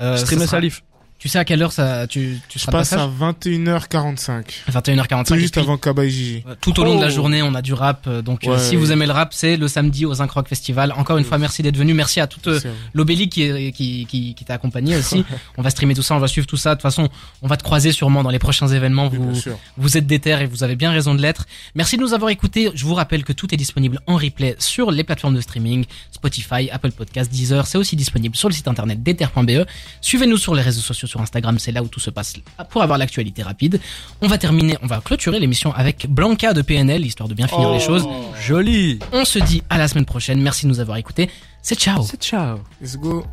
Euh, 0.00 0.16
Streamer 0.16 0.42
sera- 0.46 0.50
Salif. 0.52 0.82
Tu 1.18 1.28
sais 1.28 1.38
à 1.40 1.44
quelle 1.44 1.60
heure 1.62 1.72
ça, 1.72 2.06
tu, 2.06 2.38
tu 2.48 2.58
Je 2.60 2.62
seras 2.62 2.70
de 2.70 2.76
passe 2.78 2.92
à 2.92 3.08
21h45. 3.08 4.44
21h45. 4.70 5.24
Tout 5.26 5.34
juste 5.36 5.54
puis, 5.54 5.60
avant 5.60 5.76
Kaba 5.76 6.06
Gigi. 6.06 6.44
Tout 6.60 6.78
au 6.78 6.84
long 6.84 6.94
de 6.96 7.00
la 7.00 7.08
Oh. 7.08 7.10
journée, 7.10 7.42
on 7.42 7.54
a 7.54 7.62
du 7.62 7.72
rap. 7.72 8.06
euh, 8.06 8.22
Donc, 8.22 8.46
euh, 8.46 8.52
Ouais. 8.52 8.58
si 8.60 8.76
vous 8.76 8.92
aimez 8.92 9.04
le 9.06 9.12
rap, 9.12 9.32
c'est 9.34 9.56
le 9.56 9.66
samedi 9.66 10.06
au 10.06 10.14
Zinc 10.14 10.30
Rock 10.30 10.46
Festival. 10.48 10.92
Encore 10.96 11.18
une 11.18 11.24
fois, 11.24 11.38
merci 11.38 11.62
d'être 11.62 11.76
venu. 11.76 11.92
Merci 11.92 12.20
à 12.20 12.28
toute 12.28 12.46
euh, 12.46 12.52
Merci 12.52 12.68
à 12.68 12.70
vous. 12.70 12.76
l'Obéli 12.94 13.28
qui, 13.28 13.72
qui, 13.72 14.06
qui, 14.06 14.34
qui 14.36 14.44
t'a 14.44 14.54
accompagné 14.54 14.96
aussi. 14.98 15.24
on 15.56 15.62
va 15.62 15.70
streamer 15.70 15.94
tout 15.94 16.02
ça, 16.02 16.14
on 16.14 16.20
va 16.20 16.28
suivre 16.28 16.46
tout 16.46 16.56
ça. 16.56 16.70
De 16.70 16.74
toute 16.76 16.82
façon, 16.82 17.08
on 17.42 17.48
va 17.48 17.56
te 17.56 17.64
croiser 17.64 17.90
sûrement 17.90 18.22
dans 18.22 18.30
les 18.30 18.38
prochains 18.38 18.68
événements. 18.68 19.08
Vous, 19.08 19.32
vous 19.76 19.96
êtes 19.96 20.06
déter 20.06 20.30
et 20.40 20.46
vous 20.46 20.62
avez 20.62 20.76
bien 20.76 20.92
raison 20.92 21.16
de 21.16 21.20
l'être. 21.22 21.46
Merci 21.74 21.96
de 21.96 22.02
nous 22.02 22.14
avoir 22.14 22.30
écoutés. 22.30 22.70
Je 22.76 22.84
vous 22.84 22.94
rappelle 22.94 23.24
que 23.24 23.32
tout 23.32 23.52
est 23.52 23.56
disponible 23.56 23.98
en 24.06 24.14
replay 24.16 24.54
sur 24.60 24.92
les 24.92 25.02
plateformes 25.02 25.34
de 25.34 25.40
streaming, 25.40 25.84
Spotify, 26.12 26.70
Apple 26.70 26.92
Podcasts, 26.92 27.32
Deezer. 27.32 27.66
C'est 27.66 27.78
aussi 27.78 27.96
disponible 27.96 28.36
sur 28.36 28.48
le 28.48 28.54
site 28.54 28.68
internet 28.68 29.02
d'ether.be. 29.02 29.66
Suivez-nous 30.00 30.36
sur 30.36 30.54
les 30.54 30.62
réseaux 30.62 30.80
sociaux, 30.80 31.07
sur 31.08 31.20
Instagram, 31.20 31.58
c'est 31.58 31.72
là 31.72 31.82
où 31.82 31.88
tout 31.88 32.00
se 32.00 32.10
passe 32.10 32.34
pour 32.70 32.82
avoir 32.82 32.98
l'actualité 32.98 33.42
rapide. 33.42 33.80
On 34.20 34.28
va 34.28 34.38
terminer, 34.38 34.76
on 34.82 34.86
va 34.86 35.00
clôturer 35.00 35.40
l'émission 35.40 35.72
avec 35.74 36.06
Blanca 36.08 36.52
de 36.52 36.62
PNL, 36.62 37.04
histoire 37.04 37.28
de 37.28 37.34
bien 37.34 37.48
finir 37.48 37.70
les 37.70 37.80
choses. 37.80 38.06
Joli. 38.40 38.98
On 39.12 39.24
se 39.24 39.38
dit 39.38 39.62
à 39.70 39.78
la 39.78 39.88
semaine 39.88 40.04
prochaine. 40.04 40.40
Merci 40.40 40.66
de 40.66 40.70
nous 40.70 40.80
avoir 40.80 40.96
écoutés. 40.96 41.30
C'est 41.62 41.78
ciao. 41.78 42.02
C'est 42.02 42.22
ciao. 42.22 42.58
Let's 42.80 42.96
go. 42.96 43.24